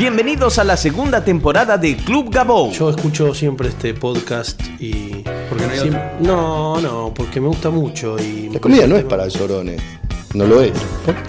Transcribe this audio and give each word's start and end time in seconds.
Bienvenidos 0.00 0.58
a 0.58 0.64
la 0.64 0.78
segunda 0.78 1.22
temporada 1.22 1.76
de 1.76 1.94
Club 1.94 2.30
Gabou. 2.32 2.72
Yo 2.72 2.88
escucho 2.88 3.34
siempre 3.34 3.68
este 3.68 3.92
podcast 3.92 4.58
y. 4.78 5.22
Porque 5.46 5.66
no 5.66 5.72
hay 5.72 5.78
Siem- 5.78 6.14
otro. 6.16 6.16
no, 6.20 6.80
no, 6.80 7.12
porque 7.14 7.38
me 7.38 7.48
gusta 7.48 7.68
mucho 7.68 8.16
y. 8.18 8.48
La 8.48 8.60
comida 8.60 8.86
no 8.86 8.96
es 8.96 9.04
para 9.04 9.28
llorones. 9.28 9.82
No 10.32 10.46
lo 10.46 10.62
es. 10.62 10.72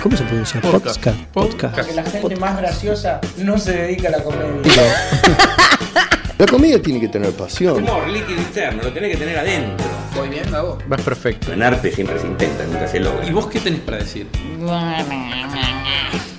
¿Cómo 0.02 0.16
se 0.16 0.24
pronuncia? 0.24 0.62
Podcast. 0.62 1.04
Podcast. 1.04 1.20
Podcast. 1.34 1.76
Podcast. 1.76 1.90
Que 1.90 1.96
la 1.96 2.04
gente 2.06 2.36
más 2.38 2.58
graciosa 2.60 3.20
no 3.40 3.58
se 3.58 3.74
dedica 3.74 4.08
a 4.08 4.12
la 4.12 4.24
comedia. 4.24 4.62
La 6.42 6.48
comida 6.48 6.82
tiene 6.82 7.00
que 7.00 7.08
tener 7.08 7.32
pasión. 7.34 7.84
Humor 7.84 8.10
líquido 8.10 8.42
interno, 8.42 8.82
lo 8.82 8.92
tenés 8.92 9.12
que 9.12 9.18
tener 9.18 9.38
adentro. 9.38 9.86
Voy 10.16 10.28
bien, 10.28 10.52
Gabo. 10.52 10.80
Vas 10.88 11.02
perfecto. 11.04 11.54
En 11.54 11.62
arte 11.62 11.92
siempre 11.92 12.18
se 12.18 12.26
intenta, 12.26 12.66
nunca 12.66 12.88
se 12.88 13.00
logra. 13.00 13.28
¿Y 13.28 13.32
vos 13.32 13.46
qué 13.46 13.60
tenés 13.60 13.82
para 13.82 13.98
decir? 13.98 14.26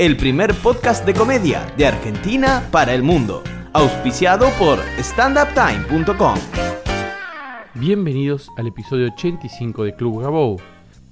El 0.00 0.16
primer 0.16 0.54
podcast 0.54 1.06
de 1.06 1.14
comedia 1.14 1.72
de 1.76 1.86
Argentina 1.86 2.66
para 2.72 2.94
el 2.94 3.04
mundo. 3.04 3.44
Auspiciado 3.74 4.50
por 4.58 4.80
standuptime.com. 4.98 6.34
Bienvenidos 7.74 8.48
al 8.56 8.66
episodio 8.66 9.06
85 9.12 9.84
de 9.84 9.94
Club 9.94 10.22
Gabou. 10.22 10.60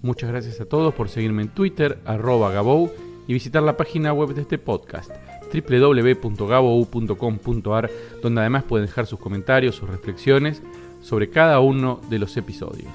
Muchas 0.03 0.31
gracias 0.31 0.61
a 0.61 0.65
todos 0.65 0.93
por 0.95 1.09
seguirme 1.09 1.43
en 1.43 1.49
Twitter, 1.51 2.01
arroba 2.05 2.51
Gabou, 2.51 2.91
y 3.29 3.35
visitar 3.35 3.63
la 3.63 3.77
página 3.77 4.13
web 4.13 4.35
de 4.35 4.41
este 4.41 4.59
podcast, 4.59 5.13
www.gabou.com.ar, 5.53 7.91
donde 8.23 8.41
además 8.41 8.65
pueden 8.65 8.87
dejar 8.87 9.07
sus 9.07 9.19
comentarios, 9.19 9.75
sus 9.75 9.89
reflexiones 9.89 10.63
sobre 11.01 11.31
cada 11.31 11.61
uno 11.61 12.01
de 12.09 12.19
los 12.19 12.37
episodios. 12.37 12.91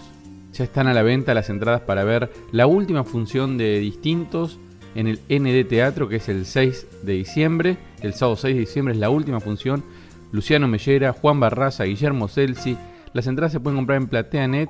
Ya 0.54 0.64
están 0.64 0.88
a 0.88 0.94
la 0.94 1.04
venta 1.04 1.34
las 1.34 1.50
entradas 1.50 1.82
para 1.82 2.04
ver 2.04 2.32
la 2.52 2.68
última 2.68 3.04
función 3.04 3.58
de 3.58 3.80
Distintos 3.80 4.60
en 4.96 5.08
el 5.08 5.20
ND 5.30 5.68
Teatro, 5.68 6.08
que 6.08 6.18
es 6.18 6.30
el 6.30 6.46
6 6.46 6.88
de 7.04 7.14
diciembre. 7.14 7.78
El 8.02 8.14
sábado 8.14 8.38
6 8.38 8.56
de 8.56 8.62
diciembre 8.62 8.94
es 8.94 9.00
la 9.00 9.10
última 9.10 9.42
función. 9.42 9.84
Luciano 10.32 10.68
Mellera, 10.68 11.14
Juan 11.14 11.40
Barraza, 11.40 11.84
Guillermo 11.84 12.28
Celsi. 12.28 12.78
Las 13.14 13.28
entradas 13.28 13.52
se 13.52 13.60
pueden 13.60 13.78
comprar 13.78 14.02
en 14.02 14.08
PlateaNet 14.08 14.70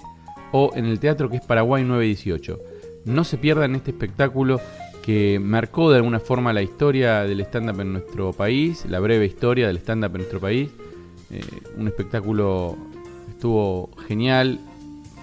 o 0.52 0.72
en 0.76 0.86
el 0.86 1.00
teatro 1.00 1.30
que 1.30 1.38
es 1.38 1.46
Paraguay 1.46 1.84
918. 1.84 2.60
No 3.06 3.24
se 3.24 3.38
pierdan 3.38 3.76
este 3.76 3.92
espectáculo 3.92 4.60
que 5.06 5.40
marcó 5.40 5.92
de 5.92 5.98
alguna 5.98 6.20
forma 6.20 6.52
la 6.52 6.64
historia 6.64 7.26
del 7.26 7.40
stand-up 7.42 7.80
en 7.80 7.94
nuestro 7.94 8.34
país, 8.34 8.88
la 8.90 9.00
breve 9.00 9.28
historia 9.28 9.68
del 9.68 9.78
stand-up 9.78 10.10
en 10.16 10.18
nuestro 10.18 10.40
país. 10.40 10.72
Eh, 11.30 11.42
un 11.78 11.88
espectáculo 11.88 12.76
estuvo 13.30 13.92
genial, 14.08 14.60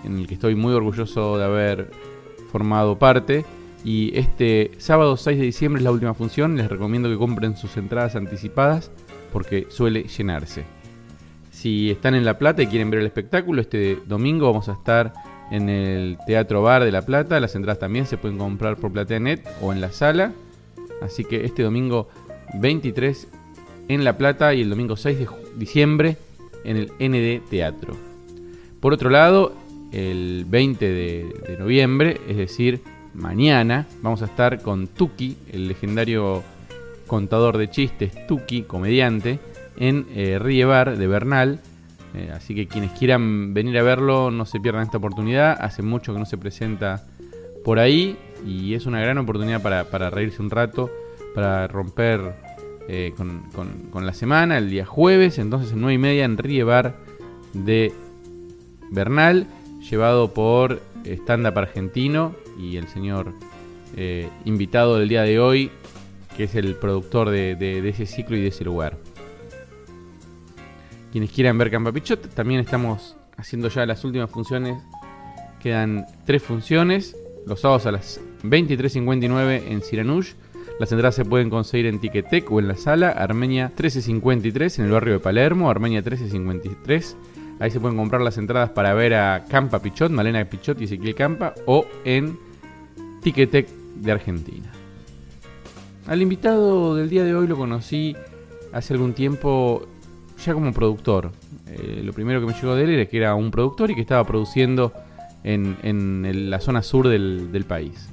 en 0.04 0.18
el 0.18 0.28
que 0.28 0.34
estoy 0.34 0.54
muy 0.54 0.72
orgulloso 0.72 1.36
de 1.36 1.44
haber 1.44 1.90
formado 2.52 2.96
parte. 2.96 3.44
Y 3.84 4.16
este 4.16 4.70
sábado 4.78 5.16
6 5.16 5.36
de 5.36 5.46
diciembre 5.46 5.80
es 5.80 5.84
la 5.84 5.90
última 5.90 6.14
función. 6.14 6.56
Les 6.56 6.68
recomiendo 6.68 7.08
que 7.08 7.16
compren 7.16 7.56
sus 7.56 7.76
entradas 7.76 8.14
anticipadas 8.14 8.92
porque 9.32 9.66
suele 9.68 10.04
llenarse. 10.04 10.64
Si 11.50 11.90
están 11.90 12.14
en 12.14 12.24
La 12.24 12.38
Plata 12.38 12.62
y 12.62 12.68
quieren 12.68 12.88
ver 12.88 13.00
el 13.00 13.06
espectáculo, 13.06 13.60
este 13.60 13.98
domingo 14.06 14.46
vamos 14.46 14.68
a 14.68 14.74
estar 14.74 15.12
en 15.50 15.68
el 15.68 16.18
Teatro 16.26 16.62
Bar 16.62 16.84
de 16.84 16.92
La 16.92 17.02
Plata. 17.02 17.40
Las 17.40 17.54
entradas 17.54 17.78
también 17.78 18.06
se 18.06 18.16
pueden 18.16 18.38
comprar 18.38 18.76
por 18.76 18.92
PlateaNet 18.92 19.46
o 19.60 19.72
en 19.72 19.80
la 19.80 19.92
sala. 19.92 20.32
Así 21.02 21.24
que 21.24 21.44
este 21.44 21.62
domingo 21.62 22.08
23 22.54 23.28
en 23.88 24.04
La 24.04 24.16
Plata 24.16 24.54
y 24.54 24.62
el 24.62 24.70
domingo 24.70 24.96
6 24.96 25.18
de 25.18 25.26
diciembre 25.56 26.16
en 26.64 26.76
el 26.76 26.92
ND 26.98 27.48
Teatro. 27.48 27.96
Por 28.80 28.92
otro 28.92 29.10
lado, 29.10 29.54
el 29.92 30.44
20 30.48 30.90
de, 30.90 31.56
noviembre, 31.58 32.20
es 32.28 32.36
decir, 32.36 32.80
mañana, 33.14 33.86
vamos 34.00 34.22
a 34.22 34.24
estar 34.24 34.62
con 34.62 34.88
Tuki, 34.88 35.36
el 35.52 35.68
legendario 35.68 36.42
contador 37.06 37.58
de 37.58 37.70
chistes, 37.70 38.26
Tuki, 38.26 38.62
comediante, 38.62 39.38
en 39.78 40.06
eh, 40.14 40.38
Rie 40.40 40.64
Bar 40.64 40.96
de 40.96 41.06
Bernal. 41.06 41.60
Eh, 42.14 42.30
así 42.34 42.54
que 42.54 42.66
quienes 42.68 42.90
quieran 42.92 43.54
venir 43.54 43.78
a 43.78 43.82
verlo, 43.82 44.30
no 44.30 44.44
se 44.44 44.60
pierdan 44.60 44.82
esta 44.82 44.98
oportunidad. 44.98 45.56
Hace 45.60 45.82
mucho 45.82 46.12
que 46.12 46.18
no 46.18 46.26
se 46.26 46.36
presenta 46.38 47.04
por 47.64 47.78
ahí 47.78 48.16
y 48.46 48.74
es 48.74 48.86
una 48.86 49.00
gran 49.00 49.18
oportunidad 49.18 49.62
para, 49.62 49.84
para 49.84 50.10
reírse 50.10 50.42
un 50.42 50.50
rato, 50.50 50.90
para 51.34 51.66
romper 51.68 52.34
eh, 52.88 53.12
con, 53.16 53.42
con- 53.90 54.04
la 54.04 54.12
semana, 54.12 54.58
el 54.58 54.68
día 54.68 54.84
jueves, 54.84 55.38
entonces 55.38 55.72
en 55.72 55.80
9 55.80 55.94
y 55.94 55.98
media 55.98 56.24
en 56.24 56.36
Rie 56.36 56.64
Bar 56.64 56.96
de 57.54 57.92
Bernal, 58.90 59.46
llevado 59.88 60.34
por 60.34 60.82
Stand 61.04 61.46
Up 61.46 61.58
Argentino 61.58 62.34
y 62.58 62.76
el 62.76 62.88
señor 62.88 63.32
eh, 63.96 64.28
invitado 64.44 64.98
del 64.98 65.08
día 65.08 65.22
de 65.22 65.38
hoy, 65.38 65.70
que 66.36 66.44
es 66.44 66.54
el 66.56 66.74
productor 66.74 67.30
de- 67.30 67.54
de 67.54 67.88
ese 67.88 68.06
ciclo 68.06 68.36
y 68.36 68.40
de 68.42 68.48
ese 68.48 68.64
lugar. 68.64 68.96
Quienes 71.12 71.30
quieran 71.30 71.58
ver 71.58 71.70
Campa 71.70 71.92
Pichot, 71.92 72.34
también 72.34 72.60
estamos 72.60 73.16
haciendo 73.36 73.68
ya 73.68 73.84
las 73.84 74.02
últimas 74.02 74.30
funciones. 74.30 74.82
Quedan 75.60 76.06
tres 76.24 76.42
funciones, 76.42 77.14
los 77.46 77.60
sábados 77.60 77.84
a 77.84 77.92
las 77.92 78.18
23.59 78.42 79.62
en 79.68 79.82
Siranush. 79.82 80.32
Las 80.80 80.90
entradas 80.90 81.14
se 81.14 81.26
pueden 81.26 81.50
conseguir 81.50 81.84
en 81.84 82.00
Ticketek 82.00 82.50
o 82.50 82.60
en 82.60 82.68
la 82.68 82.76
sala 82.76 83.10
Armenia 83.10 83.66
1353 83.66 84.78
en 84.78 84.86
el 84.86 84.90
barrio 84.90 85.12
de 85.12 85.20
Palermo, 85.20 85.68
Armenia 85.68 86.00
1353. 86.00 87.16
Ahí 87.60 87.70
se 87.70 87.78
pueden 87.78 87.98
comprar 87.98 88.22
las 88.22 88.38
entradas 88.38 88.70
para 88.70 88.94
ver 88.94 89.12
a 89.12 89.44
Campa 89.50 89.80
Pichot, 89.80 90.10
Malena 90.10 90.42
Pichot 90.46 90.80
y 90.80 90.84
Ezequiel 90.84 91.14
Campa 91.14 91.54
o 91.66 91.86
en 92.06 92.38
Ticketek 93.20 93.68
de 93.68 94.12
Argentina. 94.12 94.72
Al 96.06 96.22
invitado 96.22 96.96
del 96.96 97.10
día 97.10 97.22
de 97.22 97.34
hoy 97.34 97.46
lo 97.46 97.58
conocí 97.58 98.16
hace 98.72 98.94
algún 98.94 99.12
tiempo 99.12 99.86
ya 100.44 100.54
como 100.54 100.72
productor. 100.72 101.32
Eh, 101.66 102.02
lo 102.04 102.12
primero 102.12 102.40
que 102.40 102.46
me 102.46 102.52
llegó 102.52 102.74
de 102.74 102.84
él 102.84 102.90
era 102.90 103.06
que 103.06 103.16
era 103.16 103.34
un 103.34 103.50
productor 103.50 103.90
y 103.90 103.94
que 103.94 104.00
estaba 104.00 104.24
produciendo 104.24 104.92
en, 105.44 105.76
en 105.82 106.50
la 106.50 106.60
zona 106.60 106.82
sur 106.82 107.08
del, 107.08 107.50
del 107.52 107.64
país. 107.64 108.08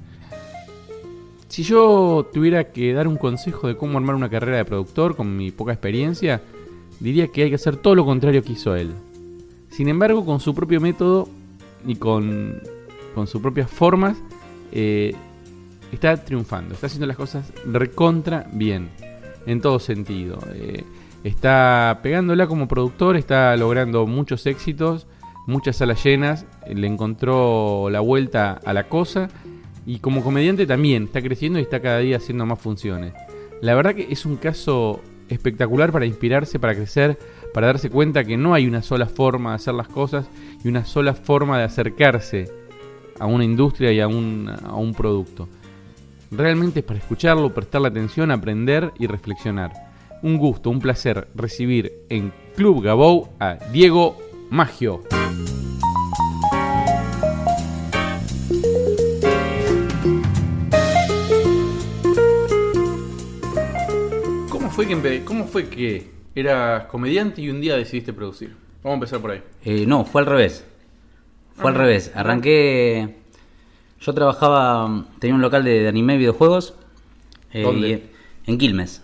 Si 1.50 1.64
yo 1.64 2.30
tuviera 2.32 2.66
que 2.66 2.94
dar 2.94 3.08
un 3.08 3.18
consejo 3.18 3.68
de 3.68 3.76
cómo 3.76 3.98
armar 3.98 4.16
una 4.16 4.30
carrera 4.30 4.58
de 4.58 4.66
productor 4.66 5.16
con 5.16 5.36
mi 5.36 5.52
poca 5.52 5.74
experiencia, 5.74 6.42
diría 7.00 7.28
que 7.28 7.44
hay 7.44 7.50
que 7.50 7.56
hacer 7.56 7.76
todo 7.76 7.96
lo 7.96 8.06
contrario 8.06 8.44
que 8.44 8.54
hizo 8.54 8.76
él. 8.76 8.92
Sin 9.70 9.90
embargo, 9.90 10.26
con 10.26 10.40
su 10.40 10.54
propio 10.54 10.80
método 10.80 11.28
y 11.86 11.96
con, 11.96 12.62
con 13.16 13.28
sus 13.28 13.42
propias 13.42 13.70
formas, 13.70 14.18
eh, 14.72 15.16
está 15.92 16.24
triunfando, 16.24 16.76
está 16.76 16.88
haciendo 16.88 17.08
las 17.08 17.18
cosas 17.18 17.52
recontra 17.66 18.48
bien, 18.54 18.90
en 19.46 19.60
todo 19.60 19.80
sentido. 19.80 20.40
Eh, 20.54 20.84
está 21.24 22.00
pegándola 22.02 22.47
como 22.47 22.68
productor, 22.68 23.18
está 23.18 23.56
logrando 23.57 24.06
muchos 24.07 24.46
éxitos, 24.46 25.07
muchas 25.47 25.78
salas 25.78 26.03
llenas, 26.03 26.46
le 26.68 26.88
encontró 26.88 27.90
la 27.90 28.00
vuelta 28.00 28.59
a 28.63 28.74
la 28.74 28.88
cosa 28.88 29.30
y 29.85 30.00
como 30.00 30.24
comediante 30.24 30.66
también 30.66 31.06
está 31.06 31.22
creciendo 31.22 31.59
y 31.59 31.63
está 31.63 31.81
cada 31.81 32.00
día 32.00 32.18
haciendo 32.18 32.46
más 32.46 32.59
funciones. 32.59 33.13
La 33.62 33.75
verdad 33.75 33.96
que 33.96 34.07
es 34.09 34.25
un 34.25 34.38
caso 34.38 35.02
espectacular 35.28 35.91
para 35.91 36.06
inspirarse, 36.06 36.59
para 36.59 36.75
crecer, 36.75 37.18
para 37.53 37.68
darse 37.68 37.90
cuenta 37.90 38.24
que 38.24 38.38
no 38.38 38.53
hay 38.53 38.68
una 38.68 38.81
sola 38.81 39.07
forma 39.07 39.51
de 39.51 39.56
hacer 39.56 39.74
las 39.74 39.88
cosas 39.88 40.30
y 40.63 40.68
una 40.68 40.86
sola 40.86 41.13
forma 41.13 41.57
de 41.57 41.66
acercarse 41.66 42.51
a 43.19 43.25
una 43.25 43.44
industria 43.44 43.91
y 43.91 44.00
a 44.00 44.07
un, 44.07 44.50
a 44.63 44.75
un 44.75 44.94
producto. 44.94 45.50
Realmente 46.31 46.80
es 46.80 46.86
para 46.86 47.00
escucharlo, 47.00 47.53
prestarle 47.53 47.88
atención, 47.88 48.31
aprender 48.31 48.91
y 49.00 49.07
reflexionar. 49.07 49.89
Un 50.22 50.38
gusto, 50.38 50.69
un 50.69 50.80
placer 50.80 51.28
recibir 51.35 51.94
en 52.09 52.34
Club 52.56 52.84
Gabou 52.84 53.30
a 53.40 53.56
Diego 53.72 54.18
Maggio. 54.50 55.03
¿Cómo 64.50 64.69
fue 64.69 64.88
que 64.88 65.24
cómo 65.24 65.45
fue 65.45 65.69
que 65.69 66.10
eras 66.36 66.86
comediante 66.86 67.42
y 67.42 67.50
un 67.50 67.62
día 67.62 67.75
decidiste 67.77 68.13
producir? 68.13 68.56
Vamos 68.83 68.94
a 68.94 68.94
empezar 68.95 69.19
por 69.22 69.31
ahí. 69.31 69.42
Eh, 69.63 69.86
no, 69.86 70.06
fue 70.06 70.22
al 70.22 70.27
revés. 70.27 70.65
Fue 71.56 71.69
al 71.69 71.75
revés. 71.75 72.12
Arranqué. 72.15 73.15
Yo 74.00 74.13
trabajaba. 74.13 75.06
Tenía 75.19 75.36
un 75.36 75.42
local 75.42 75.63
de, 75.63 75.81
de 75.81 75.88
anime 75.88 76.15
y 76.15 76.19
videojuegos. 76.19 76.74
eh, 77.51 77.63
¿Dónde? 77.63 77.89
y- 77.89 78.10
en 78.51 78.57
Quilmes. 78.57 79.04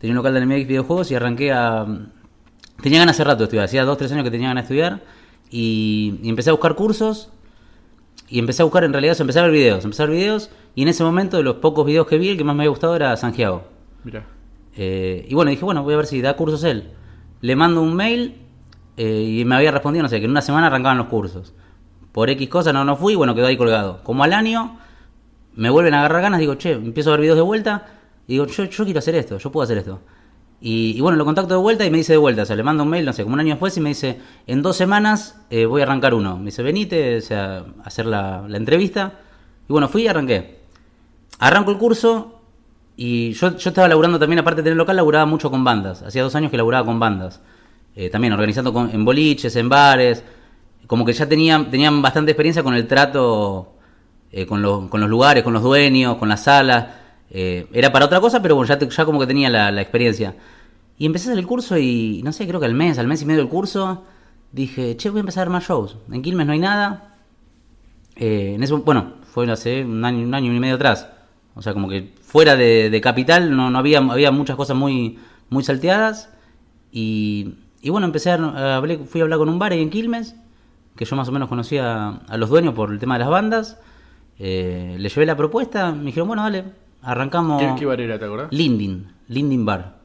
Tenía 0.00 0.12
un 0.12 0.16
local 0.16 0.34
de 0.34 0.58
y 0.58 0.64
videojuegos 0.64 1.10
y 1.10 1.14
arranqué 1.14 1.52
a. 1.52 1.86
Tenía 2.82 3.00
ganas 3.00 3.16
hace 3.16 3.24
rato 3.24 3.38
de 3.38 3.44
estudiar. 3.44 3.66
Hacía 3.66 3.84
dos, 3.84 3.98
tres 3.98 4.10
años 4.12 4.24
que 4.24 4.30
tenía 4.30 4.48
ganas 4.48 4.66
de 4.66 4.74
estudiar. 4.74 5.02
Y, 5.50 6.20
y 6.22 6.30
empecé 6.30 6.48
a 6.48 6.54
buscar 6.54 6.74
cursos. 6.74 7.30
Y 8.28 8.38
empecé 8.38 8.62
a 8.62 8.64
buscar, 8.64 8.84
en 8.84 8.92
realidad, 8.92 9.14
empecé 9.20 9.40
a 9.40 9.42
ver 9.42 9.50
videos. 9.50 9.84
Empecé 9.84 10.02
a 10.02 10.06
ver 10.06 10.16
videos. 10.16 10.50
Y 10.74 10.82
en 10.82 10.88
ese 10.88 11.04
momento, 11.04 11.36
de 11.36 11.42
los 11.42 11.56
pocos 11.56 11.84
videos 11.84 12.06
que 12.06 12.16
vi, 12.16 12.30
el 12.30 12.38
que 12.38 12.44
más 12.44 12.56
me 12.56 12.62
había 12.62 12.70
gustado 12.70 12.96
era 12.96 13.14
Santiago. 13.18 13.64
Mira. 14.02 14.24
Eh, 14.74 15.26
y 15.28 15.34
bueno, 15.34 15.50
dije, 15.50 15.64
bueno, 15.64 15.82
voy 15.82 15.92
a 15.92 15.98
ver 15.98 16.06
si 16.06 16.22
da 16.22 16.34
cursos 16.34 16.64
él. 16.64 16.92
Le 17.42 17.54
mando 17.54 17.82
un 17.82 17.94
mail 17.94 18.36
eh, 18.96 19.40
y 19.40 19.44
me 19.44 19.56
había 19.56 19.70
respondido, 19.70 20.02
no 20.02 20.08
sé, 20.08 20.18
que 20.18 20.24
en 20.24 20.30
una 20.30 20.40
semana 20.40 20.68
arrancaban 20.68 20.96
los 20.96 21.08
cursos. 21.08 21.52
Por 22.12 22.30
X 22.30 22.48
cosa 22.48 22.72
no, 22.72 22.84
no 22.84 22.96
fui, 22.96 23.16
bueno, 23.16 23.34
quedó 23.34 23.46
ahí 23.46 23.56
colgado. 23.58 24.02
Como 24.02 24.24
al 24.24 24.32
año, 24.32 24.78
me 25.54 25.68
vuelven 25.68 25.92
a 25.92 25.98
agarrar 25.98 26.22
ganas, 26.22 26.40
digo, 26.40 26.54
che, 26.54 26.72
empiezo 26.72 27.10
a 27.10 27.12
ver 27.12 27.20
videos 27.20 27.36
de 27.36 27.42
vuelta 27.42 27.99
y 28.30 28.34
digo, 28.34 28.46
yo, 28.46 28.68
quiero 28.84 29.00
hacer 29.00 29.16
esto, 29.16 29.38
yo 29.38 29.50
puedo 29.50 29.64
hacer 29.64 29.78
esto. 29.78 29.98
Y, 30.60 31.00
bueno, 31.00 31.18
lo 31.18 31.24
contacto 31.24 31.54
de 31.54 31.60
vuelta 31.60 31.84
y 31.84 31.90
me 31.90 31.98
dice 31.98 32.12
de 32.12 32.16
vuelta, 32.16 32.42
o 32.42 32.46
sea, 32.46 32.54
le 32.54 32.62
mando 32.62 32.84
un 32.84 32.88
mail, 32.88 33.04
no 33.04 33.12
sé, 33.12 33.24
como 33.24 33.34
un 33.34 33.40
año 33.40 33.48
después 33.48 33.76
y 33.76 33.80
me 33.80 33.88
dice, 33.88 34.20
en 34.46 34.62
dos 34.62 34.76
semanas 34.76 35.40
eh, 35.50 35.66
voy 35.66 35.80
a 35.80 35.84
arrancar 35.84 36.14
uno. 36.14 36.38
Me 36.38 36.44
dice, 36.44 36.62
venite, 36.62 37.16
o 37.16 37.20
sea, 37.22 37.64
hacer 37.82 38.06
la, 38.06 38.46
entrevista. 38.52 39.14
Y 39.68 39.72
bueno, 39.72 39.88
fui 39.88 40.02
y 40.02 40.06
arranqué. 40.06 40.60
Arranco 41.40 41.72
el 41.72 41.78
curso 41.78 42.40
y 42.96 43.32
yo, 43.32 43.56
yo 43.56 43.70
estaba 43.70 43.88
laburando 43.88 44.20
también, 44.20 44.38
aparte 44.38 44.58
de 44.58 44.62
tener 44.62 44.76
local, 44.76 44.94
laburaba 44.94 45.26
mucho 45.26 45.50
con 45.50 45.64
bandas. 45.64 46.02
Hacía 46.02 46.22
dos 46.22 46.36
años 46.36 46.52
que 46.52 46.56
laburaba 46.56 46.86
con 46.86 47.00
bandas. 47.00 47.40
Eh, 47.96 48.10
también 48.10 48.32
organizando 48.32 48.88
en 48.92 49.04
boliches, 49.04 49.56
en 49.56 49.68
bares. 49.68 50.22
Como 50.86 51.04
que 51.04 51.14
ya 51.14 51.28
tenían, 51.28 51.68
tenían 51.68 52.00
bastante 52.00 52.30
experiencia 52.30 52.62
con 52.62 52.74
el 52.74 52.86
trato 52.86 53.72
eh, 54.30 54.46
con, 54.46 54.62
los, 54.62 54.88
con 54.88 55.00
los 55.00 55.10
lugares, 55.10 55.42
con 55.42 55.52
los 55.52 55.64
dueños, 55.64 56.16
con 56.16 56.28
las 56.28 56.44
salas. 56.44 56.99
Eh, 57.30 57.66
era 57.72 57.92
para 57.92 58.06
otra 58.06 58.20
cosa, 58.20 58.42
pero 58.42 58.56
bueno, 58.56 58.68
ya, 58.68 58.78
te- 58.78 58.88
como 59.04 59.20
que 59.20 59.26
tenía 59.26 59.48
la, 59.48 59.80
experiencia. 59.80 60.36
Y 60.98 61.06
empecé 61.06 61.28
a 61.28 61.32
hacer 61.32 61.38
el 61.38 61.46
curso 61.46 61.78
y, 61.78 62.20
no 62.24 62.32
sé, 62.32 62.46
creo 62.46 62.60
que 62.60 62.66
al 62.66 62.74
mes, 62.74 62.98
al 62.98 63.06
mes 63.06 63.22
y 63.22 63.26
medio 63.26 63.40
del 63.40 63.48
curso, 63.48 64.04
dije, 64.52 64.96
che, 64.96 65.10
voy 65.10 65.18
a 65.18 65.20
empezar 65.20 65.42
a 65.42 65.44
ver 65.46 65.52
más 65.52 65.66
shows. 65.66 65.96
En 66.10 66.22
Quilmes 66.22 66.46
no 66.46 66.52
hay 66.52 66.58
nada. 66.58 67.14
Eh, 68.16 68.58
bueno, 68.84 69.14
fue 69.22 69.50
hace 69.50 69.84
un 69.84 70.04
año, 70.04 70.26
un 70.26 70.34
año 70.34 70.52
y 70.52 70.60
medio 70.60 70.74
atrás. 70.74 71.08
O 71.54 71.62
sea, 71.62 71.72
como 71.72 71.88
que 71.88 72.12
fuera 72.22 72.56
de, 72.56 73.00
capital 73.02 73.56
no, 73.56 73.76
había, 73.78 74.00
muchas 74.30 74.56
cosas 74.56 74.76
muy, 74.76 75.18
muy 75.48 75.64
salteadas. 75.64 76.30
Y, 76.92 77.54
bueno, 77.84 78.06
empecé 78.06 78.30
a, 78.30 78.82
fui 79.06 79.20
a 79.20 79.24
hablar 79.24 79.38
con 79.38 79.48
un 79.48 79.58
bar 79.58 79.72
ahí 79.72 79.80
en 79.80 79.90
Quilmes, 79.90 80.34
que 80.96 81.04
yo 81.04 81.16
más 81.16 81.28
o 81.28 81.32
menos 81.32 81.48
conocía 81.48 82.20
a 82.28 82.36
los 82.36 82.50
dueños 82.50 82.74
por 82.74 82.90
el 82.92 82.98
tema 82.98 83.14
de 83.14 83.20
las 83.20 83.30
bandas. 83.30 83.78
Eh, 84.38 84.96
le 84.98 85.08
llevé 85.08 85.26
la 85.26 85.36
propuesta, 85.36 85.92
me 85.92 86.06
dijeron, 86.06 86.28
bueno, 86.28 86.42
dale, 86.42 86.64
arrancamos. 87.02 87.60
¿Qué, 87.62 87.80
qué 87.80 87.86
bar 87.86 88.00
era, 88.00 88.18
te 88.18 88.24
acordás? 88.24 88.48
Lindin, 88.52 89.06
Lindin 89.28 89.64
Bar. 89.64 89.98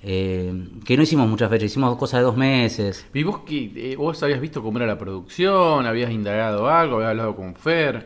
Eh, 0.00 0.52
que 0.84 0.96
no 0.96 1.02
hicimos 1.02 1.28
muchas 1.28 1.50
fechas, 1.50 1.66
hicimos 1.66 1.96
cosas 1.96 2.20
de 2.20 2.24
dos 2.24 2.36
meses. 2.36 3.04
¿Y 3.12 3.22
vos, 3.24 3.40
qué, 3.44 3.72
eh, 3.74 3.96
vos 3.96 4.22
habías 4.22 4.40
visto 4.40 4.62
cómo 4.62 4.78
era 4.78 4.86
la 4.86 4.96
producción? 4.98 5.86
¿Habías 5.86 6.10
indagado 6.12 6.68
algo? 6.68 6.96
¿Habías 6.96 7.10
hablado 7.10 7.34
con 7.34 7.54
Fer? 7.56 8.04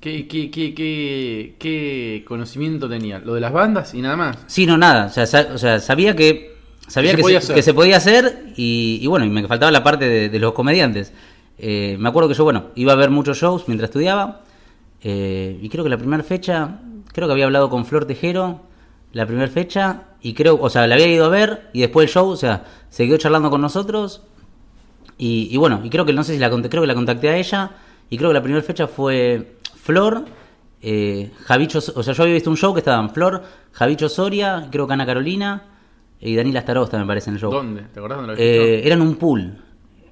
¿Qué, 0.00 0.28
qué, 0.28 0.48
qué, 0.50 0.74
qué, 0.74 1.56
qué 1.58 2.24
conocimiento 2.26 2.88
tenía? 2.88 3.18
¿Lo 3.18 3.34
de 3.34 3.40
las 3.40 3.52
bandas 3.52 3.94
y 3.94 4.00
nada 4.00 4.16
más? 4.16 4.38
Sí, 4.46 4.64
no, 4.64 4.78
nada. 4.78 5.06
O 5.06 5.10
sea, 5.10 5.26
sa- 5.26 5.48
o 5.52 5.58
sea, 5.58 5.80
sabía 5.80 6.14
que 6.14 6.54
sabía 6.86 7.10
se 7.10 7.16
que, 7.16 7.22
podía 7.22 7.40
se, 7.40 7.44
hacer. 7.46 7.56
que 7.56 7.62
se 7.62 7.74
podía 7.74 7.96
hacer 7.96 8.52
y, 8.56 9.00
y 9.02 9.06
bueno, 9.08 9.26
y 9.26 9.30
me 9.30 9.44
faltaba 9.48 9.72
la 9.72 9.82
parte 9.82 10.08
de, 10.08 10.28
de 10.28 10.38
los 10.38 10.52
comediantes. 10.52 11.12
Eh, 11.58 11.96
me 11.98 12.08
acuerdo 12.08 12.28
que 12.28 12.36
yo, 12.36 12.44
bueno, 12.44 12.66
iba 12.76 12.92
a 12.92 12.96
ver 12.96 13.10
muchos 13.10 13.36
shows 13.38 13.64
mientras 13.66 13.88
estudiaba 13.88 14.42
y 15.02 15.68
creo 15.68 15.82
que 15.82 15.90
la 15.90 15.98
primera 15.98 16.22
fecha, 16.22 16.80
creo 17.12 17.26
que 17.26 17.32
había 17.32 17.44
hablado 17.44 17.70
con 17.70 17.84
Flor 17.84 18.04
Tejero 18.04 18.60
la 19.12 19.26
primera 19.26 19.48
fecha 19.48 20.02
y 20.20 20.34
creo, 20.34 20.58
o 20.60 20.68
sea, 20.70 20.86
la 20.86 20.94
había 20.94 21.06
ido 21.06 21.24
a 21.24 21.28
ver 21.28 21.70
y 21.72 21.80
después 21.80 22.08
el 22.08 22.12
show, 22.12 22.28
o 22.28 22.36
sea, 22.36 22.64
se 22.90 23.06
quedó 23.06 23.16
charlando 23.16 23.50
con 23.50 23.60
nosotros 23.60 24.22
y, 25.16 25.48
y 25.50 25.56
bueno, 25.56 25.80
y 25.82 25.90
creo 25.90 26.04
que 26.04 26.12
no 26.12 26.22
sé 26.24 26.34
si 26.34 26.38
la 26.38 26.50
creo 26.50 26.82
que 26.82 26.86
la 26.86 26.94
contacté 26.94 27.28
a 27.30 27.36
ella 27.36 27.70
y 28.10 28.16
creo 28.16 28.30
que 28.30 28.34
la 28.34 28.42
primera 28.42 28.62
fecha 28.62 28.86
fue 28.86 29.56
Flor, 29.76 30.24
eh, 30.82 31.30
Javicho, 31.44 31.78
o 31.78 32.02
sea, 32.02 32.14
yo 32.14 32.22
había 32.22 32.34
visto 32.34 32.50
un 32.50 32.56
show 32.56 32.72
que 32.72 32.80
estaban 32.80 33.10
Flor, 33.10 33.42
Javicho 33.72 34.08
Soria, 34.08 34.68
creo 34.70 34.86
que 34.86 34.92
Ana 34.92 35.06
Carolina 35.06 35.64
y 36.20 36.34
Daniela 36.36 36.60
Starosta 36.60 36.98
me 36.98 37.06
parece 37.06 37.30
en 37.30 37.36
el 37.36 37.40
show. 37.40 37.50
¿Dónde? 37.50 37.82
¿Te 37.92 37.98
acordás 37.98 38.18
dónde 38.18 38.26
lo 38.28 38.32
habías 38.34 38.48
Eh, 38.48 38.86
eran 38.86 39.02
un 39.02 39.16
pool, 39.16 39.56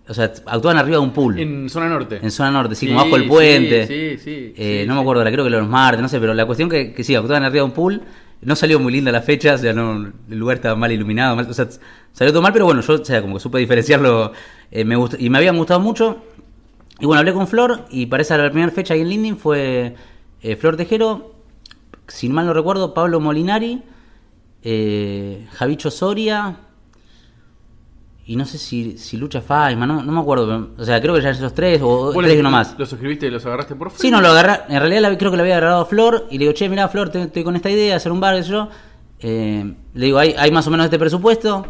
o 0.08 0.14
sea, 0.14 0.25
actuaban 0.25 0.79
arriba 0.79 0.97
de 0.99 1.03
un 1.03 1.12
pool. 1.12 1.38
En 1.38 1.69
zona 1.69 1.88
norte. 1.88 2.20
En 2.23 2.31
zona 2.31 2.50
norte, 2.50 2.75
sí, 2.75 2.87
como 2.87 2.99
bajo 3.03 3.17
el 3.17 3.26
puente. 3.26 3.87
Sí, 3.87 4.19
sí. 4.23 4.55
Eh, 4.56 4.85
no 4.87 4.94
me 4.94 5.00
acuerdo, 5.00 5.25
la 5.25 5.32
creo 5.32 5.44
que 5.44 5.50
los 5.50 5.67
martes, 5.69 6.00
no 6.00 6.08
sé, 6.08 6.20
pero 6.20 6.32
la 6.35 6.47
cuestión 6.47 6.69
que, 6.69 6.93
que 6.93 7.03
sí, 7.05 7.14
actuaban 7.14 7.43
arriba 7.44 7.62
de 7.62 7.69
un 7.70 7.73
pool. 7.73 8.03
No 8.43 8.55
salió 8.55 8.79
muy 8.79 8.93
linda 8.93 9.11
la 9.11 9.23
fecha, 9.23 9.55
o 9.55 9.58
sea, 9.58 9.73
no, 9.73 10.12
el 10.31 10.38
lugar 10.38 10.56
estaba 10.56 10.76
mal 10.76 10.93
iluminado, 10.93 11.35
mal- 11.37 11.49
o 11.49 11.55
sea, 11.55 11.69
salió 12.12 12.32
todo 12.32 12.43
mal, 12.43 12.53
pero 12.53 12.67
bueno, 12.67 12.82
yo, 12.82 12.94
o 12.94 13.05
sea, 13.05 13.23
como 13.23 13.35
que 13.37 13.41
supe 13.41 13.58
diferenciarlo 13.58 14.31
eh, 14.70 14.85
me 14.85 14.94
gustó, 14.94 15.17
y 15.19 15.31
me 15.31 15.38
habían 15.38 15.56
gustado 15.56 15.81
mucho. 15.81 16.23
Y 17.00 17.06
bueno, 17.06 17.20
hablé 17.20 17.32
con 17.32 17.49
Flor 17.49 17.87
y 17.91 18.06
para 18.06 18.23
esa 18.23 18.37
la 18.37 18.50
primera 18.50 18.70
fecha 18.70 18.93
ahí 18.94 19.00
en 19.00 19.09
Linding 19.09 19.37
fue 19.38 19.94
eh, 20.43 20.56
Flor 20.56 20.76
Tejero, 20.76 21.35
si 22.09 22.29
mal 22.29 22.44
no 22.47 22.52
recuerdo, 22.52 22.93
Pablo 22.93 23.20
Molinari, 23.20 23.82
Javicho 25.52 25.91
Soria, 25.91 26.56
y 28.28 28.34
no 28.37 28.44
sé 28.44 28.58
si, 28.58 28.99
si 28.99 29.17
Lucha 29.17 29.40
Faima, 29.40 29.87
no, 29.87 30.02
no 30.02 30.11
me 30.12 30.20
acuerdo, 30.20 30.46
pero, 30.46 30.70
o 30.76 30.84
sea, 30.84 31.00
creo 31.00 31.14
que 31.14 31.23
ya 31.23 31.31
esos 31.31 31.55
tres 31.55 31.81
o 31.81 32.12
¿Vos 32.12 32.17
tres 32.25 32.34
y 32.37 32.40
uno 32.40 32.50
más. 32.50 32.75
¿Los 32.76 32.88
suscribiste 32.88 33.26
y 33.26 33.31
los 33.31 33.46
agarraste 33.46 33.75
por 33.76 33.93
Sí, 33.93 34.11
no, 34.11 34.20
lo 34.20 34.28
agarré. 34.28 34.62
En 34.69 34.81
realidad 34.81 35.02
la- 35.02 35.17
creo 35.19 35.31
que 35.31 35.37
le 35.37 35.43
había 35.44 35.56
agarrado 35.58 35.82
a 35.82 35.87
Flor 35.87 36.26
y 36.31 36.34
le 36.38 36.44
digo, 36.44 36.52
che, 36.52 36.69
mira, 36.69 36.88
Flor, 36.88 37.11
estoy 37.14 37.44
con 37.44 37.55
esta 37.56 37.70
idea, 37.70 37.94
hacer 37.96 38.11
un 38.11 38.19
bar, 38.20 38.43
yo. 38.43 38.69
Eh, 39.20 39.75
le 39.94 40.05
digo, 40.06 40.19
hay, 40.19 40.34
hay 40.37 40.50
más 40.50 40.67
o 40.67 40.70
menos 40.70 40.84
este 40.84 40.99
presupuesto. 40.99 41.67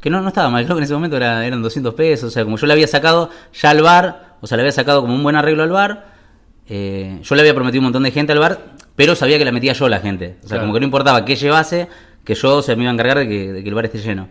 Que 0.00 0.10
no, 0.10 0.20
no 0.20 0.28
estaba 0.28 0.48
mal, 0.50 0.64
creo 0.64 0.76
que 0.76 0.80
en 0.80 0.84
ese 0.84 0.94
momento 0.94 1.16
era, 1.16 1.46
eran 1.46 1.60
200 1.62 1.92
pesos. 1.94 2.28
O 2.28 2.30
sea, 2.30 2.44
como 2.44 2.56
yo 2.56 2.66
le 2.66 2.72
había 2.72 2.86
sacado 2.86 3.28
ya 3.52 3.70
al 3.70 3.82
bar, 3.82 4.36
o 4.40 4.46
sea, 4.46 4.56
le 4.56 4.62
había 4.62 4.72
sacado 4.72 5.02
como 5.02 5.14
un 5.14 5.22
buen 5.22 5.36
arreglo 5.36 5.62
al 5.62 5.70
bar. 5.70 6.12
eh, 6.66 7.20
yo 7.22 7.34
le 7.34 7.42
había 7.42 7.54
prometido 7.54 7.80
un 7.80 7.84
montón 7.84 8.02
de 8.04 8.10
gente 8.10 8.32
al 8.32 8.38
bar, 8.38 8.58
pero 8.96 9.14
sabía 9.14 9.36
que 9.38 9.44
la 9.44 9.52
metía 9.52 9.74
yo 9.74 9.86
la 9.90 10.00
gente. 10.00 10.36
O 10.38 10.40
sea, 10.40 10.48
Claro. 10.48 10.62
como 10.62 10.72
que 10.74 10.80
no 10.80 10.86
importaba 10.86 11.24
qué 11.26 11.36
llevase, 11.36 11.88
que 12.24 12.34
yo 12.34 12.56
o 12.56 12.62
sea, 12.62 12.74
me 12.74 12.84
iba 12.84 12.90
a 12.90 12.94
encargar 12.94 13.18
de 13.18 13.28
que, 13.28 13.52
de 13.52 13.62
que 13.62 13.68
el 13.68 13.74
bar 13.74 13.84
esté 13.84 13.98
lleno. 13.98 14.28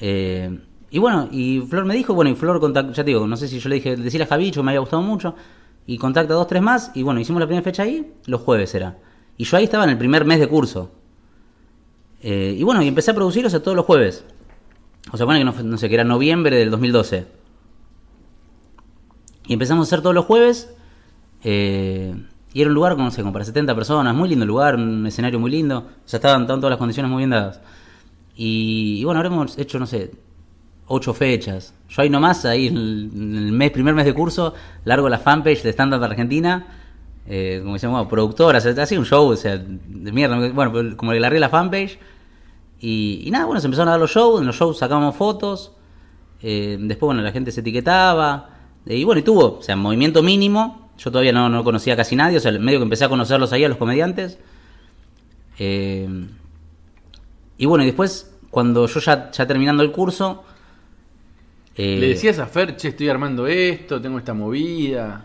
Eh, 0.00 0.56
y 0.90 0.98
bueno, 0.98 1.28
y 1.30 1.60
Flor 1.60 1.84
me 1.84 1.94
dijo, 1.94 2.14
bueno, 2.14 2.30
y 2.30 2.34
Flor 2.34 2.60
contactó, 2.60 2.92
ya 2.92 3.04
te 3.04 3.10
digo, 3.10 3.26
no 3.26 3.36
sé 3.36 3.48
si 3.48 3.58
yo 3.58 3.68
le 3.68 3.76
dije, 3.76 3.96
decirle 3.96 4.24
a 4.24 4.28
Javicho, 4.28 4.62
me 4.62 4.70
había 4.70 4.80
gustado 4.80 5.02
mucho, 5.02 5.34
y 5.86 5.98
contacta 5.98 6.34
dos, 6.34 6.46
tres 6.46 6.62
más, 6.62 6.90
y 6.94 7.02
bueno, 7.02 7.20
hicimos 7.20 7.40
la 7.40 7.46
primera 7.46 7.64
fecha 7.64 7.82
ahí, 7.82 8.14
los 8.26 8.40
jueves 8.40 8.74
era. 8.74 8.98
Y 9.36 9.44
yo 9.44 9.56
ahí 9.56 9.64
estaba 9.64 9.84
en 9.84 9.90
el 9.90 9.98
primer 9.98 10.24
mes 10.24 10.40
de 10.40 10.48
curso. 10.48 10.90
Eh, 12.20 12.56
y 12.58 12.62
bueno, 12.62 12.82
y 12.82 12.88
empecé 12.88 13.10
a 13.10 13.14
producir, 13.14 13.46
o 13.46 13.50
sea, 13.50 13.62
todos 13.62 13.76
los 13.76 13.86
jueves. 13.86 14.24
O 15.12 15.16
sea, 15.16 15.24
bueno, 15.26 15.38
que 15.52 15.62
no, 15.62 15.70
no 15.70 15.78
sé, 15.78 15.88
que 15.88 15.94
era 15.94 16.04
noviembre 16.04 16.56
del 16.56 16.70
2012. 16.70 17.26
Y 19.46 19.52
empezamos 19.52 19.86
a 19.86 19.88
hacer 19.88 20.02
todos 20.02 20.14
los 20.14 20.24
jueves. 20.24 20.74
eh, 21.44 22.14
y 22.52 22.62
era 22.62 22.70
un 22.70 22.74
lugar, 22.74 22.96
no 22.96 23.10
sé, 23.10 23.20
como 23.20 23.32
para 23.32 23.44
70 23.44 23.74
personas, 23.74 24.14
muy 24.14 24.28
lindo 24.28 24.46
lugar, 24.46 24.74
un 24.76 25.06
escenario 25.06 25.38
muy 25.38 25.50
lindo. 25.50 25.78
O 25.78 26.08
sea, 26.08 26.16
estaban, 26.16 26.42
estaban 26.42 26.60
todas 26.60 26.70
las 26.70 26.78
condiciones 26.78 27.10
muy 27.10 27.18
bien 27.18 27.30
dadas. 27.30 27.60
Y, 28.34 28.98
y 29.00 29.04
bueno, 29.04 29.20
habremos 29.20 29.58
hecho, 29.58 29.78
no 29.78 29.86
sé, 29.86 30.10
ocho 30.88 31.14
fechas. 31.14 31.74
Yo 31.88 32.02
ahí 32.02 32.10
nomás, 32.10 32.44
ahí 32.44 32.66
en 32.66 32.76
el, 32.76 33.52
mes, 33.52 33.70
primer 33.70 33.94
mes 33.94 34.04
de 34.04 34.14
curso, 34.14 34.54
largo 34.84 35.08
la 35.08 35.18
fanpage 35.18 35.62
de 35.62 35.70
Stand 35.70 35.94
Up 35.94 36.02
Argentina, 36.02 36.66
eh, 37.26 37.60
como 37.62 37.78
se 37.78 37.86
llama, 37.86 38.08
productora, 38.08 38.58
o 38.58 38.82
hacía 38.82 38.98
un 38.98 39.04
show, 39.04 39.28
o 39.28 39.36
sea, 39.36 39.58
de 39.58 40.12
mierda, 40.12 40.36
bueno, 40.50 40.96
como 40.96 41.12
que 41.12 41.20
largué 41.20 41.38
la 41.38 41.48
fanpage. 41.48 41.98
Y, 42.80 43.28
nada, 43.30 43.44
bueno, 43.44 43.60
se 43.60 43.66
empezaron 43.66 43.88
a 43.88 43.92
dar 43.92 44.00
los 44.00 44.10
shows, 44.10 44.40
en 44.40 44.46
los 44.46 44.56
shows 44.56 44.78
sacábamos 44.78 45.16
fotos, 45.16 45.72
eh, 46.42 46.78
después, 46.80 47.08
bueno, 47.08 47.22
la 47.22 47.32
gente 47.32 47.50
se 47.50 47.60
etiquetaba, 47.60 48.50
eh, 48.86 48.96
y 48.96 49.04
bueno, 49.04 49.20
y 49.20 49.22
tuvo, 49.22 49.58
o 49.58 49.62
sea, 49.62 49.76
movimiento 49.76 50.22
mínimo, 50.22 50.90
yo 50.96 51.10
todavía 51.10 51.32
no, 51.32 51.48
no 51.48 51.64
conocía 51.64 51.96
casi 51.96 52.16
nadie, 52.16 52.38
o 52.38 52.40
sea, 52.40 52.52
medio 52.52 52.78
que 52.78 52.84
empecé 52.84 53.04
a 53.04 53.08
conocerlos 53.08 53.52
ahí, 53.52 53.64
a 53.64 53.68
los 53.68 53.78
comediantes. 53.78 54.38
Eh, 55.58 56.08
y 57.58 57.66
bueno, 57.66 57.82
y 57.82 57.86
después, 57.86 58.32
cuando 58.50 58.86
yo 58.86 59.00
ya, 59.00 59.30
ya 59.30 59.46
terminando 59.46 59.82
el 59.82 59.92
curso... 59.92 60.44
eh, 61.78 61.96
Le 62.00 62.08
decías 62.08 62.38
a 62.38 62.46
Fer, 62.46 62.76
che, 62.76 62.88
estoy 62.88 63.08
armando 63.08 63.46
esto, 63.46 64.00
tengo 64.00 64.18
esta 64.18 64.34
movida. 64.34 65.24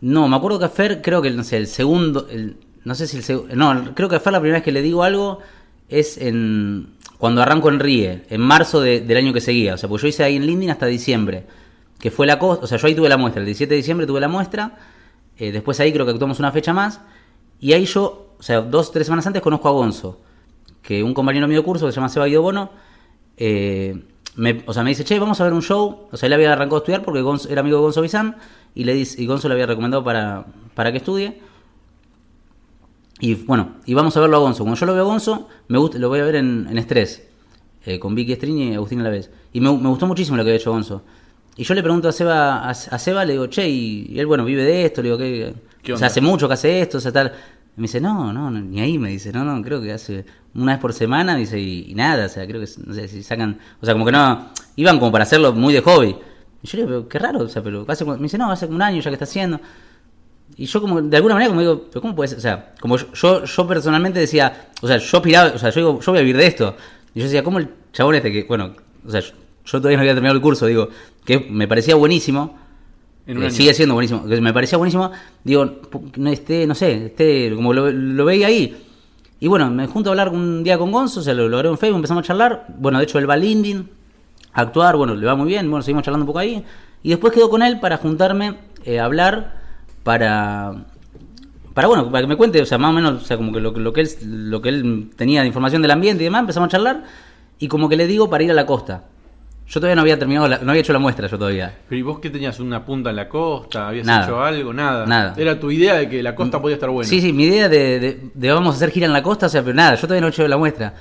No, 0.00 0.28
me 0.28 0.36
acuerdo 0.36 0.58
que 0.58 0.64
a 0.64 0.68
Fer, 0.70 1.02
creo 1.02 1.20
que 1.20 1.30
no 1.30 1.44
sé, 1.44 1.56
el 1.58 1.66
segundo, 1.66 2.26
el, 2.30 2.56
no 2.84 2.94
sé 2.94 3.06
si 3.06 3.18
el 3.18 3.22
segundo, 3.22 3.54
no, 3.54 3.94
creo 3.94 4.08
que 4.08 4.16
a 4.16 4.20
Fer 4.20 4.32
la 4.32 4.40
primera 4.40 4.58
vez 4.58 4.64
que 4.64 4.72
le 4.72 4.80
digo 4.82 5.02
algo 5.02 5.40
es 5.88 6.16
en 6.16 6.94
cuando 7.18 7.42
arranco 7.42 7.68
en 7.68 7.80
Rie, 7.80 8.22
en 8.30 8.40
marzo 8.40 8.80
de- 8.80 9.00
del 9.02 9.16
año 9.18 9.32
que 9.34 9.42
seguía, 9.42 9.74
o 9.74 9.76
sea, 9.76 9.88
pues 9.90 10.00
yo 10.00 10.08
hice 10.08 10.24
ahí 10.24 10.36
en 10.36 10.46
Lindin 10.46 10.70
hasta 10.70 10.86
diciembre, 10.86 11.44
que 11.98 12.10
fue 12.10 12.26
la 12.26 12.38
cosa, 12.38 12.62
o 12.62 12.66
sea, 12.66 12.78
yo 12.78 12.86
ahí 12.86 12.94
tuve 12.94 13.10
la 13.10 13.18
muestra, 13.18 13.40
el 13.40 13.46
17 13.46 13.68
de 13.74 13.76
diciembre 13.76 14.06
tuve 14.06 14.20
la 14.20 14.28
muestra, 14.28 14.78
eh, 15.36 15.52
después 15.52 15.78
ahí 15.80 15.92
creo 15.92 16.06
que 16.06 16.12
actuamos 16.12 16.38
una 16.38 16.50
fecha 16.50 16.72
más, 16.72 17.00
y 17.60 17.74
ahí 17.74 17.84
yo, 17.84 18.34
o 18.38 18.42
sea, 18.42 18.62
dos, 18.62 18.90
tres 18.90 19.06
semanas 19.06 19.26
antes 19.26 19.42
conozco 19.42 19.68
a 19.68 19.72
Gonzo, 19.72 20.18
que 20.80 21.02
un 21.02 21.12
compañero 21.12 21.46
mío 21.46 21.58
de 21.58 21.64
curso 21.64 21.84
que 21.84 21.92
se 21.92 21.96
llama 21.96 22.08
Seba 22.08 22.24
Guido 22.24 22.40
Bono, 22.40 22.70
eh, 23.36 24.02
me, 24.36 24.62
o 24.66 24.72
sea, 24.72 24.82
me 24.82 24.90
dice, 24.90 25.04
che, 25.04 25.18
vamos 25.18 25.40
a 25.40 25.44
ver 25.44 25.52
un 25.52 25.62
show. 25.62 26.08
O 26.10 26.16
sea, 26.16 26.26
él 26.26 26.32
había 26.32 26.52
arrancado 26.52 26.76
a 26.76 26.78
estudiar 26.80 27.02
porque 27.04 27.20
Gonzo- 27.20 27.48
era 27.50 27.60
amigo 27.60 27.76
de 27.78 27.82
Gonzo 27.82 28.02
Bizán 28.02 28.36
y, 28.74 28.84
le 28.84 28.94
dice, 28.94 29.20
y 29.20 29.26
Gonzo 29.26 29.48
le 29.48 29.54
había 29.54 29.66
recomendado 29.66 30.02
para, 30.04 30.46
para 30.74 30.92
que 30.92 30.98
estudie. 30.98 31.40
Y 33.20 33.34
bueno, 33.34 33.76
y 33.84 33.92
vamos 33.94 34.16
a 34.16 34.20
verlo 34.20 34.36
a 34.36 34.40
Gonzo. 34.40 34.62
Cuando 34.64 34.78
yo 34.80 34.86
lo 34.86 34.94
veo 34.94 35.02
a 35.02 35.06
Gonzo, 35.06 35.48
me 35.68 35.78
gusta, 35.78 35.98
lo 35.98 36.08
voy 36.08 36.20
a 36.20 36.24
ver 36.24 36.36
en, 36.36 36.66
en 36.70 36.78
Estrés, 36.78 37.28
eh, 37.84 37.98
con 37.98 38.14
Vicky 38.14 38.34
Strini 38.34 38.70
y 38.70 38.74
Agustín 38.74 39.00
Alavés. 39.00 39.30
Y 39.52 39.60
me, 39.60 39.70
me 39.76 39.88
gustó 39.88 40.06
muchísimo 40.06 40.36
lo 40.36 40.42
que 40.44 40.50
había 40.50 40.60
hecho 40.60 40.72
Gonzo. 40.72 41.02
Y 41.56 41.64
yo 41.64 41.74
le 41.74 41.82
pregunto 41.82 42.08
a 42.08 42.12
Seba, 42.12 42.64
a, 42.66 42.70
a 42.70 42.74
Seba 42.98 43.24
le 43.26 43.32
digo, 43.32 43.46
che, 43.48 43.68
y, 43.68 44.06
y 44.10 44.18
él, 44.18 44.26
bueno, 44.26 44.44
vive 44.44 44.64
de 44.64 44.86
esto, 44.86 45.02
le 45.02 45.08
digo, 45.08 45.18
¿qué? 45.18 45.54
¿Qué 45.82 45.92
o 45.92 45.96
sea, 45.98 46.06
hace 46.06 46.20
mucho 46.22 46.46
que 46.48 46.54
hace 46.54 46.80
esto, 46.80 46.98
o 46.98 47.00
sea, 47.00 47.12
tal. 47.12 47.32
Me 47.80 47.84
dice, 47.84 47.98
no, 47.98 48.30
no, 48.30 48.50
no, 48.50 48.60
ni 48.60 48.78
ahí, 48.78 48.98
me 48.98 49.08
dice, 49.08 49.32
no, 49.32 49.42
no, 49.42 49.62
creo 49.62 49.80
que 49.80 49.90
hace 49.90 50.26
una 50.54 50.72
vez 50.72 50.80
por 50.82 50.92
semana, 50.92 51.34
dice, 51.34 51.58
y, 51.58 51.94
nada, 51.94 52.26
o 52.26 52.28
sea, 52.28 52.46
creo 52.46 52.60
que, 52.60 52.68
no 52.84 52.92
sé, 52.92 53.08
si 53.08 53.22
sacan, 53.22 53.58
o 53.80 53.86
sea, 53.86 53.94
como 53.94 54.04
que 54.04 54.12
no, 54.12 54.50
iban 54.76 54.98
como 54.98 55.10
para 55.10 55.24
hacerlo 55.24 55.54
muy 55.54 55.72
de 55.72 55.80
hobby. 55.80 56.14
Y 56.62 56.66
yo 56.66 56.76
le 56.76 56.82
digo, 56.82 56.88
pero 56.88 57.08
qué 57.08 57.18
raro, 57.18 57.38
o 57.40 57.48
sea, 57.48 57.62
pero 57.62 57.86
hace, 57.88 58.04
me 58.04 58.18
dice, 58.18 58.36
no, 58.36 58.52
hace 58.52 58.66
un 58.66 58.82
año 58.82 59.00
ya 59.00 59.08
que 59.08 59.14
está 59.14 59.24
haciendo. 59.24 59.58
Y 60.58 60.66
yo 60.66 60.78
como, 60.82 61.00
de 61.00 61.16
alguna 61.16 61.32
manera, 61.32 61.48
como 61.48 61.62
digo, 61.62 61.86
pero 61.90 62.02
¿cómo 62.02 62.14
puede 62.14 62.28
ser? 62.28 62.36
O 62.36 62.42
sea, 62.42 62.74
como 62.82 62.98
yo, 62.98 63.44
yo, 63.46 63.66
personalmente 63.66 64.20
decía, 64.20 64.68
o 64.82 64.86
sea, 64.86 64.98
yo 64.98 65.16
aspiraba, 65.16 65.52
o 65.54 65.58
sea, 65.58 65.70
yo 65.70 65.80
digo, 65.80 66.00
yo 66.00 66.12
voy 66.12 66.18
a 66.18 66.22
vivir 66.22 66.36
de 66.36 66.46
esto. 66.48 66.76
Y 67.14 67.20
yo 67.20 67.24
decía, 67.24 67.42
¿cómo 67.42 67.60
el 67.60 67.70
chabón 67.94 68.14
este 68.14 68.30
que, 68.30 68.44
bueno, 68.44 68.74
o 69.06 69.10
sea, 69.10 69.22
yo 69.22 69.32
todavía 69.64 69.96
no 69.96 70.02
había 70.02 70.12
terminado 70.12 70.36
el 70.36 70.42
curso, 70.42 70.66
digo, 70.66 70.90
que 71.24 71.40
me 71.48 71.66
parecía 71.66 71.94
buenísimo, 71.94 72.58
En 73.30 73.42
eh, 73.42 73.50
sigue 73.50 73.74
siendo 73.74 73.94
buenísimo, 73.94 74.22
me 74.24 74.52
parecía 74.52 74.78
buenísimo, 74.78 75.10
digo, 75.44 75.64
pu- 75.90 76.66
no 76.66 76.74
sé, 76.74 77.06
esté, 77.06 77.52
como 77.54 77.72
lo, 77.72 77.90
lo 77.90 78.24
veía 78.24 78.48
ahí. 78.48 78.76
Y 79.38 79.48
bueno, 79.48 79.70
me 79.70 79.86
junto 79.86 80.10
a 80.10 80.12
hablar 80.12 80.28
un 80.30 80.62
día 80.64 80.76
con 80.78 80.90
Gonzo, 80.90 81.20
o 81.20 81.22
sea, 81.22 81.32
lo 81.34 81.48
logré 81.48 81.68
en 81.68 81.78
Facebook, 81.78 81.96
empezamos 81.96 82.24
a 82.24 82.26
charlar, 82.26 82.66
bueno, 82.78 82.98
de 82.98 83.04
hecho 83.04 83.18
él 83.18 83.28
va 83.28 83.34
al 83.34 83.40
LinkedIn, 83.40 83.88
a 84.52 84.60
actuar, 84.62 84.96
bueno, 84.96 85.14
le 85.14 85.24
va 85.26 85.34
muy 85.34 85.48
bien, 85.48 85.70
bueno, 85.70 85.82
seguimos 85.82 86.02
charlando 86.04 86.24
un 86.24 86.26
poco 86.26 86.40
ahí, 86.40 86.64
y 87.02 87.08
después 87.08 87.32
quedo 87.32 87.48
con 87.48 87.62
él 87.62 87.80
para 87.80 87.96
juntarme, 87.96 88.56
eh, 88.84 89.00
a 89.00 89.04
hablar, 89.04 89.60
para 90.02 90.84
para 91.72 91.86
bueno, 91.86 92.10
para 92.10 92.22
que 92.22 92.26
me 92.26 92.36
cuente, 92.36 92.60
o 92.60 92.66
sea, 92.66 92.78
más 92.78 92.90
o 92.90 92.92
menos, 92.92 93.22
o 93.22 93.24
sea, 93.24 93.36
como 93.36 93.52
que 93.52 93.60
lo, 93.60 93.70
lo 93.70 93.92
que 93.92 94.00
él 94.00 94.08
lo 94.22 94.60
que 94.60 94.70
él 94.70 95.10
tenía 95.16 95.42
de 95.42 95.46
información 95.46 95.82
del 95.82 95.92
ambiente 95.92 96.22
y 96.22 96.26
demás, 96.26 96.40
empezamos 96.40 96.66
a 96.66 96.70
charlar. 96.70 97.04
Y 97.60 97.68
como 97.68 97.88
que 97.88 97.96
le 97.96 98.06
digo 98.06 98.28
para 98.28 98.42
ir 98.42 98.50
a 98.50 98.54
la 98.54 98.66
costa. 98.66 99.04
Yo 99.72 99.78
todavía 99.78 99.94
no 99.94 100.00
había 100.02 100.18
terminado, 100.18 100.48
la- 100.48 100.58
no 100.58 100.70
había 100.72 100.80
hecho 100.80 100.92
la 100.92 100.98
muestra 100.98 101.28
yo 101.28 101.38
todavía. 101.38 101.72
Pero 101.88 101.98
¿y 101.98 102.02
vos 102.02 102.18
qué 102.18 102.28
tenías? 102.28 102.58
¿Una 102.58 102.84
punta 102.84 103.10
en 103.10 103.16
la 103.16 103.28
costa? 103.28 103.86
¿Habías 103.88 104.04
Nada. 104.04 104.24
hecho 104.24 104.42
algo? 104.42 104.72
Nada. 104.72 105.06
Nada. 105.06 105.34
Era 105.36 105.60
tu 105.60 105.70
idea 105.70 105.94
de 105.94 106.08
que 106.08 106.22
la 106.24 106.34
costa 106.34 106.60
podía 106.60 106.74
estar 106.74 106.90
buena. 106.90 107.08
Sí, 107.08 107.20
sí, 107.20 107.32
mi 107.32 107.44
idea 107.44 107.68
de, 107.68 108.00
de, 108.00 108.20
de 108.34 108.52
vamos 108.52 108.74
a 108.74 108.76
hacer 108.76 108.90
gira 108.90 109.06
en 109.06 109.12
la 109.12 109.22
costa, 109.22 109.46
o 109.46 109.48
sea, 109.48 109.62
pero 109.62 109.74
nada, 109.74 109.94
yo 109.94 110.00
todavía 110.02 110.22
no 110.22 110.26
he 110.26 110.30
hecho 110.30 110.46
la 110.48 110.56
muestra. 110.56 110.92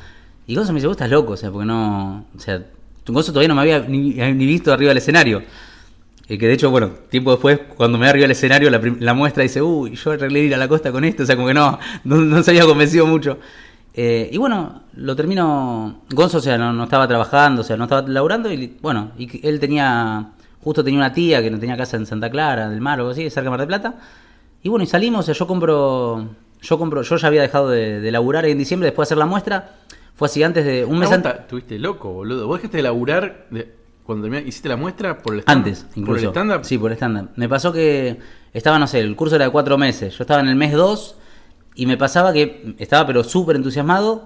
Y 0.46 0.56
Gonzo 0.56 0.72
me 0.72 0.78
dice, 0.78 0.88
vos 0.88 0.96
estás 0.96 1.10
loco, 1.10 1.34
o 1.34 1.38
sea, 1.38 1.50
porque 1.52 1.66
no, 1.66 2.26
o 2.36 2.40
sea, 2.40 2.62
tu 3.04 3.12
Gonzo 3.12 3.32
todavía 3.32 3.48
no 3.50 3.56
me 3.56 3.62
había 3.62 3.80
ni, 3.80 4.12
ni 4.14 4.46
visto 4.46 4.72
arriba 4.72 4.90
del 4.90 4.98
escenario. 5.00 5.42
Eh, 6.28 6.38
que 6.38 6.46
de 6.46 6.54
hecho, 6.54 6.70
bueno, 6.70 6.90
tiempo 7.10 7.32
después, 7.32 7.60
cuando 7.76 7.98
me 7.98 8.04
ve 8.04 8.10
arriba 8.12 8.24
del 8.26 8.32
escenario, 8.32 8.70
la, 8.70 8.80
la 9.00 9.14
muestra 9.16 9.42
dice, 9.42 9.64
uy, 9.64 9.96
yo 9.96 10.12
arreglé 10.12 10.42
ir 10.42 10.54
a 10.54 10.58
la 10.58 10.68
costa 10.68 10.92
con 10.92 11.04
esto, 11.04 11.24
o 11.24 11.26
sea, 11.26 11.36
como 11.36 11.48
que 11.48 11.56
no, 11.56 11.80
no, 12.04 12.18
no 12.18 12.44
se 12.44 12.52
había 12.52 12.66
convencido 12.66 13.08
mucho. 13.08 13.40
Eh, 13.93 14.29
y 14.31 14.38
bueno, 14.38 14.84
lo 14.96 15.15
termino, 15.15 16.01
Gonzo, 16.12 16.38
o 16.38 16.41
sea, 16.41 16.58
no, 16.58 16.72
no 16.74 16.84
estaba 16.86 17.08
trabajando, 17.08 17.62
o 17.62 17.63
sea, 17.63 17.75
no 17.75 17.86
estaba 17.86 18.08
laburando, 18.08 18.51
y 18.51 18.77
bueno, 18.81 19.12
y 19.17 19.46
él 19.48 19.60
tenía, 19.60 20.31
justo 20.62 20.84
tenía 20.84 21.00
una 21.00 21.12
tía 21.13 21.41
que 21.41 21.50
no 21.51 21.60
tenía 21.60 21.75
casa 21.75 21.98
en 21.98 22.05
Santa 22.05 22.29
Clara, 22.29 22.69
del 22.69 22.81
Mar 22.81 23.00
o 23.00 23.03
algo 23.03 23.12
así, 23.12 23.24
cerca 23.29 23.46
de 23.46 23.50
Mar 23.50 23.60
del 23.60 23.67
Plata. 23.67 23.96
Y 24.62 24.69
bueno, 24.69 24.84
y 24.84 24.88
salimos, 24.88 25.22
o 25.22 25.24
sea, 25.24 25.34
yo 25.34 25.48
compro, 25.48 26.29
yo 26.62 26.77
compro, 26.77 27.01
yo 27.01 27.15
ya 27.17 27.27
había 27.27 27.41
dejado 27.41 27.69
de, 27.69 28.00
de 28.00 28.12
laburar 28.12 28.46
en 28.46 28.58
diciembre 28.58 28.88
después 28.88 29.08
de 29.08 29.13
hacer 29.13 29.17
la 29.17 29.25
muestra, 29.25 29.72
fue 30.15 30.27
así 30.27 30.43
antes 30.43 30.65
de 30.65 30.86
un 30.86 30.93
Un 30.96 31.00
mes 31.00 31.12
antes. 31.12 31.34
Estuviste 31.39 31.79
loco, 31.79 32.12
boludo. 32.13 32.46
¿Vos 32.48 32.58
dejaste 32.58 32.77
de 32.77 32.84
laburar 32.84 33.48
de- 33.50 33.74
cuando 34.03 34.27
terminaste- 34.27 34.48
hiciste 34.50 34.69
la 34.69 34.75
muestra 34.75 35.17
por 35.19 35.34
el 35.34 35.39
stand 35.41 35.58
Antes, 35.60 35.86
incluso. 35.96 36.05
¿Por 36.05 36.17
el 36.19 36.29
stand-up? 36.29 36.65
Sí, 36.65 36.77
por 36.77 36.91
stand-up. 36.91 37.29
Me 37.36 37.48
pasó 37.48 37.72
que 37.72 38.19
estaba, 38.53 38.77
no 38.79 38.88
sé, 38.88 39.00
el 39.00 39.15
curso 39.15 39.36
era 39.36 39.46
de 39.46 39.51
cuatro 39.51 39.77
meses. 39.77 40.17
Yo 40.17 40.24
estaba 40.24 40.41
en 40.41 40.48
el 40.50 40.55
mes 40.55 40.74
dos 40.74 41.15
y 41.81 41.86
me 41.86 41.98
pasaba 41.98 42.33
que 42.33 42.75
estaba 42.77 43.05
pero 43.07 43.24
súper 43.24 43.55
entusiasmado, 43.55 44.25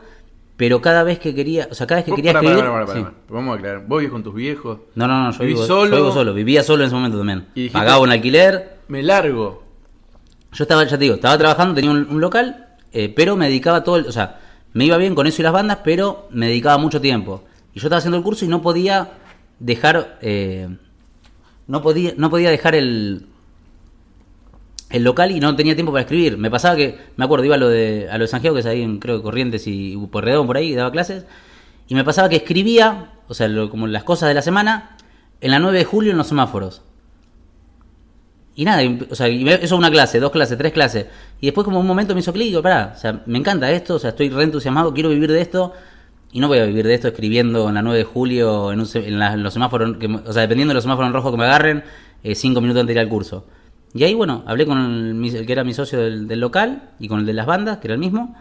pero 0.57 0.81
cada 0.81 1.03
vez 1.03 1.19
que 1.19 1.33
quería, 1.33 1.67
o 1.71 1.75
sea, 1.75 1.87
cada 1.87 2.01
vez 2.01 2.05
que 2.05 2.15
quería 2.15 2.33
pará, 2.33 2.49
escribir... 2.49 2.71
sí. 2.87 3.01
pará. 3.03 3.13
Vamos 3.29 3.53
a 3.53 3.57
aclarar. 3.57 3.85
Vos 3.87 3.99
vivís 3.99 4.11
con 4.11 4.23
tus 4.23 4.35
viejos. 4.35 4.79
No, 4.95 5.07
no, 5.07 5.23
no, 5.23 5.31
yo 5.31 5.39
¿Vivís 5.39 5.55
vivo, 5.55 5.65
solo? 5.67 5.89
yo 5.91 5.95
vivo 5.97 6.11
solo. 6.11 6.33
Vivía 6.33 6.63
solo 6.63 6.83
en 6.83 6.87
ese 6.87 6.95
momento 6.95 7.17
también. 7.17 7.47
Y 7.55 7.63
dijiste- 7.63 7.79
Pagaba 7.79 7.99
un 7.99 8.11
alquiler. 8.11 8.77
Me 8.87 9.01
largo. 9.01 9.63
Yo 10.51 10.63
estaba, 10.63 10.83
ya 10.83 10.91
te 10.97 11.03
digo, 11.03 11.15
estaba 11.15 11.37
trabajando, 11.37 11.73
tenía 11.73 11.89
un, 11.91 12.07
un 12.09 12.21
local, 12.21 12.67
eh, 12.91 13.11
pero 13.15 13.35
me 13.35 13.47
dedicaba 13.47 13.83
todo 13.83 13.97
el... 13.97 14.05
O 14.05 14.11
sea, 14.11 14.39
me 14.73 14.85
iba 14.85 14.97
bien 14.97 15.15
con 15.15 15.25
eso 15.25 15.41
y 15.41 15.43
las 15.43 15.53
bandas, 15.53 15.79
pero 15.83 16.27
me 16.31 16.47
dedicaba 16.47 16.77
mucho 16.77 17.01
tiempo. 17.01 17.43
Y 17.73 17.79
yo 17.79 17.87
estaba 17.87 17.97
haciendo 17.97 18.17
el 18.17 18.23
curso 18.23 18.45
y 18.45 18.47
no 18.47 18.61
podía 18.61 19.11
dejar... 19.59 20.17
eh, 20.21 20.69
no, 21.65 21.81
podía, 21.81 22.13
no 22.17 22.29
podía 22.29 22.51
dejar 22.51 22.75
el, 22.75 23.25
el 24.93 25.03
local 25.03 25.31
y 25.31 25.39
no 25.41 25.53
tenía 25.55 25.75
tiempo 25.75 25.91
para 25.91 26.03
escribir. 26.03 26.37
Me 26.37 26.49
pasaba 26.49 26.75
que, 26.77 26.97
me 27.17 27.25
acuerdo, 27.25 27.43
iba 27.45 27.55
a 27.55 27.57
lo 27.57 27.67
de, 27.67 28.07
a 28.09 28.17
lo 28.17 28.23
de 28.23 28.27
San 28.29 28.41
que 28.41 28.47
es 28.57 28.65
ahí 28.65 28.81
en, 28.81 28.99
creo 28.99 29.21
Corrientes 29.21 29.67
y 29.67 29.97
Porredón 30.11 30.47
por 30.47 30.55
ahí, 30.55 30.71
y 30.71 30.75
daba 30.75 30.91
clases. 30.91 31.25
Y 31.87 31.95
me 31.95 32.03
pasaba 32.05 32.29
que 32.29 32.37
escribía, 32.37 33.11
o 33.27 33.33
sea, 33.33 33.47
lo- 33.49 33.69
como 33.69 33.87
las 33.87 34.03
cosas 34.03 34.29
de 34.29 34.35
la 34.35 34.41
semana, 34.41 34.95
en 35.41 35.51
la 35.51 35.59
9 35.59 35.77
de 35.79 35.83
julio 35.83 36.11
en 36.11 36.17
los 36.17 36.27
semáforos. 36.27 36.83
Y 38.55 38.65
nada, 38.65 38.83
o 39.09 39.15
sea, 39.15 39.27
y 39.29 39.43
me- 39.43 39.55
eso 39.55 39.75
una 39.75 39.89
clase, 39.89 40.19
dos 40.19 40.31
clases, 40.31 40.57
tres 40.57 40.71
clases. 40.73 41.07
Y 41.41 41.47
después 41.47 41.65
como 41.65 41.79
un 41.79 41.87
momento 41.87 42.13
me 42.13 42.19
hizo 42.19 42.31
clic, 42.31 42.61
pará, 42.61 42.93
o 42.95 42.99
sea, 42.99 43.23
me 43.25 43.39
encanta 43.39 43.71
esto, 43.71 43.95
o 43.95 43.99
sea, 43.99 44.11
estoy 44.11 44.29
re 44.29 44.43
entusiasmado, 44.43 44.93
quiero 44.93 45.09
vivir 45.09 45.31
de 45.31 45.41
esto. 45.41 45.73
Y 46.31 46.39
no 46.39 46.47
voy 46.47 46.59
a 46.59 46.65
vivir 46.65 46.85
de 46.85 46.93
esto 46.93 47.07
escribiendo 47.07 47.67
en 47.67 47.75
la 47.75 47.81
9 47.81 47.97
de 47.99 48.03
julio, 48.05 48.71
en, 48.71 48.79
un 48.79 48.87
en 48.93 49.19
la- 49.19 49.33
en 49.33 49.41
los 49.43 49.53
semáforos, 49.53 49.97
o 50.25 50.33
sea, 50.33 50.43
dependiendo 50.43 50.71
de 50.71 50.75
los 50.75 50.83
semáforos 50.83 51.07
en 51.09 51.13
rojo 51.13 51.31
que 51.31 51.37
me 51.37 51.45
agarren, 51.45 51.83
eh, 52.23 52.35
cinco 52.35 52.61
minutos 52.61 52.81
antes 52.81 52.95
de 52.95 53.01
ir 53.01 53.05
al 53.05 53.09
curso. 53.09 53.45
Y 53.93 54.03
ahí, 54.03 54.13
bueno, 54.13 54.43
hablé 54.47 54.65
con 54.65 54.79
el, 54.79 55.45
que 55.45 55.51
era 55.53 55.63
mi 55.63 55.73
socio 55.73 55.99
del, 55.99 56.27
del 56.27 56.39
local 56.39 56.91
y 56.99 57.07
con 57.07 57.19
el 57.19 57.25
de 57.25 57.33
las 57.33 57.45
bandas, 57.45 57.77
que 57.77 57.87
era 57.87 57.93
el 57.93 57.99
mismo. 57.99 58.35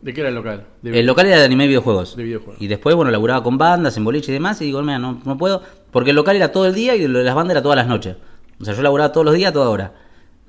¿De 0.00 0.12
qué 0.12 0.20
era 0.20 0.30
el 0.30 0.34
local? 0.34 0.64
De- 0.82 0.98
El 0.98 1.06
local 1.06 1.26
era 1.26 1.38
de 1.38 1.44
anime 1.44 1.64
y 1.66 1.68
videojuegos. 1.68 2.16
De 2.16 2.24
videojuegos. 2.24 2.60
Y 2.60 2.66
después, 2.66 2.96
bueno, 2.96 3.10
laburaba 3.12 3.42
con 3.44 3.56
bandas, 3.56 3.96
en 3.96 4.04
boliche 4.04 4.32
y 4.32 4.34
demás. 4.34 4.60
Y 4.60 4.64
digo, 4.66 4.82
mira, 4.82 4.98
no, 4.98 5.20
no 5.24 5.38
puedo. 5.38 5.62
Porque 5.92 6.10
el 6.10 6.16
local 6.16 6.34
era 6.34 6.50
todo 6.50 6.66
el 6.66 6.74
día 6.74 6.96
y 6.96 7.06
lo 7.06 7.20
de 7.20 7.24
las 7.24 7.34
bandas 7.36 7.52
era 7.52 7.62
todas 7.62 7.76
las 7.76 7.86
noches. 7.86 8.16
O 8.60 8.64
sea, 8.64 8.74
yo 8.74 8.82
laburaba 8.82 9.12
todos 9.12 9.24
los 9.24 9.34
días, 9.34 9.50
a 9.50 9.52
toda 9.52 9.68
hora. 9.70 9.92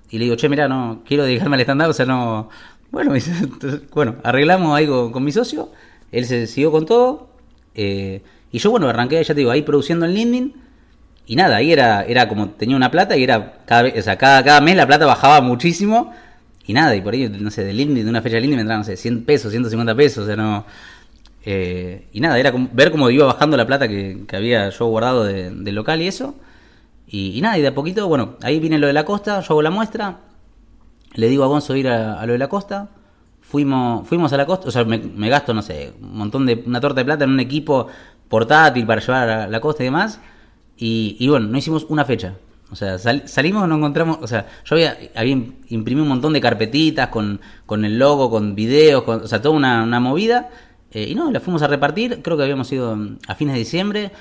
Y 0.10 0.18
le 0.18 0.24
digo, 0.26 0.36
che, 0.38 0.50
mira, 0.50 0.68
no 0.68 1.02
quiero 1.06 1.24
dedicarme 1.24 1.56
al 1.58 1.62
stand-up. 1.62 1.90
O 1.90 1.94
sea, 1.94 2.06
no. 2.08 2.50
Bueno, 2.90 3.12
me 3.12 3.16
dice, 3.16 3.32
entonces, 3.44 3.82
bueno, 3.92 4.16
arreglamos 4.24 4.80
con, 4.88 5.12
con 5.12 5.24
mi 5.24 5.32
socio. 5.32 5.70
Él 6.12 6.26
se 6.26 6.48
siguió 6.48 6.72
con 6.72 6.88
todo. 6.88 7.30
eh, 7.76 8.24
y 8.52 8.58
yo, 8.60 8.70
bueno, 8.72 8.88
arranqué, 8.88 9.24
ya 9.24 9.34
te 9.34 9.40
digo, 9.40 9.52
ahí 9.52 9.62
produciendo 9.62 10.06
en 10.06 10.14
LinkedIn. 10.14 10.54
Y 11.26 11.36
nada, 11.36 11.58
ahí 11.58 11.72
era, 11.72 12.04
era 12.04 12.28
como 12.28 12.50
tenía 12.50 12.76
una 12.76 12.92
plata 12.92 13.16
y 13.16 13.24
era 13.24 13.60
cada 13.66 13.90
o 13.98 14.02
sea, 14.02 14.18
cada, 14.18 14.44
cada 14.44 14.62
mes 14.62 14.76
la 14.76 14.86
plata 14.88 15.06
bajaba 15.06 15.42
muchísimo. 15.42 16.12
Y 16.66 16.74
nada, 16.74 16.96
y 16.96 17.02
por 17.02 17.14
ahí, 17.14 17.30
no 17.30 17.52
sé, 17.52 17.64
del 17.64 17.78
LinkedIn, 17.78 18.06
de 18.06 18.10
una 18.10 18.22
fecha 18.22 18.36
de 18.36 18.42
LinkedIn 18.42 18.58
me 18.58 18.62
entraban, 18.62 18.82
no 18.82 18.86
sé, 18.86 18.96
100 18.98 19.26
pesos, 19.26 19.52
150 19.52 19.96
pesos, 19.96 20.24
o 20.24 20.28
sea, 20.28 20.36
no. 20.38 20.66
eh, 21.46 22.08
y 22.14 22.20
nada, 22.22 22.40
era 22.40 22.52
como 22.54 22.70
ver 22.74 22.92
cómo 22.92 23.10
iba 23.10 23.26
bajando 23.26 23.58
la 23.58 23.68
plata 23.68 23.88
que, 23.88 24.24
que 24.28 24.36
había 24.38 24.70
yo 24.70 24.88
guardado 24.88 25.24
de- 25.26 25.52
del 25.52 25.76
local 25.76 26.02
y 26.02 26.08
eso. 26.08 26.36
Y, 27.08 27.42
nada, 27.42 27.58
y 27.60 27.62
de 27.62 27.70
a 27.70 27.76
poquito, 27.76 28.08
bueno, 28.08 28.38
ahí 28.44 28.60
viene 28.60 28.80
lo 28.80 28.88
de 28.88 28.94
la 28.94 29.06
costa, 29.06 29.40
yo 29.42 29.48
hago 29.54 29.62
la 29.64 29.72
muestra, 29.72 30.20
le 31.16 31.28
digo 31.28 31.44
a 31.44 31.48
Gonzo 31.48 31.76
ir 31.76 31.88
a, 31.88 32.20
a 32.20 32.26
lo 32.26 32.34
de 32.34 32.40
la 32.40 32.48
costa, 32.50 32.90
fuimos, 33.42 34.08
fuimos 34.08 34.34
a 34.34 34.38
la 34.38 34.46
costa, 34.46 34.68
o 34.68 34.72
sea, 34.72 34.84
me, 34.86 34.98
me 34.98 35.30
gasto, 35.30 35.54
no 35.54 35.62
sé, 35.62 35.94
un 36.02 36.18
montón 36.18 36.46
de, 36.46 36.64
una 36.66 36.80
torta 36.82 37.02
de 37.02 37.06
plata 37.06 37.24
en 37.26 37.32
un 37.32 37.40
equipo 37.40 37.88
portátil 38.28 38.86
para 38.86 39.02
llevar 39.02 39.30
a 39.30 39.48
la 39.48 39.60
costa 39.60 39.84
y 39.84 39.88
demás, 39.88 40.20
y, 40.78 41.16
y 41.20 41.28
bueno, 41.30 41.48
no 41.48 41.58
hicimos 41.58 41.86
una 41.90 42.06
fecha. 42.06 42.34
O 42.72 42.76
sea, 42.76 42.98
sal- 42.98 43.28
salimos, 43.28 43.68
no 43.68 43.76
encontramos, 43.76 44.18
o 44.22 44.28
sea, 44.28 44.48
yo 44.66 44.76
había, 44.76 44.98
había 45.16 45.36
im- 45.36 45.54
imprimido 45.70 46.04
un 46.04 46.10
montón 46.10 46.34
de 46.34 46.42
carpetitas 46.42 47.10
con, 47.10 47.40
con 47.68 47.86
el 47.86 48.00
logo, 48.00 48.32
con 48.32 48.56
videos, 48.56 49.04
con, 49.04 49.22
o 49.22 49.28
sea, 49.28 49.42
toda 49.42 49.56
una, 49.56 49.84
una 49.84 50.00
movida, 50.00 50.50
eh, 50.92 51.08
y 51.10 51.14
no, 51.16 51.30
la 51.30 51.40
fuimos 51.40 51.62
a 51.62 51.68
repartir, 51.68 52.22
creo 52.24 52.36
que 52.36 52.44
habíamos 52.44 52.72
ido 52.72 52.98
a 53.28 53.36
fines 53.36 53.54
de 53.54 53.60
diciembre, 53.60 54.12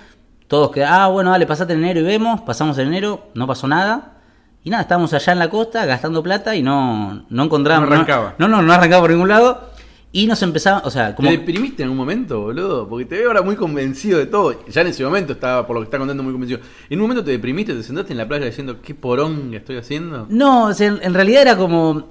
todos 0.48 0.70
que, 0.70 0.84
ah, 0.84 1.06
bueno, 1.06 1.30
dale, 1.30 1.46
pasate 1.46 1.72
en 1.72 1.78
enero 1.78 2.00
y 2.00 2.02
vemos, 2.02 2.42
pasamos 2.42 2.76
en 2.76 2.88
enero, 2.88 3.28
no 3.34 3.46
pasó 3.46 3.66
nada, 3.68 4.18
y 4.64 4.68
nada, 4.70 4.82
estábamos 4.82 5.14
allá 5.14 5.32
en 5.32 5.38
la 5.38 5.48
costa 5.48 5.86
gastando 5.86 6.22
plata 6.22 6.54
y 6.54 6.62
no, 6.62 7.24
no 7.30 7.42
encontrábamos. 7.44 7.88
No 7.88 7.94
arrancaba. 7.96 8.34
No, 8.38 8.48
no, 8.48 8.60
no 8.62 8.72
arrancaba 8.72 9.00
por 9.02 9.10
ningún 9.10 9.28
lado. 9.28 9.71
Y 10.14 10.26
nos 10.26 10.42
empezaba, 10.42 10.82
o 10.84 10.90
sea, 10.90 11.14
como. 11.14 11.30
¿Te 11.30 11.38
deprimiste 11.38 11.82
en 11.82 11.86
algún 11.86 11.96
momento, 11.96 12.42
boludo? 12.42 12.86
Porque 12.86 13.06
te 13.06 13.16
veo 13.16 13.28
ahora 13.28 13.40
muy 13.40 13.56
convencido 13.56 14.18
de 14.18 14.26
todo. 14.26 14.54
Ya 14.68 14.82
en 14.82 14.88
ese 14.88 15.02
momento 15.02 15.32
estaba, 15.32 15.66
por 15.66 15.74
lo 15.74 15.80
que 15.80 15.84
está 15.86 15.96
contando, 15.98 16.22
muy 16.22 16.32
convencido. 16.32 16.60
¿En 16.90 16.98
un 16.98 17.02
momento 17.02 17.24
te 17.24 17.30
deprimiste, 17.30 17.72
te 17.72 17.82
sentaste 17.82 18.12
en 18.12 18.18
la 18.18 18.28
playa 18.28 18.44
diciendo 18.44 18.82
qué 18.82 18.94
porón 18.94 19.54
estoy 19.54 19.78
haciendo? 19.78 20.26
No, 20.28 20.66
o 20.66 20.74
sea, 20.74 20.98
en, 21.00 21.14
realidad 21.14 21.40
era 21.40 21.56
como. 21.56 22.08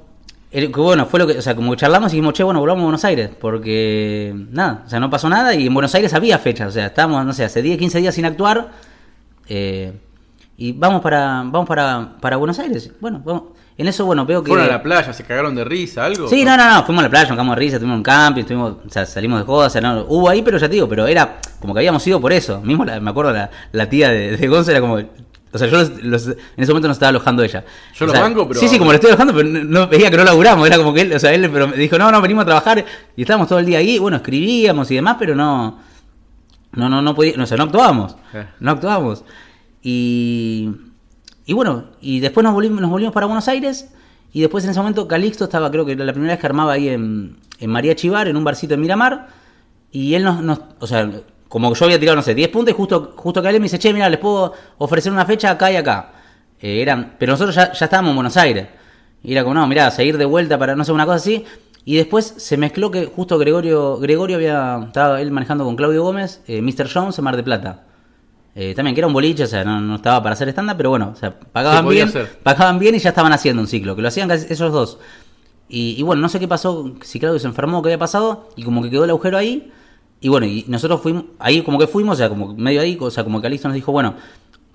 bueno, 0.75 1.05
fue 1.05 1.19
lo 1.19 1.27
que. 1.27 1.37
O 1.37 1.41
sea, 1.43 1.55
como 1.55 1.71
que 1.71 1.77
charlamos 1.77 2.11
y 2.11 2.15
dijimos, 2.15 2.33
che, 2.33 2.43
bueno, 2.43 2.59
volvamos 2.59 2.81
a 2.81 2.85
Buenos 2.85 3.05
Aires. 3.05 3.29
Porque. 3.39 4.33
Nada, 4.49 4.81
o 4.83 4.89
sea, 4.89 4.99
no 4.99 5.11
pasó 5.11 5.29
nada 5.29 5.53
y 5.53 5.67
en 5.67 5.73
Buenos 5.73 5.93
Aires 5.93 6.11
había 6.15 6.39
fechas. 6.39 6.69
O 6.69 6.71
sea, 6.71 6.87
estábamos, 6.87 7.23
no 7.23 7.33
sé, 7.33 7.43
hace 7.43 7.61
10, 7.61 7.77
15 7.77 7.99
días 7.99 8.15
sin 8.15 8.25
actuar. 8.25 8.71
eh, 9.47 9.93
y 10.57 10.71
vamos 10.73 11.01
para 11.01 11.43
vamos 11.45 11.67
para, 11.67 12.17
para 12.19 12.37
Buenos 12.37 12.57
Aires. 12.57 12.91
Bueno, 12.99 13.21
vamos. 13.23 13.43
En 13.77 13.87
eso, 13.87 14.05
bueno, 14.05 14.25
veo 14.25 14.43
que. 14.43 14.49
¿Fueron 14.49 14.67
a 14.67 14.69
la 14.71 14.83
playa? 14.83 15.11
¿Se 15.13 15.23
cagaron 15.23 15.55
de 15.55 15.63
risa? 15.63 16.05
¿Algo? 16.05 16.27
Sí, 16.27 16.43
no, 16.45 16.55
no, 16.57 16.69
no, 16.75 16.83
fuimos 16.83 17.01
a 17.01 17.07
la 17.07 17.09
playa, 17.09 17.23
nos 17.29 17.35
cagamos 17.35 17.55
de 17.55 17.59
risa, 17.59 17.75
estuvimos 17.77 17.97
en 17.97 18.03
camping, 18.03 18.41
estuvimos, 18.41 18.73
o 18.85 18.89
sea, 18.89 19.05
salimos 19.05 19.39
de 19.39 19.45
joda, 19.45 19.67
o 19.67 19.69
sea, 19.69 19.81
no, 19.81 20.05
hubo 20.07 20.29
ahí, 20.29 20.41
pero 20.41 20.57
ya 20.57 20.67
te 20.67 20.75
digo, 20.75 20.87
pero 20.87 21.07
era 21.07 21.39
como 21.59 21.73
que 21.73 21.79
habíamos 21.79 22.05
ido 22.05 22.19
por 22.21 22.31
eso. 22.33 22.61
Mismo 22.61 22.85
la- 22.85 22.99
me 22.99 23.09
acuerdo 23.09 23.31
la, 23.33 23.49
la 23.71 23.89
tía 23.89 24.09
de, 24.09 24.37
de 24.37 24.47
Gonza 24.47 24.71
era 24.71 24.81
como, 24.81 24.95
o 25.53 25.57
sea, 25.57 25.67
yo 25.67 25.77
los- 25.77 26.03
los- 26.03 26.27
en 26.27 26.37
ese 26.57 26.71
momento 26.71 26.87
no 26.89 26.91
estaba 26.93 27.09
alojando 27.09 27.43
ella. 27.43 27.63
Yo 27.95 28.05
O 28.05 28.07
lo 28.07 28.13
banco, 28.13 28.47
pero- 28.47 28.59
Sí, 28.59 28.67
sí, 28.67 28.77
como 28.77 28.91
lo 28.91 28.95
estoy 28.95 29.09
alojando, 29.09 29.33
pero 29.33 29.47
no, 29.49 29.63
no- 29.63 29.87
veía 29.87 30.11
que 30.11 30.17
no 30.17 30.23
laburamos, 30.25 30.67
era 30.67 30.77
como 30.77 30.93
que 30.93 31.01
él, 31.01 31.13
o 31.13 31.19
sea, 31.19 31.33
él 31.33 31.49
pero 31.51 31.67
me 31.67 31.75
dijo, 31.77 31.97
no, 31.97 32.11
no, 32.11 32.21
venimos 32.21 32.43
a 32.43 32.45
trabajar 32.45 32.85
y 33.15 33.21
estábamos 33.21 33.47
todo 33.47 33.59
el 33.59 33.65
día 33.65 33.79
ahí, 33.79 33.97
bueno, 33.99 34.17
escribíamos 34.17 34.91
y 34.91 34.95
demás, 34.95 35.15
pero 35.17 35.33
no, 35.33 35.79
no, 36.73 36.87
no, 36.89 37.01
no 37.01 37.15
podía, 37.15 37.41
o 37.41 37.45
sea, 37.47 37.57
no 37.57 37.63
actuábamos, 37.63 38.15
Eh. 38.33 38.45
no 38.59 38.71
actuábamos. 38.71 39.23
Y, 39.81 40.69
y 41.51 41.53
bueno, 41.53 41.83
y 41.99 42.21
después 42.21 42.45
nos 42.45 42.53
volvimos, 42.53 42.79
nos 42.79 42.89
volvimos 42.89 43.13
para 43.13 43.25
Buenos 43.25 43.49
Aires. 43.49 43.89
Y 44.31 44.39
después 44.39 44.63
en 44.63 44.69
ese 44.69 44.79
momento 44.79 45.05
Calixto 45.05 45.43
estaba, 45.43 45.69
creo 45.69 45.85
que 45.85 45.91
era 45.91 46.05
la 46.05 46.13
primera 46.13 46.31
vez 46.33 46.39
que 46.39 46.47
armaba 46.47 46.71
ahí 46.71 46.87
en, 46.87 47.35
en 47.59 47.69
María 47.69 47.93
Chivar, 47.93 48.29
en 48.29 48.37
un 48.37 48.45
barcito 48.45 48.73
en 48.73 48.79
Miramar. 48.79 49.27
Y 49.91 50.13
él 50.15 50.23
nos, 50.23 50.41
nos- 50.41 50.61
o 50.79 50.87
sea, 50.87 51.11
como 51.49 51.73
yo 51.73 51.83
había 51.85 51.99
tirado, 51.99 52.15
no 52.15 52.21
sé, 52.21 52.33
10 52.33 52.47
puntos 52.47 52.73
y 52.73 52.77
justo, 52.77 53.13
justo 53.17 53.41
que 53.41 53.49
él 53.49 53.55
me 53.55 53.63
dice, 53.63 53.77
che, 53.79 53.91
mira, 53.91 54.09
les 54.09 54.19
puedo 54.21 54.53
ofrecer 54.77 55.11
una 55.11 55.25
fecha 55.25 55.51
acá 55.51 55.69
y 55.73 55.75
acá. 55.75 56.13
Eh, 56.61 56.81
eran, 56.81 57.15
pero 57.19 57.33
nosotros 57.33 57.53
ya, 57.53 57.73
ya 57.73 57.83
estábamos 57.85 58.11
en 58.11 58.15
Buenos 58.15 58.37
Aires. 58.37 58.67
Y 59.21 59.33
era 59.33 59.43
como, 59.43 59.55
no, 59.55 59.67
mirá, 59.67 59.91
seguir 59.91 60.17
de 60.17 60.23
vuelta 60.23 60.57
para, 60.57 60.73
no 60.77 60.85
sé, 60.85 60.93
una 60.93 61.03
cosa 61.05 61.17
así. 61.17 61.43
Y 61.83 61.97
después 61.97 62.33
se 62.37 62.55
mezcló 62.55 62.89
que 62.91 63.07
justo 63.07 63.37
Gregorio, 63.37 63.97
Gregorio 63.97 64.37
había, 64.37 64.83
estaba 64.87 65.19
él 65.19 65.31
manejando 65.31 65.65
con 65.65 65.75
Claudio 65.75 66.03
Gómez, 66.03 66.41
eh, 66.47 66.61
Mr. 66.61 66.87
Jones 66.93 67.17
en 67.17 67.25
Mar 67.25 67.35
de 67.35 67.43
Plata. 67.43 67.83
Eh, 68.53 68.73
también 68.75 68.93
que 68.93 68.99
era 68.99 69.07
un 69.07 69.13
boliche, 69.13 69.43
o 69.43 69.47
sea, 69.47 69.63
no, 69.63 69.79
no 69.79 69.95
estaba 69.95 70.21
para 70.21 70.33
hacer 70.33 70.49
estándar, 70.49 70.75
pero 70.75 70.89
bueno, 70.89 71.11
o 71.13 71.15
sea, 71.15 71.39
pagaban 71.39 71.87
bien, 71.87 72.09
hacer. 72.09 72.37
pagaban 72.43 72.79
bien 72.79 72.95
y 72.95 72.99
ya 72.99 73.09
estaban 73.09 73.31
haciendo 73.31 73.61
un 73.61 73.67
ciclo, 73.67 73.95
que 73.95 74.01
lo 74.01 74.09
hacían 74.09 74.27
casi 74.27 74.51
esos 74.51 74.73
dos. 74.73 74.97
Y, 75.69 75.95
y 75.97 76.03
bueno, 76.03 76.21
no 76.21 76.27
sé 76.27 76.37
qué 76.39 76.49
pasó, 76.49 76.93
si 77.01 77.17
Claudio 77.19 77.39
se 77.39 77.47
enfermó 77.47 77.79
o 77.79 77.81
qué 77.81 77.87
había 77.87 77.97
pasado, 77.97 78.49
y 78.57 78.63
como 78.63 78.83
que 78.83 78.89
quedó 78.89 79.05
el 79.05 79.09
agujero 79.09 79.37
ahí. 79.37 79.71
Y 80.19 80.27
bueno, 80.27 80.45
y 80.45 80.65
nosotros 80.67 81.01
fuimos, 81.01 81.25
ahí 81.39 81.61
como 81.61 81.79
que 81.79 81.87
fuimos, 81.87 82.15
o 82.15 82.17
sea, 82.17 82.29
como 82.29 82.53
medio 82.53 82.81
ahí, 82.81 82.97
o 82.99 83.09
sea, 83.09 83.23
como 83.23 83.39
que 83.39 83.43
Calixto 83.43 83.69
nos 83.69 83.75
dijo, 83.75 83.91
bueno, 83.91 84.15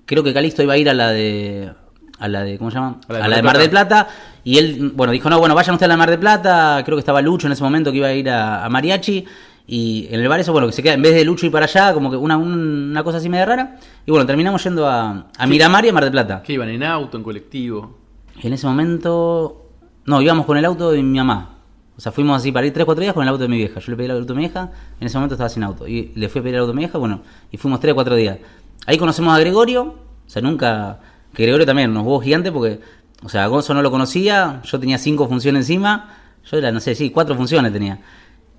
creo 0.05 0.23
que 0.23 0.33
Calixto 0.33 0.63
iba 0.63 0.73
a 0.73 0.77
ir 0.77 0.89
a 0.89 0.93
la 0.95 1.11
de, 1.11 1.71
a 2.17 2.27
la 2.27 2.43
de, 2.43 2.57
¿cómo 2.57 2.71
se 2.71 2.75
llama? 2.75 2.99
A 3.07 3.13
la 3.13 3.19
de 3.19 3.25
A 3.25 3.27
la 3.27 3.35
de 3.37 3.43
Mar 3.43 3.57
del 3.59 3.69
Plata. 3.69 4.07
Y 4.43 4.57
él, 4.57 4.91
bueno, 4.95 5.13
dijo, 5.13 5.29
no, 5.29 5.39
bueno, 5.39 5.53
vayan 5.53 5.75
ustedes 5.75 5.87
a 5.87 5.93
la 5.93 5.97
Mar 5.97 6.09
del 6.09 6.19
Plata, 6.19 6.81
creo 6.83 6.97
que 6.97 7.01
estaba 7.01 7.21
Lucho 7.21 7.47
en 7.47 7.53
ese 7.53 7.63
momento 7.63 7.91
que 7.91 7.97
iba 7.97 8.07
a 8.07 8.13
ir 8.13 8.29
a, 8.29 8.65
a 8.65 8.69
Mariachi. 8.69 9.23
Y 9.69 10.07
en 10.09 10.21
el 10.21 10.27
bar 10.29 10.39
eso, 10.39 10.53
bueno, 10.53 10.67
que 10.67 10.73
se 10.73 10.81
queda, 10.81 10.93
en 10.93 11.01
vez 11.01 11.13
de 11.13 11.25
Lucho 11.25 11.45
ir 11.45 11.51
para 11.51 11.65
allá, 11.65 11.93
como 11.93 12.09
que 12.09 12.15
una, 12.15 12.37
una 12.37 13.03
cosa 13.03 13.17
así 13.17 13.27
media 13.27 13.45
rara. 13.45 13.77
Y 14.05 14.11
bueno, 14.11 14.25
terminamos 14.25 14.63
yendo 14.63 14.87
a, 14.87 15.27
a 15.37 15.47
Miramar 15.47 15.85
y 15.85 15.89
a 15.89 15.93
Mar 15.93 16.03
del 16.03 16.13
Plata. 16.13 16.41
Que 16.41 16.53
iban 16.53 16.69
en 16.69 16.83
auto, 16.83 17.17
en 17.17 17.23
colectivo. 17.23 17.97
En 18.41 18.53
ese 18.53 18.65
momento. 18.65 19.65
No, 20.05 20.21
íbamos 20.21 20.45
con 20.45 20.57
el 20.57 20.63
auto 20.63 20.91
de 20.91 21.03
mi 21.03 21.17
mamá. 21.17 21.57
O 21.97 21.99
sea, 21.99 22.11
fuimos 22.11 22.37
así 22.37 22.51
para 22.51 22.67
ir 22.67 22.73
3, 22.73 22.85
4 22.85 23.01
días 23.01 23.13
con 23.13 23.23
el 23.23 23.29
auto 23.29 23.41
de 23.41 23.49
mi 23.49 23.57
vieja. 23.57 23.79
Yo 23.79 23.91
le 23.91 23.97
pedí 23.97 24.05
el 24.05 24.11
auto 24.11 24.25
de 24.25 24.33
mi 24.35 24.41
vieja, 24.41 24.71
en 24.99 25.07
ese 25.07 25.17
momento 25.17 25.33
estaba 25.33 25.49
sin 25.49 25.63
auto. 25.63 25.87
Y 25.87 26.11
le 26.15 26.29
fui 26.29 26.39
a 26.39 26.43
pedir 26.43 26.55
el 26.55 26.61
auto 26.61 26.71
de 26.71 26.75
mi 26.75 26.83
vieja, 26.83 26.97
bueno, 26.99 27.21
y 27.51 27.57
fuimos 27.57 27.79
3, 27.79 27.95
4 27.95 28.15
días. 28.15 28.37
Ahí 28.85 28.97
conocemos 28.97 29.35
a 29.35 29.39
Gregorio, 29.39 29.83
o 29.83 30.29
sea, 30.29 30.41
nunca. 30.41 30.99
Que 31.33 31.43
Gregorio 31.43 31.65
también 31.65 31.93
nos 31.93 32.05
hubo 32.05 32.21
gigante 32.21 32.51
porque, 32.51 32.79
o 33.23 33.29
sea, 33.29 33.47
Gonzo 33.47 33.73
no 33.73 33.81
lo 33.81 33.89
conocía, 33.91 34.61
yo 34.63 34.79
tenía 34.79 34.99
5 34.99 35.27
funciones 35.27 35.63
encima, 35.63 36.15
yo 36.49 36.57
era, 36.57 36.71
no 36.71 36.79
sé, 36.79 36.93
sí, 36.93 37.09
4 37.09 37.35
funciones 37.35 37.73
tenía. 37.73 37.99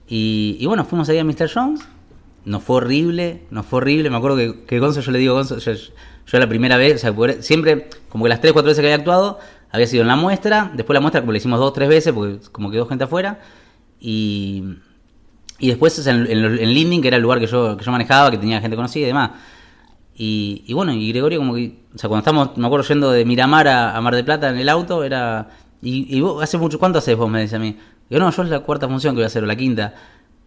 Y, 0.09 0.65
bueno, 0.67 0.85
fuimos 0.85 1.09
ahí 1.11 1.19
a 1.19 1.25
Mr. 1.25 1.51
Jones, 1.53 1.87
nos 2.45 2.63
fue 2.63 2.77
horrible, 2.77 3.43
nos 3.51 3.67
fue 3.67 3.79
horrible. 3.79 4.09
Me 4.09 4.17
acuerdo 4.17 4.37
que, 4.37 4.65
que 4.65 4.79
Gonzo, 4.79 5.01
yo 5.01 5.13
le 5.13 5.19
digo, 5.19 5.35
Gonzo, 5.35 5.59
yo, 5.59 5.73
yo 5.73 6.39
la 6.39 6.49
primera 6.49 6.77
vez, 6.77 6.97
o 6.97 6.99
sea, 6.99 7.43
siempre, 7.43 7.91
como 8.09 8.25
que 8.25 8.31
las 8.31 8.41
3, 8.41 8.53
4 8.53 8.67
veces 8.67 8.81
que 8.81 8.87
había 8.87 8.97
actuado, 8.97 9.39
había 9.71 9.87
sido 9.87 10.03
en 10.03 10.09
la 10.09 10.17
muestra, 10.17 10.71
después 10.75 10.95
la 10.95 11.01
muestra 11.01 11.21
como 11.21 11.33
le 11.33 11.39
hicimos 11.39 11.61
dos, 11.61 11.75
tres 11.75 11.89
veces, 11.89 12.13
porque 12.13 12.39
como 12.51 12.71
quedó 12.71 12.87
gente 12.87 13.05
afuera, 13.05 13.41
y, 14.01 14.65
y 15.59 15.69
después 15.69 16.07
en, 16.07 16.27
en, 16.27 16.45
en 16.45 16.73
Linding, 16.73 17.03
que 17.03 17.09
era 17.09 17.19
el 17.19 17.23
lugar 17.23 17.39
que 17.39 17.47
yo, 17.47 17.77
que 17.77 17.85
yo 17.85 17.93
manejaba, 17.93 18.31
que 18.31 18.39
tenía 18.39 18.61
gente 18.61 18.77
conocida 18.77 19.05
y 19.05 19.09
demás. 19.09 19.31
Y, 20.15 20.65
y 20.67 20.73
bueno, 20.73 20.93
y 20.93 21.09
Gregorio 21.11 21.39
como 21.39 21.55
que, 21.55 21.81
o 21.95 21.99
sea, 21.99 22.09
cuando 22.09 22.21
estamos, 22.21 22.57
me 22.57 22.67
acuerdo 22.67 22.87
yendo 22.89 23.11
de 23.11 23.25
Miramar 23.25 23.69
a, 23.69 24.01
Mar 24.01 24.15
del 24.15 24.25
Plata 24.25 24.49
en 24.49 24.57
el 24.57 24.69
auto, 24.69 25.05
era, 25.05 25.51
y, 25.83 26.17
y 26.17 26.21
vos 26.21 26.43
hace 26.43 26.59
mucho, 26.59 26.79
¿cuánto 26.79 26.99
haces 26.99 27.17
vos? 27.17 27.31
Me 27.31 27.43
dice 27.43 27.57
a 27.57 27.59
mí. 27.59 27.77
Yo 28.11 28.19
no, 28.19 28.31
yo 28.31 28.43
es 28.43 28.49
la 28.49 28.61
cuarta 28.61 28.89
función 28.89 29.15
que 29.15 29.19
voy 29.19 29.25
a 29.25 29.27
hacer, 29.27 29.43
o 29.43 29.47
la 29.47 29.57
quinta. 29.57 29.95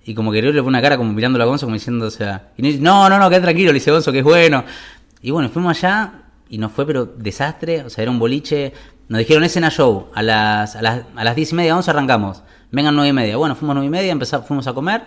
Y 0.03 0.15
como 0.15 0.31
que 0.31 0.37
Gregorio 0.37 0.61
le 0.61 0.63
pone 0.63 0.77
una 0.77 0.81
cara 0.81 0.97
como 0.97 1.13
mirando 1.13 1.41
a 1.41 1.45
Gonzo, 1.45 1.67
como 1.67 1.75
diciendo, 1.75 2.07
o 2.07 2.11
sea, 2.11 2.49
y 2.57 2.61
dice, 2.61 2.79
no, 2.79 3.07
no, 3.09 3.19
no, 3.19 3.29
quédate 3.29 3.43
tranquilo, 3.43 3.67
le 3.67 3.75
dice 3.75 3.91
Gonzo, 3.91 4.11
que 4.11 4.19
es 4.19 4.23
bueno. 4.23 4.63
Y 5.21 5.29
bueno, 5.31 5.49
fuimos 5.49 5.77
allá 5.77 6.23
y 6.49 6.57
nos 6.57 6.71
fue, 6.71 6.85
pero 6.85 7.05
desastre, 7.05 7.83
o 7.83 7.89
sea, 7.89 8.01
era 8.01 8.11
un 8.11 8.19
boliche. 8.19 8.73
Nos 9.09 9.19
dijeron 9.19 9.43
escena 9.43 9.69
show, 9.69 10.07
a 10.15 10.23
las, 10.23 10.75
a 10.75 10.81
las, 10.81 11.03
a 11.15 11.23
las 11.23 11.35
diez 11.35 11.51
y 11.51 11.55
media, 11.55 11.75
once 11.75 11.91
arrancamos. 11.91 12.43
Vengan 12.71 12.95
nueve 12.95 13.09
y 13.09 13.13
media. 13.13 13.37
Bueno, 13.37 13.55
fuimos 13.55 13.75
nueve 13.75 13.87
y 13.87 13.91
media, 13.91 14.11
empezamos, 14.11 14.47
fuimos 14.47 14.65
a 14.67 14.73
comer. 14.73 15.03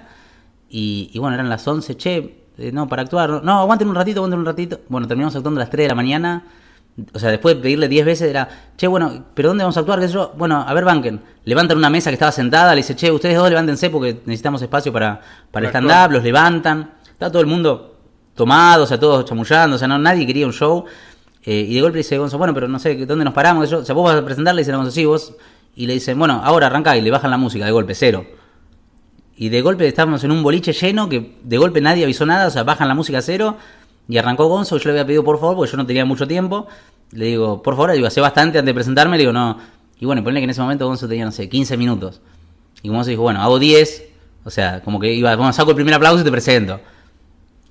Y, 0.68 1.10
y 1.12 1.18
bueno, 1.18 1.34
eran 1.34 1.48
las 1.48 1.66
once, 1.66 1.96
che, 1.96 2.44
eh, 2.56 2.70
no, 2.72 2.88
para 2.88 3.02
actuar. 3.02 3.42
No, 3.42 3.60
aguanten 3.60 3.88
un 3.88 3.94
ratito, 3.94 4.20
aguanten 4.20 4.38
un 4.40 4.46
ratito. 4.46 4.80
Bueno, 4.88 5.08
terminamos 5.08 5.34
actuando 5.34 5.60
a 5.60 5.64
las 5.64 5.70
3 5.70 5.84
de 5.84 5.88
la 5.88 5.94
mañana. 5.94 6.44
O 7.12 7.18
sea, 7.18 7.30
después 7.30 7.56
de 7.56 7.62
pedirle 7.62 7.88
10 7.88 8.06
veces 8.06 8.30
era, 8.30 8.48
che, 8.76 8.86
bueno, 8.86 9.24
¿pero 9.34 9.48
dónde 9.48 9.64
vamos 9.64 9.76
a 9.76 9.80
actuar? 9.80 9.98
¿Qué 9.98 10.06
sé 10.06 10.14
yo? 10.14 10.32
Bueno, 10.36 10.64
a 10.66 10.72
ver, 10.74 10.84
banquen. 10.84 11.20
Levantan 11.44 11.76
una 11.76 11.90
mesa 11.90 12.10
que 12.10 12.14
estaba 12.14 12.30
sentada, 12.30 12.70
le 12.72 12.78
dice, 12.78 12.94
che, 12.94 13.10
ustedes 13.10 13.36
dos 13.36 13.48
levántense 13.48 13.90
porque 13.90 14.20
necesitamos 14.26 14.62
espacio 14.62 14.92
para, 14.92 15.20
para 15.50 15.66
el 15.66 15.70
stand-up, 15.70 16.12
los 16.12 16.22
levantan. 16.22 16.94
Está 17.10 17.30
todo 17.30 17.40
el 17.40 17.48
mundo 17.48 17.96
tomado, 18.34 18.84
o 18.84 18.86
sea, 18.86 18.98
todos 18.98 19.24
chamullando, 19.24 19.76
o 19.76 19.78
sea, 19.78 19.88
no, 19.88 19.98
nadie 19.98 20.26
quería 20.26 20.46
un 20.46 20.52
show. 20.52 20.84
Eh, 21.42 21.66
y 21.68 21.74
de 21.74 21.80
golpe 21.80 21.98
dice 21.98 22.16
Gonzo, 22.16 22.38
bueno, 22.38 22.54
pero 22.54 22.68
no 22.68 22.78
sé, 22.78 22.94
¿dónde 23.06 23.24
nos 23.24 23.34
paramos? 23.34 23.68
Yo, 23.68 23.78
o 23.78 23.84
sea, 23.84 23.94
vos 23.94 24.04
vas 24.04 24.22
a 24.22 24.24
presentarle, 24.24 24.62
dice 24.62 24.72
Gonzo, 24.72 24.90
sí, 24.90 25.04
vos. 25.04 25.34
Y 25.76 25.86
le 25.86 25.94
dicen, 25.94 26.18
bueno, 26.18 26.40
ahora 26.44 26.68
arranca 26.68 26.96
y 26.96 27.00
le 27.00 27.10
bajan 27.10 27.30
la 27.30 27.36
música 27.36 27.64
de 27.64 27.72
golpe, 27.72 27.94
cero. 27.94 28.24
Y 29.36 29.48
de 29.48 29.60
golpe 29.62 29.86
estábamos 29.88 30.22
en 30.22 30.30
un 30.30 30.42
boliche 30.42 30.72
lleno 30.72 31.08
que 31.08 31.36
de 31.42 31.58
golpe 31.58 31.80
nadie 31.80 32.04
avisó 32.04 32.24
nada, 32.24 32.46
o 32.46 32.50
sea, 32.50 32.62
bajan 32.62 32.86
la 32.86 32.94
música 32.94 33.18
a 33.18 33.22
cero. 33.22 33.56
Y 34.08 34.18
arrancó 34.18 34.46
Gonzo, 34.46 34.76
yo 34.76 34.84
le 34.90 34.90
había 34.92 35.06
pedido 35.06 35.24
por 35.24 35.38
favor, 35.38 35.56
porque 35.56 35.72
yo 35.72 35.76
no 35.76 35.86
tenía 35.86 36.04
mucho 36.04 36.26
tiempo. 36.26 36.66
Le 37.10 37.26
digo, 37.26 37.62
por 37.62 37.74
favor, 37.74 37.90
le 37.90 37.96
digo, 37.96 38.06
hace 38.06 38.20
bastante 38.20 38.58
antes 38.58 38.70
de 38.70 38.74
presentarme, 38.74 39.16
le 39.16 39.22
digo, 39.22 39.32
no. 39.32 39.58
Y 39.98 40.06
bueno, 40.06 40.22
ponle 40.22 40.40
que 40.40 40.44
en 40.44 40.50
ese 40.50 40.60
momento 40.60 40.86
Gonzo 40.86 41.08
tenía, 41.08 41.24
no 41.24 41.32
sé, 41.32 41.48
15 41.48 41.76
minutos. 41.76 42.20
Y 42.82 42.88
Gonzo 42.88 43.10
dijo, 43.10 43.22
bueno, 43.22 43.40
hago 43.40 43.58
10. 43.58 44.04
O 44.44 44.50
sea, 44.50 44.82
como 44.82 45.00
que 45.00 45.12
iba, 45.12 45.34
bueno, 45.36 45.52
saco 45.52 45.70
el 45.70 45.76
primer 45.76 45.94
aplauso 45.94 46.20
y 46.20 46.24
te 46.24 46.30
presento. 46.30 46.80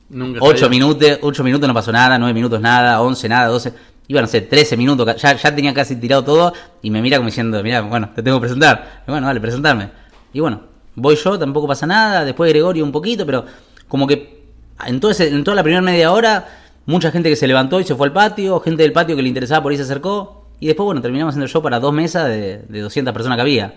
Nunca 0.10 0.39
8 0.41 0.58
sabía. 0.58 0.69
minutos, 0.69 1.19
8 1.22 1.43
minutos 1.43 1.67
no 1.67 1.74
pasó 1.74 1.91
nada, 1.91 2.17
9 2.17 2.34
minutos 2.34 2.60
nada, 2.62 3.02
11 3.02 3.30
nada, 3.30 3.48
12. 3.48 3.74
Iba, 4.08 4.22
no 4.22 4.28
sé, 4.28 4.41
13 4.41 4.76
minutos, 4.76 5.22
ya, 5.22 5.36
ya 5.36 5.56
tenía 5.56 5.74
casi 5.74 5.96
tirado 5.96 6.24
todo 6.24 6.54
y 6.82 6.89
me 6.89 7.02
mira 7.02 7.17
como 7.17 7.28
diciendo, 7.28 7.62
mira, 7.63 7.82
bueno, 7.82 8.10
te 8.13 8.22
tengo 8.22 8.38
que 8.38 8.41
presentar. 8.41 9.04
Y 9.08 9.12
bueno, 9.12 9.28
dale, 9.28 9.39
presentarme. 9.39 9.89
Y 10.34 10.39
bueno, 10.39 10.62
voy 10.96 11.15
yo, 11.15 11.39
tampoco 11.39 11.67
pasa 11.67 11.86
nada, 11.86 12.26
después 12.26 12.50
Gregorio 12.52 12.84
un 12.84 12.91
poquito, 12.91 13.26
pero 13.26 13.46
como 13.88 14.06
que 14.06 14.42
en, 14.86 15.00
todo 15.00 15.12
ese- 15.12 15.30
en 15.30 15.44
toda 15.44 15.56
la 15.56 15.64
primera 15.64 15.82
media 15.82 16.12
hora, 16.12 16.48
mucha 16.86 17.12
gente 17.12 17.30
que 17.30 17.36
se 17.36 17.48
levantó 17.48 17.80
y 17.80 17.84
se 17.84 17.96
fue 17.96 18.08
al 18.08 18.14
patio, 18.14 18.60
gente 18.60 18.84
del 18.84 18.92
patio 18.94 19.16
que 19.16 19.22
le 19.22 19.28
interesaba 19.30 19.62
por 19.64 19.72
ahí 19.72 19.78
se 19.78 19.84
acercó. 19.84 20.48
Y 20.60 20.68
después, 20.68 20.86
bueno, 20.86 21.02
terminamos 21.02 21.32
haciendo 21.34 21.46
el 21.46 21.52
show 21.52 21.62
para 21.62 21.80
dos 21.80 21.94
mesas 21.94 22.28
de, 22.28 22.60
de 22.70 22.80
200 22.82 23.14
personas 23.14 23.36
que 23.38 23.42
había. 23.42 23.74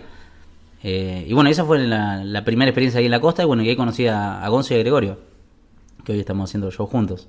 Eh, 0.83 1.25
y 1.27 1.33
bueno, 1.33 1.49
esa 1.49 1.65
fue 1.65 1.79
la, 1.79 2.23
la 2.23 2.43
primera 2.45 2.69
experiencia 2.69 2.99
ahí 2.99 3.05
en 3.05 3.11
la 3.11 3.19
costa. 3.19 3.43
Y 3.43 3.45
bueno, 3.45 3.63
y 3.63 3.69
ahí 3.69 3.75
conocí 3.75 4.07
a, 4.07 4.41
a 4.43 4.47
Gonzo 4.49 4.73
y 4.73 4.77
a 4.77 4.79
Gregorio, 4.79 5.19
que 6.05 6.13
hoy 6.13 6.19
estamos 6.19 6.49
haciendo 6.49 6.67
el 6.67 6.73
show 6.73 6.85
juntos. 6.85 7.27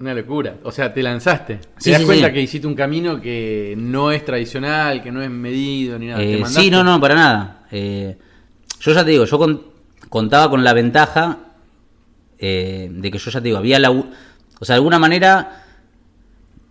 Una 0.00 0.12
locura. 0.12 0.56
O 0.64 0.72
sea, 0.72 0.92
te 0.92 1.02
lanzaste. 1.02 1.60
Sí, 1.78 1.84
te 1.84 1.90
das 1.92 2.00
sí, 2.00 2.06
cuenta 2.06 2.26
sí. 2.28 2.32
que 2.34 2.40
hiciste 2.42 2.66
un 2.66 2.74
camino 2.74 3.20
que 3.20 3.74
no 3.78 4.10
es 4.10 4.24
tradicional, 4.24 5.02
que 5.02 5.12
no 5.12 5.22
es 5.22 5.30
medido 5.30 5.98
ni 5.98 6.08
nada. 6.08 6.20
Eh, 6.22 6.42
sí, 6.46 6.68
no, 6.70 6.82
no, 6.82 7.00
para 7.00 7.14
nada. 7.14 7.66
Eh, 7.70 8.16
yo 8.80 8.92
ya 8.92 9.04
te 9.04 9.12
digo, 9.12 9.24
yo 9.24 9.38
con- 9.38 9.62
contaba 10.10 10.50
con 10.50 10.64
la 10.64 10.72
ventaja 10.72 11.38
eh, 12.46 12.88
de 12.92 13.10
que 13.10 13.18
yo 13.18 13.30
ya 13.30 13.40
te 13.40 13.46
digo, 13.46 13.58
había 13.58 13.78
la... 13.78 13.90
O 13.90 14.04
sea, 14.64 14.74
de 14.74 14.78
alguna 14.78 14.98
manera 14.98 15.62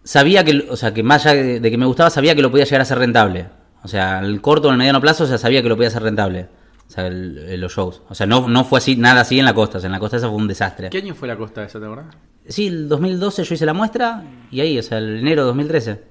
sabía 0.03 0.43
que, 0.43 0.67
o 0.69 0.75
sea, 0.75 0.93
que 0.93 1.03
más 1.03 1.25
allá 1.25 1.41
de, 1.59 1.71
que 1.71 1.77
me 1.77 1.85
gustaba, 1.85 2.09
sabía 2.09 2.35
que 2.35 2.41
lo 2.41 2.51
podía 2.51 2.65
llegar 2.65 2.81
a 2.81 2.85
ser 2.85 2.97
rentable. 2.97 3.47
O 3.83 3.87
sea, 3.87 4.19
el 4.19 4.41
corto 4.41 4.67
o 4.69 4.71
el 4.71 4.77
mediano 4.77 5.01
plazo, 5.01 5.25
o 5.25 5.27
sea, 5.27 5.37
sabía 5.37 5.61
que 5.61 5.69
lo 5.69 5.75
podía 5.75 5.89
hacer 5.89 6.03
rentable. 6.03 6.47
O 6.87 6.91
sea, 6.91 7.07
el- 7.07 7.37
el- 7.37 7.61
los 7.61 7.73
shows. 7.73 8.01
O 8.09 8.15
sea, 8.15 8.25
no, 8.27 8.47
no 8.47 8.63
fue 8.65 8.77
así, 8.79 8.95
nada 8.95 9.21
así 9.21 9.39
en 9.39 9.45
la 9.45 9.53
costa. 9.53 9.77
O 9.77 9.81
sea, 9.81 9.87
en 9.87 9.93
la 9.93 9.99
costa 9.99 10.17
esa 10.17 10.27
fue 10.27 10.37
un 10.37 10.47
desastre. 10.47 10.89
¿Qué 10.89 10.97
año 10.99 11.15
fue 11.15 11.27
la 11.27 11.35
costa 11.37 11.63
esa, 11.63 11.79
te 11.79 11.85
acordás? 11.85 12.05
Sí, 12.47 12.67
el 12.67 12.87
2012 12.89 13.43
yo 13.43 13.55
hice 13.55 13.65
la 13.65 13.73
muestra 13.73 14.23
y 14.51 14.59
ahí, 14.61 14.77
o 14.77 14.83
sea, 14.83 14.97
el 14.97 15.19
enero 15.19 15.41
de 15.43 15.47
2013. 15.47 16.03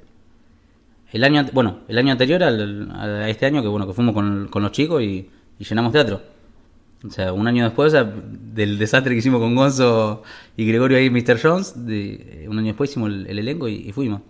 El 1.12 1.24
año, 1.24 1.46
bueno, 1.52 1.80
el 1.88 1.98
año 1.98 2.12
anterior 2.12 2.42
al, 2.42 2.90
a 2.94 3.28
este 3.28 3.44
año 3.44 3.60
que 3.60 3.68
bueno 3.68 3.86
que 3.86 3.92
fuimos 3.92 4.14
con, 4.14 4.48
con 4.48 4.62
los 4.62 4.72
chicos 4.72 5.02
y, 5.02 5.28
y 5.58 5.64
llenamos 5.64 5.92
teatro. 5.92 6.22
O 7.06 7.10
sea, 7.10 7.32
un 7.32 7.48
año 7.48 7.64
después 7.64 7.88
o 7.88 7.90
sea, 7.90 8.04
del 8.04 8.78
desastre 8.78 9.12
que 9.14 9.18
hicimos 9.18 9.40
con 9.40 9.54
Gonzo 9.56 10.22
y 10.56 10.64
Gregorio 10.66 10.98
ahí, 10.98 11.10
Mr. 11.10 11.40
Jones, 11.42 11.86
de, 11.86 12.46
un 12.48 12.58
año 12.58 12.68
después 12.68 12.90
hicimos 12.90 13.10
el, 13.10 13.26
el 13.26 13.38
elenco 13.40 13.66
y, 13.68 13.74
y 13.88 13.92
fuimos. 13.92 14.22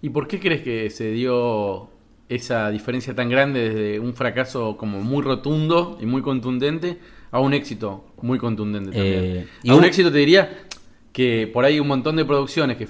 ¿Y 0.00 0.08
por 0.10 0.26
qué 0.26 0.40
crees 0.40 0.62
que 0.62 0.90
se 0.90 1.10
dio 1.12 1.90
esa 2.28 2.70
diferencia 2.70 3.14
tan 3.14 3.28
grande 3.28 3.68
desde 3.68 4.00
un 4.00 4.14
fracaso 4.14 4.76
como 4.76 5.00
muy 5.00 5.22
rotundo 5.22 5.98
y 6.00 6.06
muy 6.06 6.22
contundente 6.22 6.98
a 7.30 7.40
un 7.40 7.52
éxito 7.54 8.06
muy 8.22 8.38
contundente 8.38 8.90
también? 8.92 9.24
Eh, 9.24 9.46
y 9.62 9.70
a 9.70 9.74
un 9.74 9.80
un- 9.80 9.84
éxito 9.84 10.10
te 10.10 10.18
diría 10.18 10.64
que 11.12 11.46
por 11.52 11.64
ahí 11.64 11.78
un 11.78 11.88
montón 11.88 12.16
de 12.16 12.24
producciones 12.24 12.78
que, 12.78 12.88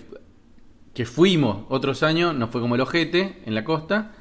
que 0.94 1.04
fuimos 1.04 1.64
otros 1.70 2.02
años, 2.02 2.34
no 2.34 2.48
fue 2.48 2.60
como 2.60 2.76
el 2.76 2.80
ojete 2.80 3.42
en 3.46 3.54
la 3.54 3.64
costa, 3.64 4.12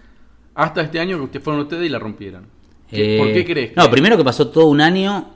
hasta 0.56 0.82
este 0.82 1.00
año 1.00 1.18
que 1.18 1.24
ustedes 1.26 1.44
fueron 1.44 1.62
ustedes 1.62 1.86
y 1.86 1.90
la 1.90 2.00
rompieron. 2.00 2.48
¿Qué- 2.92 3.16
Eh, 3.16 3.18
¿Por 3.18 3.34
qué 3.34 3.46
crees? 3.46 3.76
No, 3.76 3.90
primero 3.90 4.18
que 4.18 4.24
pasó 4.24 4.48
todo 4.50 4.68
un 4.68 4.82
año. 4.82 5.34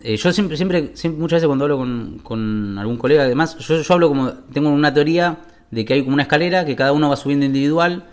eh, 0.00 0.16
yo 0.16 0.32
siempre, 0.32 0.56
siempre, 0.56 0.92
siempre, 0.94 1.20
muchas 1.20 1.38
veces 1.38 1.46
cuando 1.48 1.64
hablo 1.64 1.76
con, 1.78 2.20
con 2.22 2.78
algún 2.78 2.96
colega, 2.98 3.24
además, 3.24 3.58
yo, 3.58 3.80
yo 3.82 3.94
hablo 3.94 4.08
como, 4.08 4.30
tengo 4.52 4.68
una 4.70 4.94
teoría 4.94 5.38
de 5.72 5.84
que 5.84 5.94
hay 5.94 6.02
como 6.02 6.14
una 6.14 6.22
escalera 6.22 6.64
que 6.64 6.76
cada 6.76 6.92
uno 6.92 7.08
va 7.08 7.16
subiendo 7.16 7.44
individual, 7.46 8.04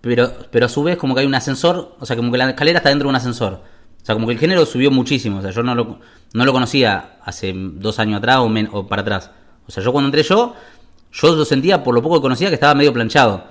pero, 0.00 0.30
pero 0.52 0.66
a 0.66 0.68
su 0.68 0.82
vez 0.84 0.96
como 0.96 1.14
que 1.14 1.22
hay 1.22 1.26
un 1.26 1.34
ascensor, 1.34 1.96
o 1.98 2.06
sea, 2.06 2.14
como 2.16 2.30
que 2.30 2.38
la 2.38 2.50
escalera 2.50 2.78
está 2.78 2.90
dentro 2.90 3.06
de 3.06 3.10
un 3.10 3.16
ascensor. 3.16 3.62
O 4.02 4.04
sea, 4.06 4.14
como 4.14 4.26
que 4.26 4.34
el 4.34 4.38
género 4.38 4.66
subió 4.66 4.90
muchísimo. 4.90 5.38
O 5.38 5.42
sea, 5.42 5.50
yo 5.50 5.62
no 5.62 5.74
lo, 5.74 5.98
no 6.34 6.44
lo 6.44 6.52
conocía 6.52 7.16
hace 7.24 7.54
dos 7.56 7.98
años 7.98 8.18
atrás 8.18 8.36
o, 8.40 8.48
men- 8.50 8.68
o 8.70 8.86
para 8.86 9.00
atrás. 9.02 9.30
O 9.66 9.72
sea, 9.72 9.82
yo 9.82 9.92
cuando 9.92 10.08
entré 10.08 10.22
yo, 10.22 10.54
yo 11.10 11.34
lo 11.34 11.44
sentía 11.46 11.82
por 11.82 11.94
lo 11.94 12.02
poco 12.02 12.16
que 12.16 12.20
conocía 12.22 12.48
que 12.48 12.54
estaba 12.54 12.74
medio 12.74 12.92
planchado. 12.92 13.44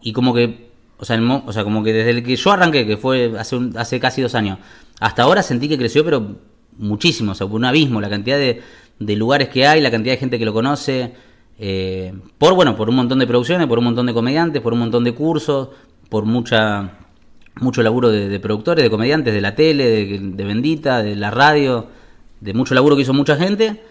Y 0.00 0.12
como 0.14 0.32
que, 0.32 0.71
o 1.02 1.04
sea, 1.04 1.16
el 1.16 1.28
o 1.28 1.52
sea, 1.52 1.64
como 1.64 1.82
que 1.82 1.92
desde 1.92 2.10
el 2.10 2.22
que 2.22 2.36
yo 2.36 2.52
arranqué, 2.52 2.86
que 2.86 2.96
fue 2.96 3.32
hace, 3.36 3.56
un- 3.56 3.76
hace 3.76 3.98
casi 3.98 4.22
dos 4.22 4.36
años, 4.36 4.58
hasta 5.00 5.24
ahora 5.24 5.42
sentí 5.42 5.68
que 5.68 5.76
creció, 5.76 6.04
pero 6.04 6.36
muchísimo, 6.78 7.32
o 7.32 7.34
sea, 7.34 7.46
por 7.48 7.56
un 7.56 7.64
abismo, 7.64 8.00
la 8.00 8.08
cantidad 8.08 8.38
de, 8.38 8.62
de 9.00 9.16
lugares 9.16 9.48
que 9.48 9.66
hay, 9.66 9.80
la 9.80 9.90
cantidad 9.90 10.14
de 10.14 10.18
gente 10.20 10.38
que 10.38 10.44
lo 10.44 10.52
conoce, 10.52 11.12
eh, 11.58 12.14
por, 12.38 12.54
bueno, 12.54 12.76
por 12.76 12.88
un 12.88 12.94
montón 12.94 13.18
de 13.18 13.26
producciones, 13.26 13.66
por 13.66 13.78
un 13.78 13.84
montón 13.86 14.06
de 14.06 14.14
comediantes, 14.14 14.62
por 14.62 14.72
un 14.72 14.78
montón 14.78 15.02
de 15.02 15.12
cursos, 15.12 15.68
por 16.08 16.24
mucha, 16.24 16.98
mucho 17.60 17.82
laburo 17.82 18.08
de, 18.10 18.28
de 18.28 18.38
productores, 18.38 18.84
de 18.84 18.90
comediantes, 18.90 19.34
de 19.34 19.40
la 19.40 19.54
tele, 19.56 19.84
de, 19.88 20.18
de 20.22 20.44
Bendita, 20.44 21.02
de 21.02 21.16
la 21.16 21.30
radio, 21.32 21.88
de 22.40 22.54
mucho 22.54 22.74
laburo 22.74 22.94
que 22.96 23.02
hizo 23.02 23.12
mucha 23.12 23.36
gente. 23.36 23.82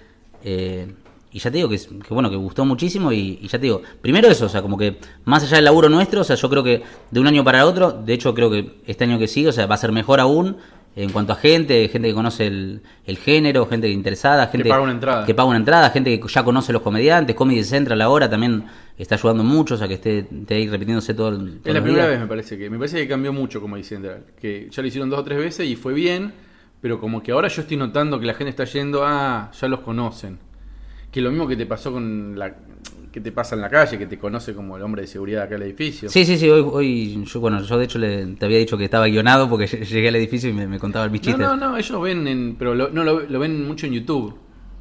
eh, 0.44 0.94
y 1.32 1.40
ya 1.40 1.50
te 1.52 1.58
digo 1.58 1.70
que, 1.70 1.76
es- 1.76 1.88
que 1.88 2.14
bueno, 2.14 2.30
que 2.30 2.36
gustó 2.36 2.66
muchísimo 2.66 3.12
y, 3.12 3.40
y 3.42 3.48
ya 3.48 3.58
te 3.58 3.64
digo, 3.64 3.82
primero 4.02 4.28
eso, 4.28 4.46
o 4.46 4.50
sea, 4.50 4.62
como 4.62 4.78
que 4.78 4.98
más 5.26 5.44
allá 5.44 5.56
del 5.58 5.66
laburo 5.66 5.90
nuestro, 5.90 6.22
o 6.22 6.24
sea, 6.24 6.36
yo 6.36 6.50
creo 6.50 6.64
que 6.64 6.84
de 7.10 7.20
un 7.20 7.28
año 7.28 7.44
para 7.44 7.66
otro, 7.66 7.92
de 7.92 8.14
hecho 8.14 8.34
creo 8.34 8.50
que 8.52 8.80
este 8.86 9.04
año 9.06 9.18
que 9.20 9.28
sigue, 9.28 9.50
o 9.50 9.52
sea, 9.54 9.66
va 9.66 9.76
a 9.76 9.78
ser 9.78 9.92
mejor 9.92 10.20
aún 10.20 10.58
en 10.94 11.10
cuanto 11.10 11.32
a 11.32 11.38
gente, 11.38 11.88
gente 11.88 12.10
que 12.10 12.14
conoce 12.14 12.48
el, 12.48 12.82
el 13.06 13.18
género, 13.18 13.66
gente 13.66 13.88
interesada, 13.90 14.48
gente 14.48 14.68
paga 14.68 14.82
una 14.82 14.92
entrada. 14.92 15.26
que 15.26 15.34
paga 15.34 15.48
una 15.48 15.58
entrada, 15.58 15.90
gente 15.90 16.20
que 16.20 16.28
ya 16.28 16.44
conoce 16.44 16.74
los 16.74 16.82
comediantes, 16.82 17.34
Comedy 17.34 17.64
Central 17.64 18.02
ahora 18.02 18.30
también 18.30 18.66
está 18.98 19.16
ayudando 19.16 19.42
mucho, 19.46 19.76
o 19.76 19.78
sea, 19.78 19.88
que 19.88 19.94
esté, 19.94 20.20
esté 20.30 20.54
ahí 20.56 20.68
repitiéndose 20.68 21.14
todo 21.14 21.30
el 21.30 21.62
Es 21.64 21.74
la 21.74 21.82
primera 21.82 22.04
días. 22.04 22.10
vez, 22.10 22.20
me 22.20 22.28
parece 22.28 22.58
que. 22.58 22.70
Me 22.70 22.78
parece 22.78 22.98
que 22.98 23.08
cambió 23.08 23.32
mucho 23.32 23.62
como 23.62 23.78
dice 23.78 23.96
Central. 23.96 24.26
Que 24.40 24.68
ya 24.70 24.82
lo 24.82 24.88
hicieron 24.90 25.10
dos 25.10 25.20
o 25.20 25.24
tres 25.24 25.38
veces 25.40 25.66
y 25.66 25.78
fue 25.78 25.94
bien, 25.94 26.34
pero 26.82 27.00
como 27.00 27.24
que 27.24 27.32
ahora 27.32 27.48
yo 27.48 27.62
estoy 27.62 27.78
notando 27.78 28.20
que 28.20 28.26
la 28.26 28.34
gente 28.34 28.50
está 28.50 28.66
yendo, 28.66 29.04
ah, 29.06 29.50
ya 29.60 29.68
los 29.70 29.80
conocen. 29.80 30.40
Que 31.12 31.22
lo 31.22 31.30
mismo 31.30 31.48
que 31.48 31.56
te 31.58 31.66
pasó 31.66 31.92
con 31.92 32.38
la. 32.40 32.56
que 33.12 33.20
te 33.20 33.32
pasa 33.34 33.56
en 33.56 33.62
la 33.62 33.70
calle, 33.70 33.98
que 33.98 34.06
te 34.06 34.18
conoce 34.18 34.54
como 34.54 34.78
el 34.78 34.84
hombre 34.84 35.02
de 35.02 35.08
seguridad 35.10 35.44
acá 35.44 35.56
del 35.56 35.64
edificio. 35.64 36.08
Sí, 36.10 36.24
sí, 36.26 36.38
sí, 36.38 36.50
hoy, 36.50 36.64
hoy 36.66 37.24
yo, 37.26 37.40
bueno, 37.42 37.62
yo 37.62 37.78
de 37.78 37.84
hecho 37.86 38.00
le, 38.00 38.26
te 38.38 38.46
había 38.46 38.58
dicho 38.60 38.78
que 38.78 38.86
estaba 38.86 39.08
guionado 39.08 39.50
porque 39.50 39.66
ll- 39.66 39.86
llegué 39.90 40.08
al 40.08 40.16
edificio 40.16 40.50
y 40.50 40.54
me, 40.54 40.66
me 40.68 40.80
contaban 40.80 41.12
mis 41.12 41.22
No, 41.28 41.38
no, 41.38 41.56
no, 41.58 41.78
ellos 41.78 42.02
ven, 42.02 42.26
en, 42.28 42.56
pero 42.58 42.74
lo, 42.74 42.90
no, 42.90 43.04
lo, 43.04 43.20
lo 43.22 43.40
ven 43.40 43.68
mucho 43.68 43.86
en 43.88 43.94
YouTube. 43.94 44.34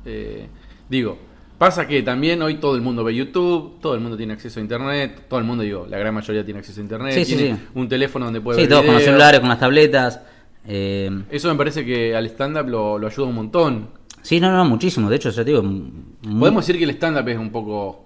Eh, 0.07 0.47
digo, 0.89 1.19
pasa 1.59 1.89
que 1.89 2.03
también 2.05 2.41
hoy 2.43 2.55
todo 2.59 2.77
el 2.77 2.83
mundo 2.83 3.03
ve 3.03 3.13
YouTube, 3.17 3.81
todo 3.81 3.95
el 3.97 4.01
mundo 4.01 4.17
tiene 4.17 4.33
acceso 4.35 4.61
a 4.61 4.63
Internet, 4.63 5.25
todo 5.29 5.41
el 5.41 5.45
mundo, 5.47 5.65
digo, 5.65 5.87
la 5.91 5.99
gran 5.99 6.15
mayoría 6.15 6.45
tiene 6.45 6.61
acceso 6.61 6.79
a 6.81 6.85
Internet, 6.85 7.13
Sí, 7.15 7.25
sí, 7.25 7.35
tiene 7.37 7.57
sí. 7.57 7.63
un 7.75 7.89
teléfono 7.89 8.27
donde 8.27 8.41
puede 8.41 8.59
Sí, 8.59 8.63
ver 8.63 8.71
todos 8.71 8.85
con 8.85 8.95
los 8.95 9.03
celulares, 9.03 9.41
con 9.41 9.49
las 9.49 9.59
tabletas. 9.59 10.21
eh, 10.69 11.11
Eso 11.31 11.49
me 11.49 11.57
parece 11.57 11.85
que 11.85 12.15
al 12.15 12.27
stand-up 12.27 12.69
lo, 12.69 12.97
lo 12.99 13.09
ayuda 13.09 13.27
un 13.27 13.35
montón. 13.35 14.00
Sí, 14.23 14.41
no, 14.41 14.51
no, 14.51 14.65
muchísimo. 14.65 15.09
De 15.11 15.17
hecho, 15.17 15.31
ya 15.31 15.45
te 15.45 15.51
digo. 15.51 15.63
muy- 15.63 16.41
Podemos 16.41 16.67
decir 16.67 16.79
que 16.79 16.85
el 16.85 16.91
stand-up 16.91 17.29
es 17.29 17.39
un 17.39 17.51
poco 17.51 18.05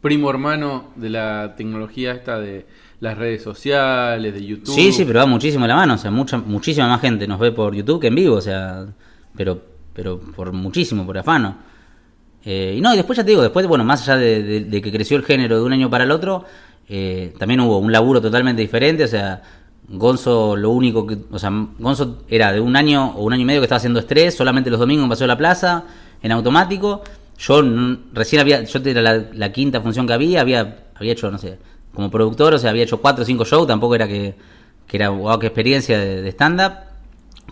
primo 0.00 0.30
hermano 0.30 0.86
de 0.96 1.10
la 1.10 1.54
tecnología 1.56 2.12
esta 2.12 2.38
de 2.40 2.66
las 3.00 3.16
redes 3.16 3.42
sociales, 3.42 4.34
de 4.34 4.44
YouTube. 4.44 4.74
Sí, 4.74 4.92
sí, 4.92 5.04
pero 5.04 5.20
va 5.20 5.26
muchísimo 5.26 5.66
la 5.66 5.76
mano. 5.76 5.94
O 5.94 5.98
sea, 5.98 6.10
mucha, 6.10 6.38
muchísima 6.38 6.88
más 6.88 7.00
gente 7.00 7.26
nos 7.28 7.38
ve 7.38 7.52
por 7.52 7.74
YouTube 7.74 8.00
que 8.00 8.08
en 8.08 8.14
vivo. 8.14 8.36
O 8.36 8.40
sea, 8.40 8.86
pero, 9.36 9.60
pero 9.92 10.18
por 10.20 10.52
muchísimo, 10.52 11.06
por 11.06 11.18
afano. 11.18 11.56
Eh, 12.44 12.74
y 12.76 12.80
no, 12.80 12.92
y 12.92 12.96
después 12.96 13.16
ya 13.16 13.24
te 13.24 13.30
digo, 13.30 13.42
después, 13.42 13.66
bueno, 13.68 13.84
más 13.84 14.02
allá 14.02 14.16
de, 14.18 14.42
de- 14.42 14.60
de 14.64 14.82
que 14.82 14.90
creció 14.90 15.16
el 15.16 15.24
género 15.24 15.56
de 15.58 15.62
un 15.64 15.72
año 15.72 15.88
para 15.88 16.02
el 16.04 16.10
otro, 16.10 16.44
eh, 16.88 17.32
también 17.38 17.60
hubo 17.60 17.78
un 17.78 17.92
laburo 17.92 18.20
totalmente 18.20 18.62
diferente. 18.62 19.04
O 19.04 19.08
sea, 19.08 19.42
Gonzo, 19.92 20.56
lo 20.56 20.70
único 20.70 21.06
que. 21.06 21.18
O 21.30 21.38
sea, 21.38 21.50
Gonzo 21.78 22.18
era 22.28 22.50
de 22.52 22.60
un 22.60 22.76
año 22.76 23.12
o 23.14 23.24
un 23.24 23.32
año 23.32 23.42
y 23.42 23.44
medio 23.44 23.60
que 23.60 23.66
estaba 23.66 23.76
haciendo 23.76 24.00
estrés, 24.00 24.34
solamente 24.34 24.70
los 24.70 24.80
domingos 24.80 25.04
en 25.04 25.10
Paseo 25.10 25.26
la 25.26 25.36
Plaza, 25.36 25.84
en 26.22 26.32
automático. 26.32 27.02
Yo 27.38 27.62
recién 28.12 28.40
había. 28.40 28.64
Yo 28.64 28.80
era 28.84 29.02
la, 29.32 29.52
quinta 29.52 29.80
función 29.82 30.06
que 30.06 30.14
había, 30.14 30.40
había, 30.40 30.86
había 30.94 31.12
hecho, 31.12 31.30
no 31.30 31.36
sé, 31.36 31.58
como 31.94 32.10
productor, 32.10 32.54
o 32.54 32.58
sea, 32.58 32.70
había 32.70 32.84
hecho 32.84 33.00
cuatro 33.00 33.22
o 33.22 33.26
cinco 33.26 33.44
shows, 33.44 33.66
tampoco 33.66 33.94
era 33.94 34.08
que, 34.08 34.34
que 34.86 34.96
era, 34.96 35.10
wow, 35.10 35.38
qué 35.38 35.46
experiencia 35.46 35.98
de, 35.98 36.22
de 36.22 36.28
stand-up. 36.30 36.72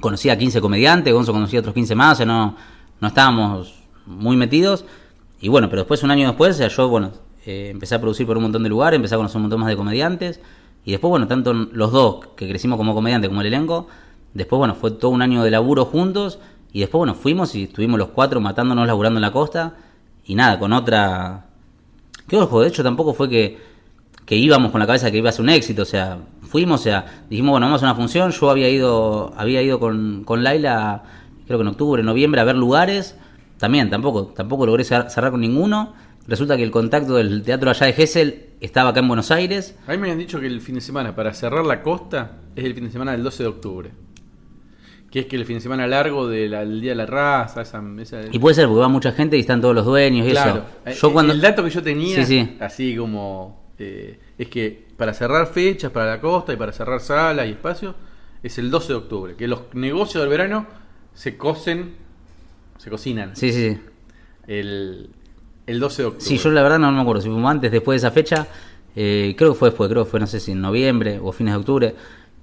Conocía 0.00 0.32
a 0.32 0.38
15 0.38 0.62
comediantes, 0.62 1.12
Gonzo 1.12 1.32
conocía 1.32 1.58
a 1.58 1.60
otros 1.60 1.74
15 1.74 1.94
más, 1.94 2.14
o 2.14 2.16
sea, 2.16 2.26
no, 2.26 2.56
no 3.00 3.08
estábamos 3.08 3.74
muy 4.06 4.36
metidos. 4.36 4.86
Y 5.40 5.48
bueno, 5.48 5.68
pero 5.68 5.82
después, 5.82 6.02
un 6.02 6.10
año 6.10 6.26
después, 6.28 6.54
o 6.54 6.58
sea, 6.58 6.68
yo, 6.68 6.88
bueno, 6.88 7.12
eh, 7.44 7.68
empecé 7.70 7.94
a 7.96 8.00
producir 8.00 8.26
por 8.26 8.36
un 8.38 8.44
montón 8.44 8.62
de 8.62 8.70
lugares, 8.70 8.96
empecé 8.96 9.14
a 9.14 9.18
conocer 9.18 9.36
un 9.36 9.42
montón 9.42 9.60
más 9.60 9.68
de 9.68 9.76
comediantes. 9.76 10.40
Y 10.84 10.92
después, 10.92 11.10
bueno, 11.10 11.26
tanto 11.28 11.52
los 11.52 11.92
dos, 11.92 12.26
que 12.36 12.48
crecimos 12.48 12.76
como 12.76 12.94
comediantes, 12.94 13.28
como 13.28 13.40
el 13.40 13.46
elenco, 13.48 13.86
después, 14.34 14.58
bueno, 14.58 14.74
fue 14.74 14.90
todo 14.92 15.10
un 15.10 15.22
año 15.22 15.42
de 15.42 15.50
laburo 15.50 15.84
juntos. 15.84 16.38
Y 16.72 16.80
después, 16.80 17.00
bueno, 17.00 17.14
fuimos 17.14 17.54
y 17.54 17.64
estuvimos 17.64 17.98
los 17.98 18.08
cuatro 18.08 18.40
matándonos, 18.40 18.86
laburando 18.86 19.18
en 19.18 19.22
la 19.22 19.32
costa. 19.32 19.74
Y 20.24 20.34
nada, 20.34 20.58
con 20.58 20.72
otra... 20.72 21.46
Que 22.28 22.36
ojo, 22.36 22.60
de 22.60 22.68
hecho 22.68 22.84
tampoco 22.84 23.12
fue 23.12 23.28
que, 23.28 23.58
que 24.24 24.36
íbamos 24.36 24.70
con 24.70 24.78
la 24.78 24.86
cabeza 24.86 25.10
que 25.10 25.18
iba 25.18 25.30
a 25.30 25.32
ser 25.32 25.42
un 25.42 25.48
éxito, 25.48 25.82
o 25.82 25.84
sea, 25.84 26.18
fuimos, 26.42 26.78
o 26.80 26.82
sea, 26.84 27.24
dijimos, 27.28 27.50
bueno, 27.50 27.66
vamos 27.66 27.82
a 27.82 27.86
una 27.86 27.96
función, 27.96 28.30
yo 28.30 28.50
había 28.50 28.68
ido, 28.68 29.32
había 29.36 29.60
ido 29.62 29.80
con, 29.80 30.22
con 30.24 30.44
Laila, 30.44 31.02
creo 31.46 31.58
que 31.58 31.62
en 31.62 31.68
octubre, 31.68 32.04
noviembre, 32.04 32.40
a 32.40 32.44
ver 32.44 32.54
lugares, 32.54 33.16
también, 33.58 33.90
tampoco, 33.90 34.26
tampoco 34.26 34.64
logré 34.64 34.84
cer- 34.84 35.08
cerrar 35.08 35.32
con 35.32 35.40
ninguno, 35.40 35.92
resulta 36.26 36.56
que 36.56 36.62
el 36.62 36.70
contacto 36.70 37.14
del 37.16 37.42
teatro 37.42 37.70
allá 37.70 37.86
de 37.86 37.92
Gessel 37.92 38.46
estaba 38.60 38.90
acá 38.90 39.00
en 39.00 39.08
Buenos 39.08 39.30
Aires, 39.30 39.76
A 39.86 39.92
mí 39.92 39.98
me 39.98 40.10
han 40.10 40.18
dicho 40.18 40.38
que 40.40 40.46
el 40.46 40.60
fin 40.60 40.74
de 40.76 40.80
semana 40.80 41.14
para 41.14 41.32
cerrar 41.34 41.64
la 41.66 41.82
costa 41.82 42.38
es 42.54 42.64
el 42.64 42.74
fin 42.74 42.84
de 42.84 42.90
semana 42.90 43.12
del 43.12 43.22
12 43.22 43.42
de 43.42 43.48
octubre. 43.48 43.90
Que 45.10 45.20
es 45.20 45.26
que 45.26 45.34
el 45.34 45.44
fin 45.44 45.56
de 45.56 45.60
semana 45.60 45.88
largo 45.88 46.28
del 46.28 46.80
Día 46.80 46.92
de 46.92 46.94
la 46.94 47.06
Raza, 47.06 47.62
esa... 47.62 47.82
esa- 48.00 48.22
y 48.30 48.38
puede 48.38 48.54
ser 48.54 48.66
porque 48.68 48.80
va 48.80 48.88
mucha 48.88 49.10
gente 49.12 49.36
y 49.36 49.40
están 49.40 49.60
todos 49.60 49.74
los 49.74 49.84
dueños 49.84 50.26
y 50.26 50.30
Claro. 50.30 50.64
eso. 50.86 51.00
Yo 51.02 51.08
Eh, 51.08 51.12
cuando... 51.12 51.32
El 51.32 51.40
dato 51.40 51.64
que 51.64 51.70
yo 51.70 51.82
tenía, 51.82 52.24
Sí, 52.24 52.24
sí. 52.44 52.56
así 52.60 52.94
como... 52.96 53.72
eh, 53.78 54.20
es 54.38 54.48
que 54.48 54.86
para 54.96 55.12
cerrar 55.14 55.48
fechas 55.48 55.90
para 55.90 56.06
la 56.10 56.20
costa 56.20 56.52
y 56.52 56.56
para 56.56 56.70
cerrar 56.70 57.00
salas 57.00 57.46
y 57.48 57.50
espacios, 57.50 57.96
es 58.42 58.56
el 58.58 58.70
12 58.70 58.88
de 58.88 58.94
octubre. 58.94 59.34
Que 59.36 59.48
los 59.48 59.62
negocios 59.74 60.22
del 60.22 60.30
verano 60.30 60.66
se 61.14 61.36
cosen, 61.36 61.94
se 62.78 62.88
cocinan. 62.88 63.34
Sí, 63.34 63.52
sí, 63.52 63.70
sí. 63.72 63.78
El, 64.46 65.10
el 65.66 65.80
12 65.80 66.02
de 66.02 66.08
octubre. 66.08 66.24
Sí, 66.26 66.36
yo 66.38 66.50
la 66.50 66.62
verdad 66.62 66.78
no 66.78 66.90
me 66.92 67.00
acuerdo 67.00 67.22
si 67.22 67.28
fue 67.28 67.42
antes, 67.46 67.70
después 67.70 68.00
de 68.00 68.06
esa 68.08 68.14
fecha. 68.14 68.46
eh, 68.96 69.34
creo 69.38 69.52
que 69.52 69.58
fue 69.58 69.68
después, 69.70 69.88
creo 69.90 70.04
que 70.04 70.10
fue, 70.10 70.20
no 70.20 70.26
sé 70.26 70.40
si 70.40 70.52
en 70.52 70.60
noviembre 70.60 71.20
o 71.22 71.30
fines 71.32 71.54
de 71.54 71.58
octubre. 71.60 71.94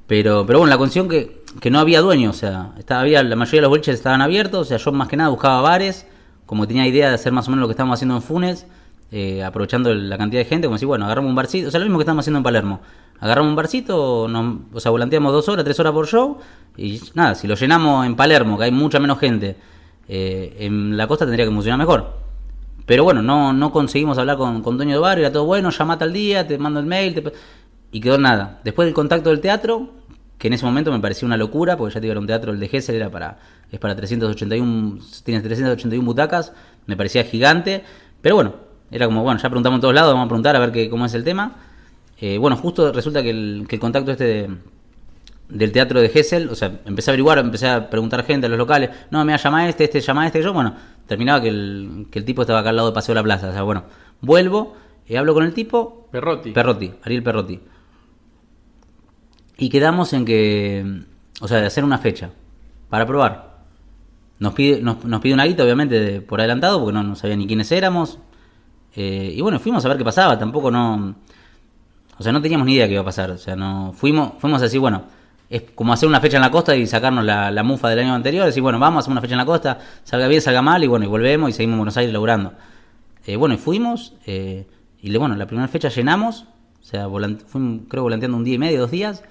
Pero, 0.08 0.46
pero 0.46 0.60
bueno, 0.60 0.70
la 0.70 0.78
condición 0.78 1.10
que, 1.10 1.42
que 1.60 1.70
no 1.70 1.80
había 1.80 2.00
dueño, 2.00 2.30
o 2.30 2.34
sea, 2.34 2.72
estaba, 2.78 3.02
había, 3.02 3.22
la 3.24 3.36
mayoría 3.36 3.58
de 3.58 3.62
los 3.64 3.70
boliches 3.70 3.96
estaban 3.96 4.22
abiertos, 4.22 4.62
o 4.62 4.66
sea, 4.66 4.78
yo 4.78 4.92
más 4.94 5.10
que 5.10 5.18
nada 5.18 5.30
buscaba 5.30 5.60
bares, 5.62 6.08
como 6.46 6.66
tenía 6.66 6.88
idea 6.88 7.10
de 7.10 7.16
hacer 7.16 7.34
más 7.34 7.48
o 7.48 7.52
menos 7.52 7.62
lo 7.64 7.68
que 7.68 7.72
estábamos 7.74 7.96
haciendo 7.98 8.16
en 8.16 8.22
Funes, 8.22 8.66
eh, 9.12 9.44
aprovechando 9.44 9.94
la 9.94 10.18
cantidad 10.18 10.42
de 10.42 10.46
gente, 10.46 10.68
como 10.68 10.78
si, 10.78 10.86
bueno, 10.86 11.04
agarramos 11.04 11.28
un 11.30 11.36
barcito, 11.36 11.68
o 11.68 11.72
sea, 11.72 11.82
lo 11.82 11.86
mismo 11.86 11.98
que 12.00 12.04
estábamos 12.04 12.24
haciendo 12.24 12.38
en 12.38 12.44
Palermo. 12.44 12.80
Agarramos 13.20 13.50
un 13.50 13.56
barcito, 13.58 14.28
nos- 14.30 14.60
o 14.72 14.80
sea, 14.80 14.92
volanteamos 14.92 15.34
dos 15.34 15.50
horas, 15.50 15.66
tres 15.66 15.78
horas 15.82 15.92
por 15.92 16.08
show, 16.08 16.38
y 16.78 17.02
nada, 17.14 17.36
si 17.36 17.46
lo 17.48 17.56
llenamos 17.56 18.06
en 18.06 18.16
Palermo, 18.16 18.58
que 18.58 18.64
hay 18.64 18.72
mucha 18.72 19.00
menos 19.00 19.20
gente, 19.20 19.58
eh, 20.08 20.56
en 20.60 20.96
la 20.96 21.06
costa 21.08 21.26
tendría 21.26 21.46
que 21.46 21.52
funcionar 21.52 21.80
mejor. 21.80 22.27
Pero 22.88 23.04
bueno, 23.04 23.22
no, 23.22 23.54
no 23.54 23.72
conseguimos 23.72 24.18
hablar 24.18 24.38
con, 24.38 24.64
con 24.64 24.78
de 24.80 24.98
bar, 24.98 25.20
era 25.20 25.32
todo 25.32 25.46
bueno, 25.46 25.70
llamate 25.70 26.06
al 26.06 26.14
día, 26.14 26.48
te 26.48 26.58
mando 26.58 26.80
el 26.80 26.88
mail, 26.88 27.14
te- 27.14 27.34
y 27.92 28.00
quedó 28.02 28.18
nada. 28.18 28.60
Después 28.64 28.88
del 28.88 28.96
contacto 28.96 29.30
del 29.30 29.42
teatro, 29.42 29.92
que 30.40 30.48
en 30.48 30.54
ese 30.54 30.66
momento 30.66 30.92
me 30.92 31.00
parecía 31.00 31.26
una 31.28 31.38
locura, 31.38 31.78
porque 31.78 31.94
ya 31.94 32.00
te 32.00 32.06
digo, 32.06 32.14
era 32.14 32.22
un 32.22 32.28
teatro, 32.28 32.52
el 32.54 32.60
de 32.60 32.68
Gessel 32.70 32.96
era 32.96 33.12
para, 33.12 33.38
es 33.72 33.80
para 33.80 33.96
381, 33.96 35.00
tiene 35.24 35.42
381 35.42 36.06
butacas, 36.06 36.54
me 36.86 36.96
parecía 36.98 37.24
gigante, 37.26 37.84
pero 38.22 38.36
bueno, 38.36 38.56
era 38.90 39.06
como, 39.06 39.22
bueno, 39.24 39.40
ya 39.40 39.50
preguntamos 39.50 39.78
en 39.78 39.82
todos 39.82 39.94
lados, 39.94 40.14
vamos 40.14 40.26
a 40.26 40.30
preguntar 40.30 40.56
a 40.56 40.60
ver 40.60 40.72
qué, 40.72 40.90
cómo 40.90 41.06
es 41.06 41.14
el 41.14 41.24
tema. 41.26 41.58
Eh, 42.20 42.38
bueno, 42.38 42.56
justo 42.58 42.92
resulta 42.94 43.22
que 43.22 43.30
el, 43.32 43.66
que 43.68 43.76
el 43.76 43.80
contacto 43.82 44.12
este 44.12 44.24
de, 44.24 44.50
del 45.50 45.72
teatro 45.72 46.02
de 46.02 46.10
Gessel, 46.10 46.50
o 46.50 46.56
sea, 46.56 46.80
empecé 46.86 47.10
a 47.10 47.14
averiguar, 47.14 47.38
empecé 47.40 47.68
a 47.70 47.90
preguntar 47.90 48.24
gente 48.26 48.48
a 48.48 48.50
los 48.50 48.58
locales, 48.58 48.90
no, 49.12 49.24
me 49.24 49.38
llama 49.38 49.68
este, 49.70 49.86
este 49.86 50.02
llama 50.02 50.26
este, 50.26 50.40
y 50.40 50.44
yo, 50.44 50.54
bueno, 50.54 50.76
terminaba 51.06 51.42
que 51.42 51.48
el, 51.50 52.08
que 52.12 52.20
el 52.20 52.26
tipo 52.26 52.42
estaba 52.42 52.60
acá 52.60 52.70
al 52.70 52.76
lado 52.76 52.90
de 52.90 52.94
Paseo 52.94 53.14
de 53.16 53.20
la 53.20 53.24
Plaza, 53.24 53.50
o 53.50 53.54
sea, 53.54 53.64
bueno, 53.64 53.84
vuelvo, 54.22 54.76
eh, 55.08 55.18
hablo 55.18 55.34
con 55.34 55.44
el 55.44 55.54
tipo, 55.54 56.08
Perrotti. 56.12 56.52
Perrotti, 56.52 56.92
Ariel 57.04 57.24
Perrotti, 57.24 57.60
y 59.58 59.70
quedamos 59.70 60.14
en 60.14 60.26
que, 60.26 61.02
o 61.42 61.48
sea, 61.48 61.60
de 61.62 61.68
hacer 61.68 61.84
una 61.84 61.98
fecha, 61.98 62.30
para 62.90 63.06
probar. 63.06 63.58
Nos 64.40 64.54
pide, 64.54 64.82
nos, 64.82 65.04
nos 65.04 65.20
pide 65.22 65.34
una 65.34 65.46
guita, 65.46 65.64
obviamente, 65.64 66.00
de- 66.00 66.22
por 66.22 66.40
adelantado, 66.40 66.80
porque 66.80 66.94
no, 66.94 67.04
no 67.04 67.16
sabía 67.16 67.36
ni 67.36 67.48
quiénes 67.48 67.72
éramos, 67.72 68.20
eh, 68.96 69.34
y 69.36 69.42
bueno, 69.42 69.60
fuimos 69.60 69.84
a 69.86 69.90
ver 69.90 69.98
qué 69.98 70.04
pasaba, 70.04 70.38
tampoco 70.38 70.72
no... 70.72 71.16
O 72.20 72.24
sea, 72.24 72.32
no 72.32 72.42
teníamos 72.42 72.66
ni 72.66 72.74
idea 72.74 72.88
qué 72.88 72.94
iba 72.94 73.04
a 73.04 73.06
pasar. 73.06 73.30
O 73.30 73.38
sea, 73.38 73.56
no 73.56 73.94
fuimos, 73.96 74.34
fuimos 74.40 74.60
así, 74.64 74.80
bueno, 74.80 75.04
es 75.50 75.64
como 75.76 75.94
hacer 75.94 76.08
una 76.10 76.20
fecha 76.20 76.38
en 76.38 76.42
la 76.44 76.52
costa 76.52 76.76
y 76.76 76.86
sacarnos 76.88 77.24
la, 77.24 77.52
la 77.52 77.64
mufa 77.64 77.90
del 77.90 78.00
año 78.00 78.14
anterior, 78.14 78.46
decir, 78.46 78.62
bueno, 78.62 78.80
vamos 78.80 78.98
a 78.98 79.00
hacer 79.02 79.12
una 79.12 79.22
fecha 79.22 79.34
en 79.34 79.38
la 79.40 79.46
costa, 79.46 79.80
salga 80.04 80.28
bien, 80.28 80.42
salga 80.42 80.62
mal, 80.62 80.84
y 80.84 80.88
bueno, 80.88 81.06
y 81.06 81.08
volvemos 81.08 81.50
y 81.50 81.54
seguimos 81.54 81.74
en 81.76 81.78
Buenos 81.80 81.98
Aires 81.98 82.12
laburando. 82.14 82.54
Eh, 83.26 83.36
bueno, 83.36 83.56
y 83.56 83.58
fuimos, 83.58 84.14
eh, 84.26 84.66
y 85.02 85.16
bueno, 85.18 85.36
la 85.36 85.46
primera 85.48 85.68
fecha 85.68 85.90
llenamos, 85.90 86.46
o 86.82 86.84
sea, 86.84 87.08
volant- 87.08 87.46
fuimos, 87.46 87.82
creo, 87.90 88.04
volanteando 88.04 88.38
un 88.38 88.44
día 88.44 88.56
y 88.56 88.58
medio, 88.58 88.80
dos 88.82 88.92
días, 88.92 89.24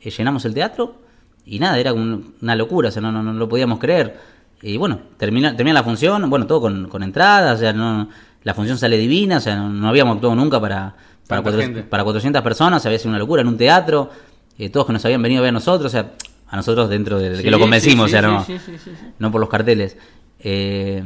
eh, 0.00 0.10
llenamos 0.10 0.44
el 0.44 0.54
teatro, 0.54 0.96
y 1.44 1.58
nada, 1.58 1.78
era 1.78 1.92
un- 1.92 2.34
una 2.42 2.54
locura, 2.56 2.88
o 2.88 2.92
sea, 2.92 3.02
no, 3.02 3.10
no, 3.12 3.22
no 3.22 3.32
lo 3.32 3.48
podíamos 3.48 3.78
creer. 3.78 4.18
Y 4.62 4.76
bueno, 4.78 4.98
termina, 5.16 5.54
termina 5.56 5.74
la 5.74 5.84
función, 5.84 6.28
bueno, 6.30 6.46
todo 6.46 6.60
con, 6.60 6.88
con 6.88 7.02
entradas, 7.02 7.56
o 7.56 7.60
sea, 7.60 7.72
no, 7.72 8.08
la 8.42 8.54
función 8.54 8.78
sale 8.78 8.96
divina, 8.98 9.36
o 9.36 9.40
sea, 9.40 9.54
no, 9.56 9.68
no 9.68 9.88
habíamos 9.88 10.14
actuado 10.14 10.34
nunca 10.34 10.60
para, 10.60 10.94
para, 11.28 11.42
cuatro- 11.42 11.60
para 11.88 12.04
400 12.04 12.42
personas, 12.42 12.84
había 12.86 12.98
sido 12.98 13.10
una 13.10 13.18
locura 13.18 13.42
en 13.42 13.48
un 13.48 13.56
teatro, 13.56 14.10
eh, 14.58 14.70
todos 14.70 14.86
que 14.86 14.92
nos 14.92 15.04
habían 15.04 15.22
venido 15.22 15.40
a 15.40 15.42
ver 15.42 15.50
a 15.50 15.52
nosotros, 15.52 15.86
o 15.86 15.90
sea, 15.90 16.12
a 16.48 16.56
nosotros 16.56 16.88
dentro 16.88 17.18
de, 17.18 17.36
Sí, 17.36 17.42
que 17.42 17.50
lo 17.50 17.58
convencimos, 17.58 18.10
sí, 18.10 18.16
o 18.16 18.20
sea, 18.20 18.28
sí, 18.28 18.34
no, 18.34 18.44
sí, 18.44 18.58
sí, 18.64 18.78
sí, 18.82 18.90
sí. 18.98 19.06
no 19.18 19.30
por 19.30 19.40
los 19.40 19.50
carteles. 19.50 19.96
Eh, 20.40 21.02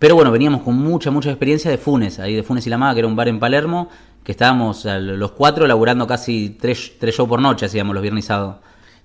pero 0.00 0.14
bueno, 0.14 0.30
veníamos 0.30 0.62
con 0.62 0.76
mucha, 0.76 1.10
mucha 1.10 1.30
experiencia 1.30 1.70
de 1.70 1.78
Funes, 1.78 2.18
ahí 2.18 2.34
de 2.34 2.42
Funes 2.42 2.66
y 2.66 2.70
la 2.70 2.78
Maga, 2.78 2.94
que 2.94 2.98
era 3.00 3.08
un 3.08 3.16
bar 3.16 3.28
en 3.28 3.38
Palermo, 3.38 3.88
que 4.24 4.32
estábamos 4.32 4.84
los 4.84 5.32
cuatro 5.32 5.66
laburando 5.66 6.06
casi 6.06 6.56
tres, 6.60 6.94
tres 6.98 7.14
shows 7.14 7.28
por 7.28 7.40
noche, 7.40 7.66
hacíamos 7.66 7.94
los 7.94 8.02
viernes 8.02 8.24
y 8.24 8.28
sábados. 8.28 8.56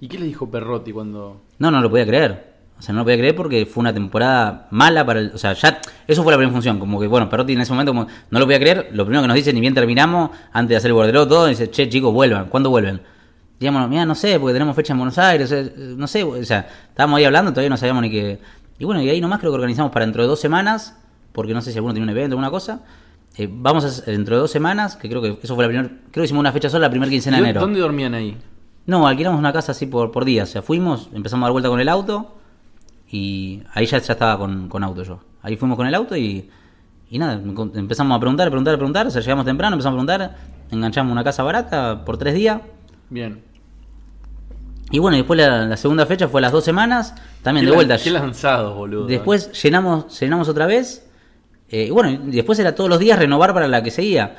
¿Y 0.02 0.08
qué 0.08 0.17
le 0.17 0.26
dijo 0.26 0.50
Perrotti 0.50 0.91
cuando.? 0.91 1.41
No, 1.60 1.69
no 1.69 1.80
lo 1.80 1.89
podía 1.89 2.08
creer. 2.08 2.52
O 2.80 2.82
sea, 2.82 2.93
no 2.93 3.02
lo 3.02 3.06
podía 3.06 3.19
creer 3.19 3.36
porque 3.36 3.67
fue 3.67 3.82
una 3.82 3.93
temporada 3.93 4.67
mala 4.71 5.06
para 5.06 5.19
el. 5.19 5.32
O 5.32 5.38
sea, 5.38 5.54
ya. 5.54 5.80
Eso 6.08 6.24
fue 6.24 6.32
la 6.32 6.38
primera 6.38 6.52
función. 6.52 6.80
Como 6.80 7.00
que, 7.00 7.06
bueno, 7.06 7.30
Perrotti 7.30 7.54
en 7.54 7.62
ese 7.62 7.71
momento 7.71 7.91
como, 7.91 8.08
no 8.32 8.39
lo 8.39 8.45
podía 8.45 8.60
creer. 8.60 8.89
Lo 8.93 9.06
primero 9.06 9.21
que 9.21 9.28
nos 9.28 9.36
dice, 9.36 9.54
ni 9.54 9.62
bien 9.62 9.76
terminamos, 9.76 10.32
antes 10.52 10.69
de 10.69 10.76
hacer 10.78 10.89
el 10.89 10.95
bordero, 10.95 11.28
todo, 11.28 11.45
dice, 11.45 11.69
che, 11.69 11.88
chicos, 11.88 12.12
vuelvan. 12.12 12.50
¿Cuándo 12.50 12.71
vuelven? 12.71 13.02
Digamos, 13.62 13.88
mira, 13.88 14.08
no 14.08 14.15
sé, 14.15 14.39
porque 14.39 14.54
tenemos 14.54 14.76
fecha 14.76 14.91
en 14.93 14.97
Buenos 14.97 15.19
Aires. 15.19 15.52
eh, 15.52 15.71
No 15.95 16.08
sé, 16.08 16.24
o 16.24 16.43
sea, 16.43 16.67
estábamos 16.89 17.19
ahí 17.19 17.26
hablando, 17.26 17.52
todavía 17.52 17.69
no 17.69 17.78
sabíamos 17.78 18.02
ni 18.02 18.10
qué. 18.10 18.39
Y 18.80 18.86
bueno, 18.86 19.04
y 19.04 19.10
ahí 19.10 19.21
nomás 19.21 19.39
creo 19.39 19.52
que 19.52 19.56
organizamos 19.56 19.91
para 19.91 20.04
dentro 20.04 20.24
de 20.24 20.28
dos 20.28 20.39
semanas, 20.39 20.97
porque 21.32 21.54
no 21.54 21.62
sé 21.62 21.71
si 21.71 21.78
alguno 21.78 21.93
tiene 21.93 22.06
un 22.06 22.10
evento 22.10 22.36
o 22.36 22.39
alguna 22.39 22.50
cosa. 22.50 22.82
Eh, 23.38 23.47
vamos 23.50 23.86
a 23.86 23.88
hacer 23.89 24.06
dentro 24.06 24.36
de 24.36 24.41
dos 24.41 24.50
semanas, 24.50 24.95
que 24.95 25.08
creo 25.08 25.21
que 25.21 25.38
eso 25.43 25.54
fue 25.54 25.63
la 25.63 25.67
primera. 25.69 25.88
Creo 25.89 26.24
que 26.24 26.26
hicimos 26.26 26.39
una 26.39 26.52
fecha 26.52 26.69
sola 26.71 26.88
la 26.88 26.89
primera 26.89 27.10
quincena 27.12 27.38
de 27.38 27.41
¿Y 27.43 27.45
enero. 27.45 27.62
¿Dónde 27.62 27.80
dormían 27.80 28.15
ahí? 28.15 28.36
No, 28.88 29.06
alquilamos 29.06 29.38
una 29.38 29.54
casa 29.54 29.74
así 29.74 29.86
por, 29.86 30.12
por 30.12 30.26
día. 30.26 30.41
O 30.41 30.47
sea, 30.47 30.63
fuimos, 30.63 31.10
empezamos 31.13 31.43
a 31.43 31.45
dar 31.45 31.52
vuelta 31.52 31.69
con 31.69 31.80
el 31.80 31.88
auto 31.88 32.36
y 33.12 33.62
ahí 33.76 33.86
ya, 33.86 34.00
ya 34.00 34.13
estaba 34.13 34.39
con, 34.39 34.69
con 34.69 34.84
auto 34.84 35.04
yo. 35.04 35.19
Ahí 35.43 35.56
fuimos 35.56 35.78
con 35.78 35.86
el 35.86 35.93
auto 35.93 36.17
y, 36.17 36.50
y 37.12 37.19
nada, 37.19 37.34
empezamos 37.76 38.17
a 38.17 38.19
preguntar, 38.19 38.47
a 38.47 38.50
preguntar, 38.50 38.74
a 38.74 38.78
preguntar. 38.78 39.06
O 39.06 39.12
sea, 39.12 39.21
llegamos 39.21 39.45
temprano, 39.45 39.76
empezamos 39.76 39.97
a 40.02 40.04
preguntar, 40.04 40.38
enganchamos 40.71 41.12
una 41.12 41.24
casa 41.24 41.43
barata 41.43 42.04
por 42.04 42.17
tres 42.17 42.34
días. 42.34 42.60
Bien. 43.12 43.50
Y 44.91 44.99
bueno, 44.99 45.17
después 45.17 45.38
la, 45.38 45.65
la 45.65 45.77
segunda 45.77 46.06
fecha 46.06 46.27
fue 46.27 46.41
a 46.41 46.43
las 46.43 46.51
dos 46.51 46.63
semanas, 46.63 47.15
también 47.41 47.65
de 47.65 47.71
vuelta. 47.75 47.97
Qué 48.04 48.12
lanzados, 48.12 48.75
boludo. 48.75 49.08
Después 49.08 49.51
llenamos, 49.63 50.19
llenamos 50.19 50.49
otra 50.49 50.65
vez. 50.67 51.06
eh, 51.69 51.86
y 51.88 51.89
bueno, 51.91 52.19
después 52.25 52.60
era 52.60 52.75
todos 52.75 52.89
los 52.89 52.99
días 52.99 53.17
renovar 53.17 53.54
para 53.54 53.67
la 53.67 53.82
que 53.82 53.91
seguía. 53.91 54.36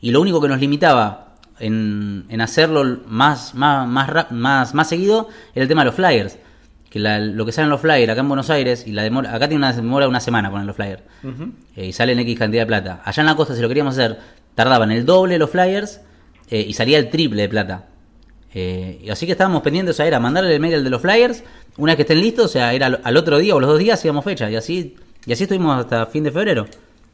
Y 0.00 0.10
lo 0.12 0.20
único 0.20 0.40
que 0.40 0.48
nos 0.48 0.60
limitaba 0.60 1.34
en, 1.58 2.24
en 2.28 2.40
hacerlo 2.40 2.98
más, 3.08 3.54
más, 3.54 3.88
más, 3.88 4.30
más, 4.30 4.74
más 4.74 4.88
seguido 4.88 5.28
era 5.54 5.62
el 5.64 5.68
tema 5.68 5.80
de 5.82 5.86
los 5.86 5.94
flyers. 5.94 6.38
Que 6.90 7.00
la- 7.00 7.18
lo 7.18 7.44
que 7.44 7.50
salen 7.52 7.68
los 7.70 7.80
flyers 7.80 8.10
acá 8.12 8.20
en 8.20 8.28
Buenos 8.28 8.48
Aires, 8.48 8.86
y 8.86 8.92
la 8.92 9.02
demora, 9.02 9.30
acá 9.34 9.48
tiene 9.48 9.56
una 9.56 9.72
demora 9.72 10.04
de 10.04 10.10
una 10.10 10.20
semana 10.20 10.50
poner 10.50 10.66
los 10.66 10.76
flyers. 10.76 11.02
eh, 11.74 11.86
y 11.86 11.92
salen 11.92 12.18
X 12.20 12.38
cantidad 12.38 12.62
de 12.62 12.66
plata. 12.66 13.00
Allá 13.04 13.20
en 13.22 13.26
la 13.26 13.34
costa, 13.34 13.54
si 13.56 13.60
lo 13.60 13.68
queríamos 13.68 13.94
hacer, 13.98 14.18
tardaban 14.54 14.92
el 14.92 15.04
doble 15.04 15.36
los 15.38 15.50
flyers 15.50 16.00
eh, 16.48 16.60
y 16.60 16.72
salía 16.74 16.98
el 16.98 17.10
triple 17.10 17.42
de 17.42 17.48
plata. 17.48 17.86
Eh, 18.54 19.00
y 19.02 19.10
así 19.10 19.26
que 19.26 19.32
estábamos 19.32 19.62
pendientes, 19.62 19.94
o 19.94 19.96
sea, 19.96 20.06
era 20.06 20.18
mandarle 20.20 20.54
el 20.54 20.60
mail 20.60 20.74
al 20.74 20.84
de 20.84 20.90
los 20.90 21.02
flyers, 21.02 21.44
una 21.76 21.92
vez 21.92 21.96
que 21.96 22.02
estén 22.02 22.20
listos, 22.20 22.46
o 22.46 22.48
sea, 22.48 22.72
era 22.72 22.86
al, 22.86 23.16
otro 23.16 23.38
día 23.38 23.54
o 23.54 23.60
los 23.60 23.68
dos 23.68 23.78
días 23.78 23.98
hacíamos 23.98 24.24
fecha, 24.24 24.50
y 24.50 24.56
así, 24.56 24.96
y 25.26 25.32
así 25.32 25.44
estuvimos 25.44 25.78
hasta 25.78 26.06
fin 26.06 26.24
de 26.24 26.30
febrero. 26.30 26.66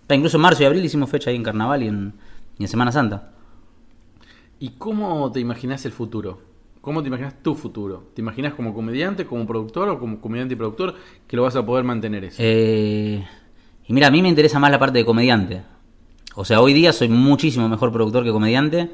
Sea, 0.06 0.16
incluso 0.16 0.36
en 0.36 0.42
marzo 0.42 0.62
y 0.62 0.66
abril 0.66 0.84
hicimos 0.84 1.10
fecha 1.10 1.30
ahí 1.30 1.36
en 1.36 1.42
Carnaval 1.42 1.82
y 1.82 1.88
en, 1.88 2.12
y 2.58 2.64
en 2.64 2.68
Semana 2.68 2.92
Santa. 2.92 3.32
¿Y 4.60 4.70
cómo 4.70 5.32
te 5.32 5.40
imaginas 5.40 5.84
el 5.86 5.92
futuro? 5.92 6.52
¿Cómo 6.80 7.00
te 7.00 7.08
imaginas 7.08 7.40
tu 7.42 7.54
futuro? 7.54 8.10
¿Te 8.14 8.20
imaginas 8.20 8.54
como 8.54 8.74
comediante, 8.74 9.24
como 9.24 9.46
productor 9.46 9.88
o 9.88 9.98
como 9.98 10.20
comediante 10.20 10.54
y 10.54 10.56
productor 10.56 10.94
que 11.26 11.36
lo 11.36 11.42
vas 11.42 11.54
a 11.54 11.64
poder 11.64 11.84
mantener 11.84 12.24
eso? 12.24 12.36
Eh, 12.38 13.24
y 13.86 13.92
mira, 13.92 14.08
a 14.08 14.10
mí 14.10 14.20
me 14.20 14.28
interesa 14.28 14.58
más 14.58 14.70
la 14.70 14.80
parte 14.80 14.98
de 14.98 15.04
comediante. 15.04 15.62
O 16.34 16.44
sea, 16.44 16.60
hoy 16.60 16.72
día 16.72 16.92
soy 16.92 17.08
muchísimo 17.08 17.68
mejor 17.68 17.92
productor 17.92 18.24
que 18.24 18.32
comediante. 18.32 18.90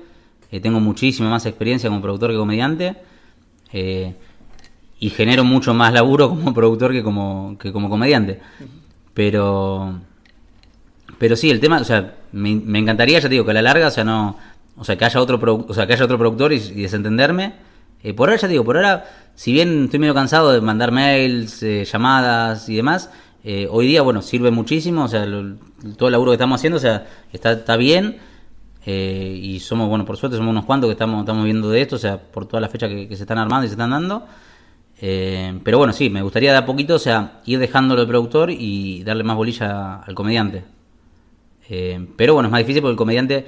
Eh, 0.50 0.60
tengo 0.60 0.80
muchísima 0.80 1.28
más 1.30 1.46
experiencia 1.46 1.88
como 1.90 2.00
productor 2.02 2.30
que 2.30 2.36
comediante. 2.36 2.96
eh, 3.72 4.14
y 5.00 5.10
genero 5.10 5.44
mucho 5.44 5.74
más 5.74 5.92
laburo 5.92 6.28
como 6.30 6.52
productor 6.54 6.92
que 6.92 7.02
como, 7.02 7.56
que 7.58 7.72
como 7.72 7.88
comediante. 7.90 8.40
Pero. 9.14 10.00
Pero 11.18 11.36
sí, 11.36 11.50
el 11.50 11.60
tema, 11.60 11.78
o 11.80 11.84
sea, 11.84 12.14
me, 12.32 12.54
me 12.54 12.78
encantaría, 12.78 13.18
ya 13.18 13.22
te 13.28 13.30
digo, 13.30 13.44
que 13.44 13.50
a 13.50 13.54
la 13.54 13.62
larga, 13.62 13.88
o 13.88 13.90
sea, 13.90 14.04
no. 14.04 14.36
O 14.76 14.84
sea, 14.84 14.96
que 14.96 15.04
haya 15.04 15.20
otro, 15.20 15.40
produ- 15.40 15.64
o 15.68 15.74
sea, 15.74 15.86
que 15.86 15.94
haya 15.94 16.04
otro 16.04 16.18
productor 16.18 16.52
y, 16.52 16.56
y 16.56 16.82
desentenderme. 16.82 17.54
Eh, 18.04 18.14
por 18.14 18.28
ahora, 18.28 18.40
ya 18.40 18.46
te 18.46 18.52
digo, 18.52 18.64
por 18.64 18.76
ahora, 18.76 19.06
si 19.34 19.52
bien 19.52 19.84
estoy 19.84 19.98
medio 19.98 20.14
cansado 20.14 20.52
de 20.52 20.60
mandar 20.60 20.92
mails, 20.92 21.60
eh, 21.64 21.84
llamadas 21.84 22.68
y 22.68 22.76
demás, 22.76 23.10
eh, 23.42 23.66
hoy 23.70 23.88
día, 23.88 24.02
bueno, 24.02 24.22
sirve 24.22 24.52
muchísimo, 24.52 25.04
o 25.04 25.08
sea, 25.08 25.26
lo- 25.26 25.56
todo 25.96 26.08
el 26.08 26.12
laburo 26.12 26.30
que 26.30 26.36
estamos 26.36 26.60
haciendo, 26.60 26.76
o 26.76 26.80
sea, 26.80 27.06
está, 27.32 27.52
está 27.52 27.76
bien. 27.76 28.18
Eh, 28.90 29.38
y 29.42 29.60
somos, 29.60 29.86
bueno, 29.86 30.06
por 30.06 30.16
suerte 30.16 30.38
somos 30.38 30.50
unos 30.50 30.64
cuantos 30.64 30.88
que 30.88 30.92
estamos, 30.92 31.20
estamos 31.20 31.44
viendo 31.44 31.68
de 31.68 31.82
esto, 31.82 31.96
o 31.96 31.98
sea, 31.98 32.16
por 32.16 32.46
todas 32.46 32.62
las 32.62 32.70
fechas 32.70 32.88
que, 32.88 33.14
se 33.14 33.22
están 33.22 33.36
armando 33.36 33.66
y 33.66 33.68
se 33.68 33.74
están 33.74 33.90
dando. 33.90 34.26
Eh, 35.02 35.60
pero 35.62 35.76
bueno, 35.76 35.92
sí, 35.92 36.08
me 36.08 36.22
gustaría 36.22 36.52
de 36.52 36.56
a 36.56 36.64
poquito, 36.64 36.94
o 36.94 36.98
sea, 36.98 37.42
ir 37.44 37.58
dejándolo 37.58 38.00
de 38.00 38.06
productor 38.06 38.50
y 38.50 39.02
darle 39.04 39.24
más 39.24 39.36
bolilla 39.36 39.96
al 39.96 40.14
comediante. 40.14 40.64
Eh, 41.68 42.08
pero 42.16 42.32
bueno, 42.32 42.48
es 42.48 42.50
más 42.50 42.60
difícil 42.60 42.80
porque 42.80 42.92
el 42.92 42.96
comediante, 42.96 43.44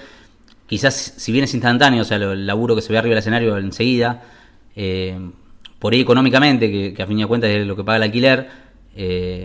quizás 0.67 0.95
si 1.17 1.33
bien 1.33 1.45
es 1.45 1.55
instantáneo, 1.55 2.03
o 2.03 2.05
sea, 2.05 2.19
el 2.19 2.47
laburo 2.47 2.77
que 2.77 2.83
se 2.83 2.93
ve 2.93 2.99
arriba 2.99 3.15
del 3.15 3.21
escenario 3.21 3.57
enseguida, 3.57 4.23
eh, 4.77 5.19
por 5.79 5.95
ahí 5.95 6.03
económicamente, 6.03 6.71
que, 6.71 6.93
que 6.93 7.03
a 7.03 7.07
fin 7.07 7.17
de 7.17 7.27
cuentas 7.27 7.49
es 7.49 7.67
lo 7.67 7.77
que 7.77 7.83
paga 7.83 7.97
el 7.97 8.03
alquiler, 8.03 8.47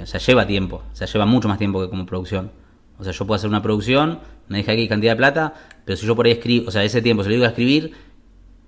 o 0.04 0.06
sea, 0.06 0.20
lleva 0.20 0.46
tiempo, 0.46 0.84
o 0.92 0.96
sea, 0.96 1.08
lleva 1.08 1.26
mucho 1.26 1.48
más 1.48 1.58
tiempo 1.58 1.82
que 1.82 1.90
como 1.90 2.06
producción. 2.06 2.65
O 2.98 3.04
sea, 3.04 3.14
yo 3.14 3.26
puedo 3.26 3.36
hacer 3.36 3.50
una 3.50 3.62
producción, 3.62 4.20
me 4.48 4.58
deja 4.58 4.72
aquí 4.72 4.88
cantidad 4.88 5.14
de 5.14 5.18
plata, 5.18 5.54
pero 5.84 5.98
si 5.98 6.06
yo 6.06 6.16
por 6.16 6.26
ahí 6.26 6.34
escribo, 6.34 6.68
o 6.68 6.72
sea, 6.72 6.84
ese 6.84 7.02
tiempo 7.02 7.24
se 7.24 7.30
lo 7.30 7.34
digo 7.34 7.46
a 7.46 7.50
escribir, 7.50 7.92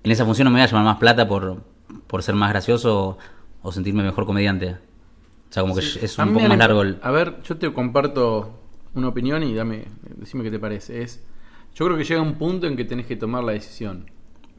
en 0.02 0.10
esa 0.10 0.24
función 0.24 0.44
no 0.44 0.50
me 0.50 0.56
voy 0.56 0.62
a 0.62 0.66
llevar 0.66 0.84
más 0.84 0.98
plata 0.98 1.26
por, 1.26 1.62
por 2.06 2.22
ser 2.22 2.34
más 2.34 2.50
gracioso 2.50 2.98
o, 3.00 3.18
o 3.62 3.72
sentirme 3.72 4.02
mejor 4.02 4.26
comediante. 4.26 4.72
O 5.50 5.52
sea, 5.52 5.62
como 5.62 5.74
que 5.74 5.80
es 5.80 6.18
un 6.18 6.34
poco 6.34 6.46
más 6.46 6.58
largo 6.58 6.82
el... 6.82 6.98
A 7.02 7.10
ver, 7.10 7.42
yo 7.42 7.56
te 7.56 7.72
comparto 7.72 8.60
una 8.94 9.08
opinión 9.08 9.42
y 9.42 9.54
dame, 9.54 9.86
decime 10.16 10.44
qué 10.44 10.50
te 10.50 10.58
parece. 10.58 11.02
Es, 11.02 11.24
yo 11.74 11.86
creo 11.86 11.96
que 11.96 12.04
llega 12.04 12.20
un 12.20 12.34
punto 12.34 12.66
en 12.66 12.76
que 12.76 12.84
tenés 12.84 13.06
que 13.06 13.16
tomar 13.16 13.44
la 13.44 13.52
decisión. 13.52 14.10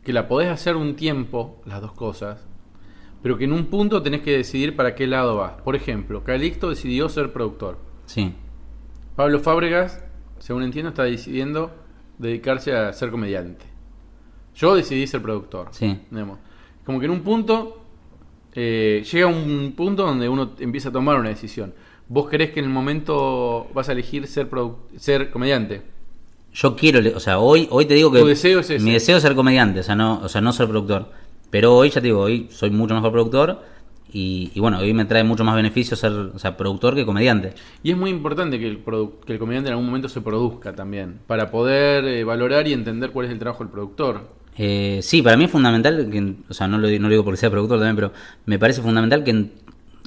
Que 0.04 0.14
la 0.14 0.28
podés 0.28 0.50
hacer 0.50 0.76
un 0.76 0.96
tiempo, 0.96 1.62
las 1.66 1.82
dos 1.82 1.92
cosas, 1.92 2.48
pero 3.22 3.38
que 3.38 3.44
en 3.44 3.54
un 3.54 3.66
punto 3.66 4.02
tenés 4.02 4.22
que 4.22 4.36
decidir 4.36 4.76
para 4.76 4.96
qué 4.96 5.06
lado 5.06 5.38
vas. 5.38 5.62
Por 5.62 5.76
ejemplo, 5.76 6.24
Calixto 6.24 6.70
decidió 6.70 7.10
ser 7.10 7.32
productor. 7.32 7.78
Sí, 8.06 8.34
Pablo 9.20 9.42
Fábregas, 9.42 10.02
según 10.40 10.64
entiendo, 10.64 10.92
está 10.92 11.04
decidiendo 11.04 11.72
dedicarse 12.20 12.74
a 12.74 12.94
ser 12.94 13.12
comediante. 13.12 13.66
Yo 14.56 14.76
decidí 14.76 15.08
ser 15.08 15.22
productor. 15.22 15.68
Sí. 15.72 16.00
digamos. 16.10 16.40
Como 16.86 17.02
que 17.02 17.06
en 17.08 17.12
un 17.12 17.20
punto, 17.20 17.82
eh, 18.56 19.04
llega 19.12 19.28
un 19.28 19.74
punto 19.76 20.06
donde 20.06 20.30
uno 20.30 20.52
empieza 20.60 20.88
a 20.88 20.94
tomar 20.94 21.20
una 21.20 21.28
decisión. 21.28 21.74
¿Vos 22.08 22.30
querés 22.30 22.52
que 22.52 22.62
en 22.62 22.68
el 22.68 22.72
momento 22.72 23.68
vas 23.74 23.90
a 23.90 23.92
elegir 23.92 24.26
ser, 24.26 24.48
ser 24.96 25.32
comediante? 25.32 25.82
Yo 26.54 26.78
quiero, 26.78 27.02
o 27.14 27.20
sea, 27.20 27.40
hoy, 27.40 27.68
hoy 27.72 27.88
te 27.88 27.96
digo 27.96 28.14
que 28.14 28.22
Tu 28.22 28.28
deseo 28.28 28.62
es 28.62 28.70
ese. 28.70 28.82
mi 28.82 28.94
deseo 28.94 29.18
es 29.18 29.24
ser 29.24 29.36
comediante, 29.36 29.82
o 29.82 29.84
sea, 29.84 29.96
no, 29.96 30.22
o 30.22 30.30
sea, 30.30 30.40
no 30.40 30.54
ser 30.54 30.70
productor. 30.70 31.12
Pero 31.50 31.76
hoy, 31.76 31.90
ya 31.90 32.00
te 32.00 32.08
digo, 32.08 32.22
hoy 32.22 32.48
soy 32.52 32.70
mucho 32.70 32.96
mejor 32.96 33.12
productor 33.12 33.64
y, 34.12 34.52
y 34.54 34.60
bueno, 34.60 34.80
hoy 34.80 34.94
me 34.94 35.06
trae 35.06 35.24
mucho 35.24 35.44
más 35.44 35.56
beneficio 35.56 35.96
ser, 35.96 36.12
o 36.12 36.40
sea, 36.40 36.58
productor 36.58 36.96
que 36.96 37.06
comediante. 37.06 37.54
Y 37.84 37.92
es 37.92 37.98
muy 37.98 38.10
importante 38.10 38.60
que 38.60 38.68
el, 38.68 38.80
que 39.26 39.34
el 39.34 39.40
comediante 39.40 39.70
en 39.70 39.74
algún 39.74 39.86
momento 39.86 40.10
se 40.10 40.22
produzca 40.22 40.74
también, 40.74 41.20
para 41.28 41.52
poder 41.52 42.06
eh, 42.06 42.24
valorar 42.24 42.68
y 42.68 42.74
entender 42.74 43.12
cuál 43.12 43.28
es 43.28 43.32
el 43.32 43.40
trabajo 43.40 43.64
del 43.64 43.72
productor. 43.72 44.28
Eh, 44.58 45.00
sí, 45.02 45.22
para 45.22 45.38
mí 45.38 45.46
es 45.46 45.52
fundamental, 45.52 46.10
que, 46.12 46.36
o 46.50 46.54
sea, 46.54 46.68
no 46.68 46.78
lo, 46.78 46.90
no 46.90 47.08
lo 47.08 47.10
digo 47.10 47.24
porque 47.24 47.38
sea 47.38 47.50
productor 47.50 47.78
también, 47.78 47.96
pero 47.96 48.12
me 48.46 48.60
parece 48.60 48.82
fundamental 48.82 49.24
que 49.24 49.32
en, 49.32 49.52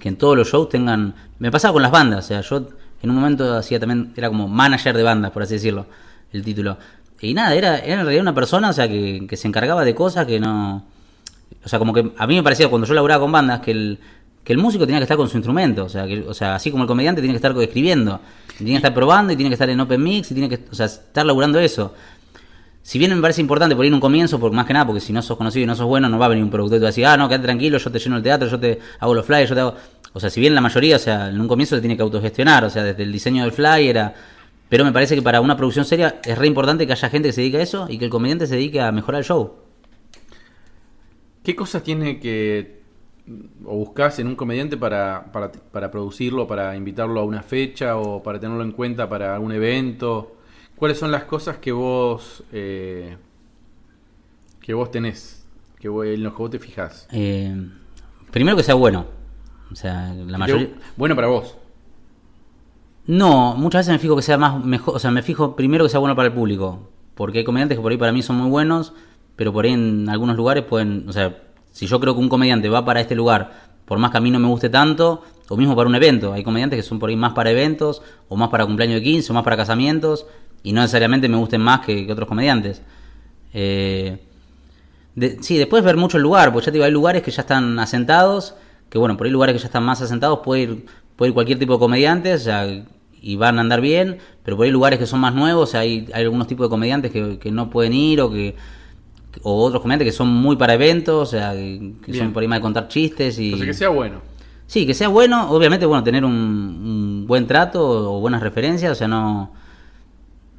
que 0.00 0.08
en 0.08 0.16
todos 0.16 0.36
los 0.36 0.50
shows 0.50 0.68
tengan... 0.68 1.14
Me 1.38 1.50
pasaba 1.50 1.72
con 1.72 1.82
las 1.82 1.90
bandas, 1.90 2.24
o 2.24 2.28
sea, 2.28 2.40
yo 2.40 2.68
en 3.02 3.10
un 3.10 3.16
momento 3.16 3.56
hacía 3.56 3.80
también, 3.80 4.12
era 4.16 4.28
como 4.28 4.48
manager 4.48 4.96
de 4.96 5.02
bandas, 5.02 5.30
por 5.30 5.42
así 5.42 5.54
decirlo, 5.54 5.86
el 6.32 6.42
título. 6.42 6.76
Y 7.20 7.34
nada, 7.34 7.54
era, 7.54 7.78
era 7.78 8.00
en 8.00 8.00
realidad 8.00 8.22
una 8.22 8.34
persona, 8.34 8.70
o 8.70 8.72
sea, 8.72 8.88
que, 8.88 9.26
que 9.28 9.36
se 9.36 9.48
encargaba 9.48 9.84
de 9.84 9.94
cosas 9.94 10.26
que 10.26 10.38
no... 10.40 10.86
O 11.64 11.68
sea, 11.68 11.78
como 11.78 11.92
que 11.92 12.12
a 12.16 12.26
mí 12.26 12.34
me 12.34 12.42
parecía 12.42 12.68
cuando 12.68 12.86
yo 12.86 12.94
laburaba 12.94 13.22
con 13.22 13.32
bandas 13.32 13.60
que 13.60 13.70
el, 13.70 13.98
que 14.44 14.52
el 14.52 14.58
músico 14.58 14.84
tenía 14.84 14.98
que 14.98 15.04
estar 15.04 15.16
con 15.16 15.28
su 15.28 15.36
instrumento, 15.36 15.84
o 15.84 15.88
sea, 15.88 16.06
que, 16.06 16.20
o 16.20 16.34
sea, 16.34 16.54
así 16.54 16.70
como 16.70 16.84
el 16.84 16.88
comediante 16.88 17.20
tiene 17.20 17.32
que 17.32 17.36
estar 17.36 17.56
escribiendo, 17.62 18.20
tiene 18.56 18.72
que 18.72 18.76
estar 18.76 18.94
probando 18.94 19.32
y 19.32 19.36
tiene 19.36 19.50
que 19.50 19.54
estar 19.54 19.70
en 19.70 19.78
open 19.78 20.02
mix 20.02 20.30
y 20.32 20.34
tiene 20.34 20.48
que, 20.48 20.64
o 20.70 20.74
sea, 20.74 20.86
estar 20.86 21.24
laburando 21.24 21.60
eso. 21.60 21.94
Si 22.82 22.98
bien 22.98 23.14
me 23.14 23.20
parece 23.20 23.40
importante 23.40 23.76
por 23.76 23.86
ir 23.86 23.94
un 23.94 24.00
comienzo, 24.00 24.40
porque 24.40 24.56
más 24.56 24.66
que 24.66 24.72
nada, 24.72 24.86
porque 24.86 25.00
si 25.00 25.12
no 25.12 25.22
sos 25.22 25.36
conocido 25.36 25.62
y 25.62 25.66
no 25.66 25.76
sos 25.76 25.86
bueno, 25.86 26.08
no 26.08 26.18
va 26.18 26.26
a 26.26 26.28
venir 26.28 26.42
un 26.42 26.50
productor 26.50 26.78
y 26.78 26.80
te 26.80 26.82
va 26.82 26.88
a 26.88 26.90
decir, 26.90 27.06
ah, 27.06 27.16
no, 27.16 27.28
quédate 27.28 27.44
tranquilo, 27.44 27.78
yo 27.78 27.92
te 27.92 27.98
lleno 28.00 28.16
el 28.16 28.22
teatro, 28.24 28.48
yo 28.48 28.58
te 28.58 28.80
hago 28.98 29.14
los 29.14 29.24
flyers, 29.24 29.48
yo 29.50 29.54
te 29.54 29.60
hago. 29.60 29.74
O 30.14 30.20
sea, 30.20 30.28
si 30.28 30.40
bien 30.40 30.54
la 30.54 30.60
mayoría, 30.60 30.96
o 30.96 30.98
sea, 30.98 31.28
en 31.28 31.40
un 31.40 31.46
comienzo 31.46 31.76
se 31.76 31.80
tiene 31.80 31.96
que 31.96 32.02
autogestionar, 32.02 32.64
o 32.64 32.70
sea, 32.70 32.82
desde 32.82 33.04
el 33.04 33.12
diseño 33.12 33.44
del 33.44 33.52
flyer 33.52 33.98
a. 33.98 34.14
Pero 34.68 34.84
me 34.84 34.92
parece 34.92 35.14
que 35.14 35.22
para 35.22 35.40
una 35.40 35.56
producción 35.56 35.84
seria 35.84 36.16
es 36.24 36.36
re 36.36 36.46
importante 36.46 36.86
que 36.86 36.92
haya 36.92 37.08
gente 37.08 37.28
que 37.28 37.32
se 37.32 37.42
dedique 37.42 37.58
a 37.58 37.62
eso 37.62 37.86
y 37.88 37.98
que 37.98 38.06
el 38.06 38.10
comediante 38.10 38.46
se 38.46 38.54
dedique 38.56 38.80
a 38.80 38.90
mejorar 38.90 39.20
el 39.20 39.26
show. 39.26 39.61
¿Qué 41.42 41.54
cosas 41.56 41.82
tiene 41.82 42.20
que 42.20 42.80
o 43.64 43.76
buscas 43.76 44.18
en 44.18 44.26
un 44.26 44.34
comediante 44.36 44.76
para, 44.76 45.30
para, 45.32 45.50
para 45.52 45.90
producirlo, 45.90 46.46
para 46.46 46.76
invitarlo 46.76 47.20
a 47.20 47.24
una 47.24 47.42
fecha 47.42 47.96
o 47.96 48.22
para 48.22 48.38
tenerlo 48.40 48.62
en 48.62 48.72
cuenta 48.72 49.08
para 49.08 49.34
algún 49.34 49.52
evento? 49.52 50.36
¿Cuáles 50.76 50.98
son 50.98 51.10
las 51.12 51.24
cosas 51.24 51.58
que 51.58 51.72
vos 51.72 52.42
eh, 52.52 53.16
que 54.60 54.74
vos 54.74 54.90
tenés, 54.90 55.46
que 55.80 55.88
vos- 55.88 56.06
en 56.06 56.22
los 56.22 56.32
que 56.32 56.38
vos 56.38 56.50
te 56.50 56.58
fijás? 56.58 57.08
Eh, 57.12 57.54
primero 58.30 58.56
que 58.56 58.62
sea 58.62 58.74
bueno. 58.74 59.06
O 59.70 59.74
sea, 59.74 60.12
la 60.14 60.38
mayoría. 60.38 60.68
te- 60.68 60.74
Bueno 60.96 61.14
para 61.16 61.28
vos. 61.28 61.56
No, 63.06 63.56
muchas 63.56 63.80
veces 63.86 63.92
me 63.94 63.98
fijo 63.98 64.14
que 64.16 64.22
sea 64.22 64.38
más 64.38 64.64
mejor, 64.64 64.94
o 64.96 64.98
sea, 64.98 65.10
me 65.10 65.22
fijo 65.22 65.56
primero 65.56 65.84
que 65.84 65.90
sea 65.90 65.98
bueno 66.00 66.14
para 66.14 66.28
el 66.28 66.34
público. 66.34 66.88
porque 67.14 67.38
hay 67.38 67.44
comediantes 67.44 67.76
que 67.76 67.82
por 67.82 67.92
ahí 67.92 67.98
para 67.98 68.10
mí 68.12 68.22
son 68.22 68.36
muy 68.36 68.48
buenos, 68.48 68.94
pero 69.36 69.52
por 69.52 69.64
ahí 69.64 69.72
en 69.72 70.08
algunos 70.08 70.36
lugares 70.36 70.64
pueden, 70.64 71.04
o 71.08 71.12
sea, 71.12 71.36
si 71.70 71.86
yo 71.86 71.98
creo 72.00 72.14
que 72.14 72.20
un 72.20 72.28
comediante 72.28 72.68
va 72.68 72.84
para 72.84 73.00
este 73.00 73.14
lugar, 73.14 73.72
por 73.84 73.98
más 73.98 74.10
que 74.10 74.18
a 74.18 74.20
mí 74.20 74.30
no 74.30 74.38
me 74.38 74.48
guste 74.48 74.68
tanto, 74.68 75.22
o 75.48 75.56
mismo 75.56 75.76
para 75.76 75.88
un 75.88 75.94
evento, 75.94 76.32
hay 76.32 76.42
comediantes 76.42 76.78
que 76.78 76.82
son 76.82 76.98
por 76.98 77.10
ahí 77.10 77.16
más 77.16 77.32
para 77.32 77.50
eventos, 77.50 78.02
o 78.28 78.36
más 78.36 78.48
para 78.48 78.64
cumpleaños 78.66 78.96
de 78.96 79.02
15, 79.02 79.32
o 79.32 79.34
más 79.34 79.44
para 79.44 79.56
casamientos, 79.56 80.26
y 80.62 80.72
no 80.72 80.80
necesariamente 80.80 81.28
me 81.28 81.36
gusten 81.36 81.60
más 81.60 81.80
que, 81.80 82.06
que 82.06 82.12
otros 82.12 82.28
comediantes. 82.28 82.80
Eh, 83.52 84.18
de- 85.14 85.42
sí, 85.42 85.58
después 85.58 85.84
ver 85.84 85.96
mucho 85.96 86.16
el 86.16 86.22
lugar, 86.22 86.52
porque 86.52 86.66
ya 86.66 86.72
te 86.72 86.76
digo, 86.76 86.84
hay 86.84 86.90
lugares 86.92 87.22
que 87.22 87.30
ya 87.30 87.42
están 87.42 87.78
asentados, 87.78 88.54
que 88.88 88.98
bueno, 88.98 89.16
por 89.16 89.26
ahí 89.26 89.32
lugares 89.32 89.54
que 89.54 89.60
ya 89.60 89.66
están 89.66 89.84
más 89.84 90.00
asentados 90.00 90.40
puede 90.44 90.62
ir, 90.62 90.86
puede 91.16 91.30
ir 91.30 91.34
cualquier 91.34 91.58
tipo 91.58 91.74
de 91.74 91.78
comediantes, 91.78 92.42
o 92.42 92.44
sea, 92.44 92.84
y 93.24 93.36
van 93.36 93.58
a 93.58 93.60
andar 93.60 93.80
bien, 93.80 94.18
pero 94.42 94.56
por 94.56 94.64
ahí 94.66 94.72
lugares 94.72 94.98
que 94.98 95.06
son 95.06 95.20
más 95.20 95.34
nuevos, 95.34 95.68
o 95.68 95.72
sea, 95.72 95.80
hay, 95.80 96.08
hay 96.12 96.22
algunos 96.24 96.46
tipos 96.48 96.66
de 96.66 96.70
comediantes 96.70 97.10
que, 97.12 97.38
que 97.38 97.50
no 97.52 97.70
pueden 97.70 97.92
ir 97.92 98.20
o 98.20 98.30
que 98.30 98.56
o 99.42 99.64
otros 99.64 99.80
comediantes 99.82 100.06
que 100.06 100.12
son 100.16 100.28
muy 100.28 100.56
para 100.56 100.74
eventos, 100.74 101.28
o 101.28 101.30
sea, 101.30 101.52
que, 101.52 102.14
son 102.14 102.32
por 102.32 102.42
ahí 102.42 102.48
más 102.48 102.58
de 102.58 102.62
contar 102.62 102.88
chistes 102.88 103.38
y 103.38 103.46
Entonces 103.46 103.68
que 103.68 103.74
sea 103.74 103.88
bueno. 103.88 104.20
Sí, 104.66 104.86
que 104.86 104.94
sea 104.94 105.08
bueno, 105.08 105.50
obviamente, 105.50 105.84
bueno, 105.86 106.02
tener 106.04 106.24
un, 106.24 106.32
un 106.32 107.24
buen 107.26 107.46
trato 107.46 108.14
o 108.14 108.20
buenas 108.20 108.42
referencias, 108.42 108.92
o 108.92 108.94
sea, 108.94 109.08
no... 109.08 109.52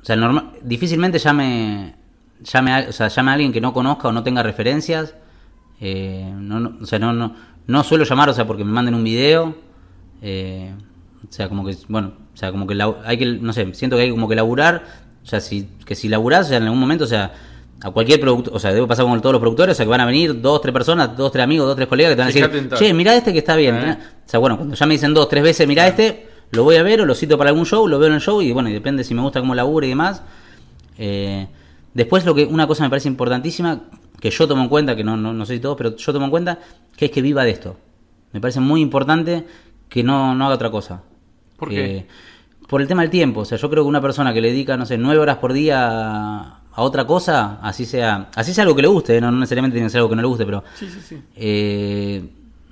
O 0.02 0.06
sea, 0.06 0.16
norma- 0.18 0.52
difícilmente 0.62 1.18
llame, 1.18 1.96
llame, 2.44 2.74
a, 2.74 2.86
o 2.90 2.92
sea, 2.92 3.08
llame 3.08 3.32
a 3.32 3.34
alguien 3.36 3.54
que 3.54 3.62
no 3.62 3.72
conozca 3.74 4.10
o 4.10 4.12
no 4.12 4.22
tenga 4.22 4.44
referencias. 4.44 5.16
Eh, 5.80 6.30
no, 6.38 6.60
no- 6.60 6.78
o 6.82 6.86
sea, 6.86 7.00
no, 7.00 7.14
no, 7.14 7.34
no 7.68 7.84
suelo 7.84 8.04
llamar, 8.04 8.30
o 8.30 8.34
sea, 8.34 8.46
porque 8.46 8.64
me 8.66 8.72
manden 8.72 8.96
un 8.96 9.04
video. 9.04 9.56
eh, 10.22 10.74
o 11.28 11.32
sea, 11.32 11.48
como 11.48 11.66
que, 11.66 11.76
bueno, 11.88 12.12
o 12.34 12.38
sea, 12.38 12.52
como 12.52 12.68
que 12.68 12.78
hay 13.06 13.18
que, 13.18 13.26
no 13.26 13.54
sé, 13.54 13.74
siento 13.74 13.96
que 13.96 14.04
hay 14.04 14.12
como 14.12 14.28
que 14.28 14.36
laburar. 14.36 14.84
O 15.24 15.26
sea, 15.26 15.40
si, 15.40 15.70
que 15.86 15.96
si 15.96 16.10
laburás, 16.10 16.48
o 16.48 16.50
sea, 16.50 16.58
en 16.58 16.64
algún 16.64 16.80
momento, 16.82 17.06
o 17.06 17.08
sea, 17.08 17.32
a 17.84 17.92
cualquier 17.92 18.20
productor, 18.20 18.56
o 18.56 18.60
sea, 18.60 18.72
debe 18.74 18.88
pasar 18.88 19.06
con 19.06 19.20
todos 19.22 19.34
los 19.34 19.40
productores, 19.42 19.74
o 19.74 19.78
sea, 19.78 19.86
que 19.86 19.90
van 19.90 20.00
a 20.02 20.06
venir 20.06 20.42
dos, 20.42 20.62
tres 20.62 20.74
personas, 20.74 21.16
dos, 21.18 21.32
tres 21.32 21.44
amigos, 21.44 21.68
dos, 21.68 21.76
tres 21.76 21.88
colegas 21.88 22.12
que 22.12 22.16
te 22.16 22.22
van 22.22 22.30
a 22.30 22.32
Fíjate 22.32 22.62
decir, 22.62 22.78
che, 22.78 22.94
mira 22.94 23.14
este 23.16 23.34
que 23.34 23.40
está 23.40 23.56
bien. 23.56 23.76
Eh. 23.76 23.80
mirá". 23.80 24.00
O 24.26 24.30
sea, 24.30 24.40
bueno, 24.40 24.56
cuando 24.58 24.76
ya 24.76 24.86
me 24.86 24.94
dicen 24.94 25.14
dos, 25.14 25.28
tres 25.30 25.44
veces, 25.44 25.68
mira 25.68 25.86
este, 25.88 26.28
lo 26.52 26.64
voy 26.64 26.78
a 26.78 26.84
ver 26.84 27.02
o 27.02 27.06
lo 27.06 27.14
cito 27.14 27.38
para 27.38 27.50
algún 27.50 27.66
show, 27.66 27.88
lo 27.88 28.00
veo 28.00 28.08
en 28.08 28.16
el 28.16 28.22
show 28.22 28.42
y 28.42 28.52
bueno, 28.54 28.70
y 28.70 28.74
depende 28.74 29.04
si 29.04 29.14
me 29.14 29.22
gusta 29.22 29.40
cómo 29.42 29.54
labura 29.54 29.86
y 29.86 29.90
demás. 29.90 30.22
Eh, 30.98 31.48
después, 31.94 32.26
lo 32.26 32.34
que 32.34 32.46
una 32.46 32.68
cosa 32.68 32.84
me 32.84 32.90
parece 32.90 33.08
importantísima, 33.10 33.82
que 34.20 34.30
yo 34.30 34.48
tomo 34.48 34.62
en 34.64 34.70
cuenta, 34.70 34.96
que 34.96 35.04
no, 35.04 35.18
no, 35.18 35.34
no 35.34 35.46
sé 35.46 35.56
si 35.56 35.60
todos, 35.60 35.76
pero 35.78 35.96
yo 35.98 36.14
tomo 36.14 36.26
en 36.26 36.32
cuenta, 36.32 36.60
que 36.96 37.06
es 37.06 37.12
que 37.12 37.22
viva 37.22 37.44
de 37.44 37.52
esto. 37.52 37.76
Me 38.32 38.40
parece 38.40 38.60
muy 38.62 38.82
importante 38.82 39.46
que 39.90 40.04
no, 40.04 40.34
no 40.36 40.46
haga 40.46 40.56
otra 40.56 40.72
cosa. 40.72 41.02
¿Por 41.58 41.70
Que- 41.70 41.76
qué? 41.76 42.08
Por 42.68 42.82
el 42.82 42.88
tema 42.88 43.02
del 43.02 43.12
tiempo. 43.12 43.42
O 43.42 43.46
sea, 43.46 43.58
yo 43.58 43.70
creo 43.70 43.84
que 43.84 43.90
una 43.90 44.02
persona 44.02 44.34
que 44.34 44.42
le 44.42 44.50
dedica, 44.50 44.78
no 44.78 44.86
sé, 44.86 44.98
nueve 44.98 45.20
horas 45.20 45.38
por 45.38 45.54
día 45.54 46.56
a 46.76 46.82
otra 46.82 47.06
cosa, 47.06 47.60
así 47.62 47.86
sea, 47.86 48.30
así 48.36 48.54
sea 48.54 48.64
algo 48.64 48.76
que 48.76 48.82
le 48.82 48.88
guste, 48.88 49.18
¿eh? 49.18 49.22
no, 49.22 49.32
no 49.32 49.40
necesariamente 49.40 49.76
tiene 49.76 49.88
que 49.88 49.92
ser 49.92 50.00
algo 50.00 50.10
que 50.10 50.16
no 50.16 50.22
le 50.22 50.28
guste, 50.28 50.46
pero 50.46 50.64
Sí, 50.76 50.88
sí, 50.90 51.00
sí. 51.02 51.18
eh, 51.36 52.24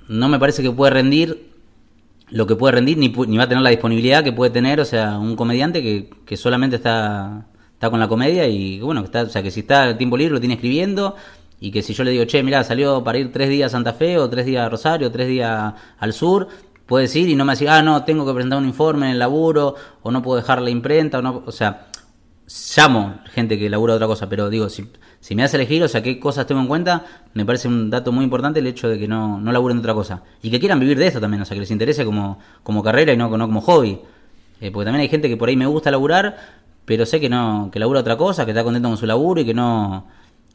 no 0.08 0.28
me 0.28 0.38
parece 0.38 0.62
que 0.62 0.70
puede 0.70 0.92
rendir 0.92 1.50
lo 2.28 2.46
que 2.46 2.56
puede 2.56 2.72
rendir, 2.72 2.96
ni, 2.96 3.08
ni 3.10 3.36
va 3.36 3.44
a 3.44 3.48
tener 3.48 3.62
la 3.62 3.70
disponibilidad 3.70 4.24
que 4.24 4.32
puede 4.32 4.50
tener, 4.50 4.80
o 4.80 4.84
sea, 4.86 5.18
un 5.18 5.36
comediante 5.36 5.82
que, 5.82 6.08
que 6.24 6.36
solamente 6.36 6.76
está, 6.76 7.46
está 7.74 7.90
con 7.90 8.00
la 8.00 8.08
comedia 8.08 8.48
y 8.48 8.78
que, 8.78 8.82
bueno, 8.84 9.02
que 9.02 9.06
está, 9.06 9.22
o 9.22 9.28
sea, 9.28 9.42
que 9.42 9.50
si 9.50 9.60
está 9.60 9.90
el 9.90 9.98
tiempo 9.98 10.16
libre 10.16 10.32
lo 10.32 10.40
tiene 10.40 10.54
escribiendo 10.54 11.14
y 11.60 11.70
que 11.70 11.82
si 11.82 11.92
yo 11.92 12.02
le 12.04 12.10
digo, 12.10 12.24
che, 12.24 12.42
mira, 12.42 12.64
salió 12.64 13.04
para 13.04 13.18
ir 13.18 13.30
tres 13.32 13.50
días 13.50 13.66
a 13.70 13.76
Santa 13.76 13.92
Fe 13.92 14.18
o 14.18 14.28
tres 14.30 14.46
días 14.46 14.64
a 14.66 14.68
Rosario, 14.70 15.08
o 15.08 15.10
tres 15.10 15.28
días 15.28 15.74
al 15.98 16.12
sur, 16.14 16.48
puedes 16.86 17.14
ir 17.16 17.28
y 17.28 17.36
no 17.36 17.44
me 17.44 17.52
decir, 17.52 17.68
ah, 17.68 17.82
no, 17.82 18.02
tengo 18.02 18.24
que 18.26 18.32
presentar 18.32 18.58
un 18.58 18.66
informe 18.66 19.06
en 19.06 19.12
el 19.12 19.18
laburo 19.18 19.74
o 20.02 20.10
no 20.10 20.22
puedo 20.22 20.38
dejar 20.40 20.62
la 20.62 20.70
imprenta, 20.70 21.18
o, 21.18 21.22
no, 21.22 21.42
o 21.44 21.52
sea, 21.52 21.88
llamo 22.76 23.20
gente 23.32 23.58
que 23.58 23.68
labura 23.70 23.94
otra 23.94 24.06
cosa, 24.06 24.28
pero 24.28 24.50
digo, 24.50 24.68
si, 24.68 24.88
si 25.20 25.34
me 25.34 25.42
a 25.42 25.46
elegir, 25.46 25.82
o 25.82 25.88
sea, 25.88 26.02
qué 26.02 26.18
cosas 26.18 26.46
tengo 26.46 26.60
en 26.60 26.66
cuenta, 26.66 27.04
me 27.34 27.44
parece 27.44 27.68
un 27.68 27.90
dato 27.90 28.12
muy 28.12 28.24
importante 28.24 28.60
el 28.60 28.66
hecho 28.66 28.88
de 28.88 28.98
que 28.98 29.08
no, 29.08 29.40
no 29.40 29.52
laburen 29.52 29.78
de 29.78 29.80
otra 29.80 29.94
cosa. 29.94 30.22
Y 30.42 30.50
que 30.50 30.58
quieran 30.60 30.80
vivir 30.80 30.98
de 30.98 31.06
esto 31.06 31.20
también, 31.20 31.42
o 31.42 31.44
sea, 31.44 31.54
que 31.54 31.60
les 31.60 31.70
interese 31.70 32.04
como, 32.04 32.38
como 32.62 32.82
carrera 32.82 33.12
y 33.12 33.16
no, 33.16 33.28
no 33.36 33.46
como 33.46 33.60
hobby. 33.60 34.00
Eh, 34.60 34.70
porque 34.70 34.84
también 34.84 35.02
hay 35.02 35.08
gente 35.08 35.28
que 35.28 35.36
por 35.36 35.48
ahí 35.48 35.56
me 35.56 35.66
gusta 35.66 35.90
laburar, 35.90 36.36
pero 36.84 37.06
sé 37.06 37.20
que 37.20 37.28
no, 37.28 37.70
que 37.72 37.78
labura 37.78 38.00
otra 38.00 38.16
cosa, 38.16 38.44
que 38.44 38.50
está 38.50 38.62
contento 38.64 38.88
con 38.88 38.98
su 38.98 39.06
laburo 39.06 39.40
y 39.40 39.44
que 39.44 39.54
no, 39.54 40.06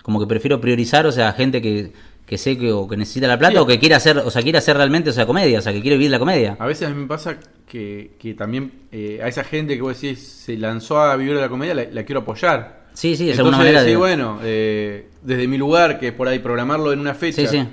como 0.04 0.20
que 0.20 0.28
prefiero 0.28 0.62
priorizar, 0.62 1.06
o 1.06 1.12
sea, 1.12 1.34
gente 1.34 1.62
que, 1.62 1.94
que 2.28 2.38
sé 2.38 2.58
que, 2.58 2.72
o 2.72 2.88
que 2.88 2.96
necesita 2.98 3.26
la 3.28 3.40
plata 3.40 3.54
Sí. 3.54 3.58
o 3.60 3.66
que 3.66 3.80
quiere 3.80 3.96
hacer, 3.96 4.18
o 4.20 4.30
sea, 4.30 4.44
quiere 4.44 4.60
hacer 4.60 4.78
realmente, 4.78 5.10
o 5.10 5.14
sea, 5.14 5.26
comedia, 5.26 5.58
o 5.58 5.62
sea, 5.64 5.72
que 5.74 5.82
quiere 5.82 5.96
vivir 5.98 6.12
la 6.12 6.20
comedia. 6.20 6.58
A 6.60 6.68
veces 6.68 6.88
a 6.88 6.92
mí 6.94 7.02
me 7.02 7.08
pasa 7.08 7.38
que, 7.66 8.12
que 8.20 8.34
también 8.36 8.72
eh, 8.92 9.20
a 9.24 9.28
esa 9.30 9.44
gente 9.46 9.76
que 9.76 9.82
vos 9.82 10.00
decís 10.00 10.22
se 10.28 10.58
lanzó 10.58 11.00
a 11.00 11.16
vivir 11.16 11.34
de 11.36 11.42
la 11.42 11.50
comedia 11.50 11.74
la, 11.74 11.86
la 11.90 12.04
quiero 12.04 12.22
apoyar. 12.22 12.86
Sí, 12.94 13.16
sí, 13.16 13.30
es 13.30 13.38
alguna 13.40 13.58
manera 13.58 13.82
sí, 13.82 13.88
de... 13.92 13.96
bueno, 13.96 14.40
eh, 14.44 15.08
desde 15.24 15.48
mi 15.48 15.58
lugar, 15.58 16.00
que 16.00 16.08
es 16.10 16.14
por 16.14 16.28
ahí 16.28 16.40
programarlo 16.40 16.92
en 16.92 17.00
una 17.00 17.14
fecha, 17.14 17.44
Sí, 17.44 17.48
sí. 17.48 17.64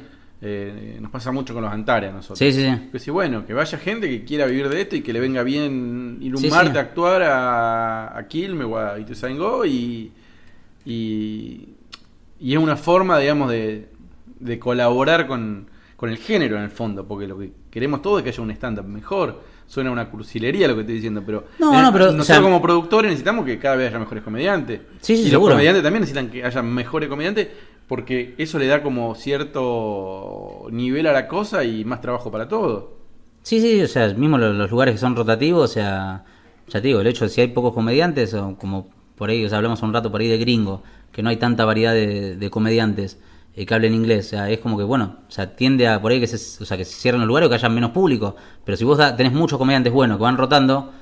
eh, 0.42 0.98
nos 1.00 1.10
pasa 1.10 1.32
mucho 1.32 1.52
con 1.54 1.62
los 1.64 1.72
Antares 1.72 2.10
a 2.10 2.12
nosotros. 2.12 2.38
Sí, 2.38 2.52
sí, 2.52 2.62
sí. 2.62 2.88
Que 2.92 2.98
sí, 3.00 3.10
bueno, 3.10 3.44
que 3.46 3.54
vaya 3.54 3.78
gente 3.78 4.08
que 4.08 4.22
quiera 4.24 4.44
vivir 4.46 4.68
de 4.68 4.82
esto 4.82 4.94
y 4.96 5.00
que 5.00 5.12
le 5.12 5.20
venga 5.20 5.42
bien 5.42 6.18
ir 6.20 6.34
un 6.36 6.40
Sí, 6.42 6.48
martes 6.50 6.72
sí. 6.72 6.78
a 6.78 6.80
actuar 6.82 7.22
a, 7.22 8.18
a 8.18 8.28
Quilmes 8.28 8.66
o 8.66 8.78
a 8.78 9.00
Ituzaingó 9.00 9.64
y, 9.64 10.12
y, 10.84 11.68
y 12.38 12.52
es 12.52 12.58
una 12.58 12.76
forma, 12.76 13.18
digamos, 13.18 13.50
de, 13.50 13.88
de 14.40 14.58
colaborar 14.58 15.26
con, 15.26 15.68
con 15.96 16.10
el 16.10 16.18
género 16.18 16.56
en 16.56 16.62
el 16.64 16.70
fondo, 16.70 17.06
porque 17.06 17.26
lo 17.26 17.38
que 17.38 17.52
queremos 17.70 18.02
todos 18.02 18.18
es 18.18 18.24
que 18.24 18.30
haya 18.30 18.42
un 18.42 18.50
stand-up 18.50 18.86
mejor. 18.86 19.54
Suena 19.66 19.90
una 19.90 20.10
cursilería 20.10 20.68
lo 20.68 20.74
que 20.74 20.82
estoy 20.82 20.96
diciendo, 20.96 21.22
pero, 21.24 21.44
No, 21.58 21.80
no, 21.80 21.90
pero, 21.90 22.04
o 22.04 22.08
nosotros 22.08 22.26
sea- 22.26 22.42
como 22.42 22.60
productores 22.60 23.10
necesitamos 23.10 23.46
que 23.46 23.58
cada 23.58 23.76
vez 23.76 23.88
haya 23.88 23.98
mejores 23.98 24.22
comediantes. 24.22 24.80
Sí, 25.00 25.16
sí, 25.16 25.22
y 25.22 25.30
seguro. 25.30 25.48
los 25.50 25.54
comediantes 25.54 25.82
también 25.82 26.00
necesitan 26.02 26.28
que 26.30 26.44
haya 26.44 26.62
mejores 26.62 27.08
comediantes 27.08 27.48
porque 27.88 28.34
eso 28.36 28.58
le 28.58 28.66
da 28.66 28.82
como 28.82 29.14
cierto 29.14 30.66
nivel 30.70 31.06
a 31.06 31.12
la 31.12 31.28
cosa 31.28 31.64
y 31.64 31.84
más 31.84 32.00
trabajo 32.00 32.30
para 32.30 32.48
todos. 32.48 32.84
Sí, 33.42 33.60
sí, 33.60 33.82
o 33.82 33.88
sea, 33.88 34.08
mismo 34.14 34.38
los, 34.38 34.54
los 34.54 34.70
lugares 34.70 34.94
que 34.94 34.98
son 34.98 35.16
rotativos, 35.16 35.70
o 35.70 35.72
sea, 35.72 36.24
ya 36.68 36.80
te 36.80 36.88
digo, 36.88 37.00
el 37.00 37.06
hecho 37.06 37.24
de 37.24 37.30
si 37.30 37.40
hay 37.40 37.48
pocos 37.48 37.74
comediantes, 37.74 38.32
o 38.34 38.56
como 38.56 38.88
por 39.16 39.30
ahí, 39.30 39.44
o 39.44 39.48
sea, 39.48 39.58
hablamos 39.58 39.82
un 39.82 39.92
rato 39.92 40.10
por 40.10 40.20
ahí 40.20 40.28
de 40.28 40.38
gringo, 40.38 40.82
que 41.12 41.22
no 41.22 41.28
hay 41.28 41.36
tanta 41.36 41.64
variedad 41.64 41.92
de, 41.92 42.36
de 42.36 42.50
comediantes 42.50 43.18
eh, 43.56 43.64
que 43.66 43.74
hablen 43.74 43.94
inglés, 43.94 44.26
o 44.26 44.30
sea, 44.30 44.50
es 44.50 44.58
como 44.58 44.76
que, 44.76 44.84
bueno, 44.84 45.18
o 45.28 45.30
sea, 45.30 45.54
tiende 45.56 45.86
a 45.88 46.00
por 46.00 46.12
ahí 46.12 46.20
que 46.20 46.26
se, 46.26 46.62
o 46.62 46.66
sea, 46.66 46.76
que 46.76 46.84
se 46.84 46.94
cierren 47.00 47.20
los 47.20 47.28
lugares 47.28 47.46
o 47.46 47.50
que 47.50 47.54
haya 47.56 47.68
menos 47.68 47.90
público, 47.92 48.36
pero 48.64 48.76
si 48.76 48.84
vos 48.84 48.98
da- 48.98 49.14
tenés 49.16 49.32
muchos 49.32 49.58
comediantes 49.58 49.92
buenos 49.92 50.16
que 50.18 50.22
van 50.22 50.36
rotando, 50.36 50.92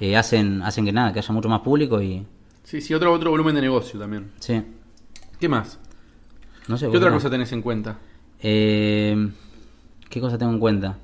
eh, 0.00 0.16
hacen, 0.16 0.62
hacen 0.62 0.84
que 0.84 0.92
nada, 0.92 1.12
que 1.12 1.18
haya 1.20 1.32
mucho 1.34 1.48
más 1.48 1.60
público 1.60 2.00
y, 2.02 2.26
Sí, 2.64 2.80
sí, 2.80 2.94
otro, 2.94 3.12
otro 3.12 3.30
volumen 3.30 3.54
de 3.54 3.60
negocio 3.62 3.98
también. 3.98 4.32
sí, 4.40 4.60
¿Qué 5.40 5.48
más? 5.48 5.78
no 6.68 6.76
sé. 6.76 6.88
¿Qué 6.90 6.96
otra 6.96 7.10
no. 7.10 7.16
cosa 7.16 7.30
tenés 7.30 7.52
en 7.52 7.62
cuenta? 7.62 7.98
Eh, 8.40 9.28
¿Qué 10.10 10.20
cosa 10.20 10.36
tengo 10.38 10.52
en 10.52 10.58
cuenta? 10.58 10.98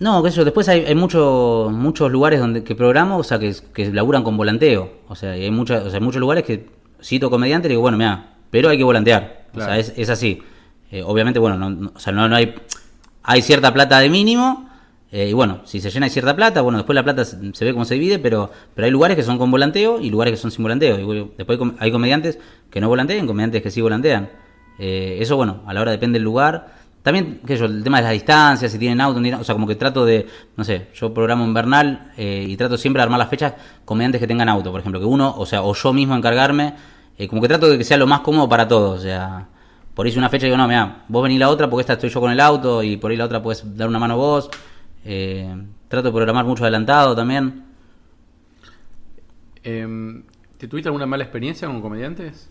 No, 0.00 0.22
qué 0.22 0.30
sé 0.30 0.36
yo, 0.36 0.44
después 0.44 0.68
hay, 0.68 0.84
hay 0.84 0.94
muchos 0.94 1.72
muchos 1.72 2.10
lugares 2.12 2.38
donde 2.38 2.62
que 2.62 2.76
programo, 2.76 3.16
o 3.18 3.24
sea, 3.24 3.38
que, 3.40 3.52
que 3.74 3.92
laburan 3.92 4.22
con 4.22 4.36
volanteo. 4.36 4.92
O 5.08 5.16
sea, 5.16 5.36
y 5.36 5.42
hay, 5.42 5.50
muchas, 5.50 5.84
o 5.84 5.90
sea, 5.90 5.98
hay 5.98 6.04
muchos 6.04 6.20
lugares 6.20 6.44
que 6.44 6.68
cito 7.02 7.30
comediante 7.30 7.66
y 7.66 7.70
digo, 7.70 7.82
bueno, 7.82 7.96
mira, 7.98 8.34
pero 8.50 8.68
hay 8.68 8.78
que 8.78 8.84
volantear. 8.84 9.46
O 9.54 9.60
sea, 9.60 9.78
es, 9.78 9.92
es 9.96 10.08
así. 10.10 10.42
Eh, 10.90 11.02
obviamente, 11.02 11.38
bueno, 11.38 11.56
no, 11.58 11.70
no- 11.70 11.92
o 11.94 11.98
sea, 11.98 12.12
no, 12.12 12.28
no 12.28 12.36
hay, 12.36 12.54
hay 13.22 13.42
cierta 13.42 13.72
plata 13.72 13.98
de 14.00 14.08
mínimo. 14.10 14.68
eh, 15.10 15.28
y 15.28 15.32
bueno, 15.32 15.60
si 15.64 15.80
se 15.80 15.90
llena 15.90 16.04
hay 16.06 16.10
cierta 16.10 16.36
plata, 16.36 16.60
bueno, 16.60 16.78
después 16.78 16.94
la 16.94 17.02
plata 17.02 17.24
se, 17.24 17.36
se 17.54 17.64
ve 17.64 17.72
cómo 17.72 17.84
se 17.86 17.94
divide, 17.94 18.18
pero, 18.18 18.50
pero 18.74 18.84
hay 18.86 18.90
lugares 18.90 19.16
que 19.16 19.22
son 19.22 19.38
con 19.38 19.50
volanteo 19.50 20.00
y 20.00 20.10
lugares 20.10 20.32
que 20.32 20.36
son 20.38 20.50
sin 20.50 20.62
volanteo. 20.62 20.98
Y 20.98 21.30
después 21.36 21.56
hay 21.56 21.58
com- 21.58 21.74
hay 21.78 21.90
comediantes 21.90 22.38
que 22.70 22.80
no 22.80 22.88
volantean, 22.88 23.26
comediantes 23.26 23.62
que 23.62 23.70
sí 23.70 23.80
volantean. 23.80 24.28
Eh, 24.78 25.18
eso, 25.20 25.36
bueno, 25.36 25.62
a 25.66 25.72
la 25.74 25.80
hora 25.80 25.90
depende 25.92 26.16
del 26.18 26.24
lugar. 26.24 26.76
También, 27.02 27.40
qué 27.46 27.54
sé 27.54 27.60
yo, 27.60 27.64
el 27.66 27.82
tema 27.82 27.98
de 27.98 28.02
las 28.04 28.12
distancias, 28.12 28.70
si 28.70 28.78
tienen 28.78 29.00
auto, 29.00 29.20
o 29.40 29.44
sea, 29.44 29.54
como 29.54 29.66
que 29.66 29.76
trato 29.76 30.04
de, 30.04 30.26
no 30.56 30.64
sé, 30.64 30.88
yo 30.94 31.14
programo 31.14 31.44
invernal 31.44 32.12
eh, 32.18 32.44
y 32.46 32.56
trato 32.56 32.76
siempre 32.76 32.98
de 33.00 33.04
armar 33.04 33.18
las 33.18 33.28
fechas 33.30 33.54
comediantes 33.84 34.20
que 34.20 34.26
tengan 34.26 34.48
auto, 34.48 34.70
por 34.70 34.80
ejemplo, 34.80 35.00
que 35.00 35.06
uno, 35.06 35.34
o 35.38 35.46
sea, 35.46 35.62
o 35.62 35.72
yo 35.74 35.92
mismo 35.94 36.14
encargarme, 36.16 36.74
eh, 37.18 37.26
como 37.26 37.42
que 37.42 37.48
trato 37.48 37.68
de 37.68 37.76
que 37.76 37.84
sea 37.84 37.96
lo 37.96 38.06
más 38.06 38.20
cómodo 38.20 38.48
para 38.48 38.68
todos, 38.68 39.00
o 39.00 39.02
sea, 39.02 39.48
por 39.94 40.06
ahí 40.06 40.12
si 40.12 40.18
una 40.18 40.28
fecha 40.28 40.46
digo, 40.46 40.56
no, 40.56 40.68
mira, 40.68 41.04
vos 41.08 41.22
venís 41.22 41.40
la 41.40 41.48
otra 41.48 41.68
porque 41.68 41.80
esta 41.80 41.94
estoy 41.94 42.08
yo 42.08 42.20
con 42.20 42.30
el 42.30 42.38
auto 42.38 42.82
y 42.82 42.96
por 42.96 43.10
ahí 43.10 43.16
la 43.16 43.24
otra 43.24 43.42
puedes 43.42 43.76
dar 43.76 43.88
una 43.88 43.98
mano 43.98 44.16
vos, 44.16 44.48
eh, 45.04 45.54
trato 45.88 46.08
de 46.08 46.12
programar 46.12 46.44
mucho 46.44 46.62
adelantado 46.62 47.16
también. 47.16 47.64
Em, 49.64 50.22
¿Te 50.56 50.68
tuviste 50.68 50.88
alguna 50.88 51.06
mala 51.06 51.24
experiencia 51.24 51.66
con 51.66 51.80
comediantes? 51.82 52.48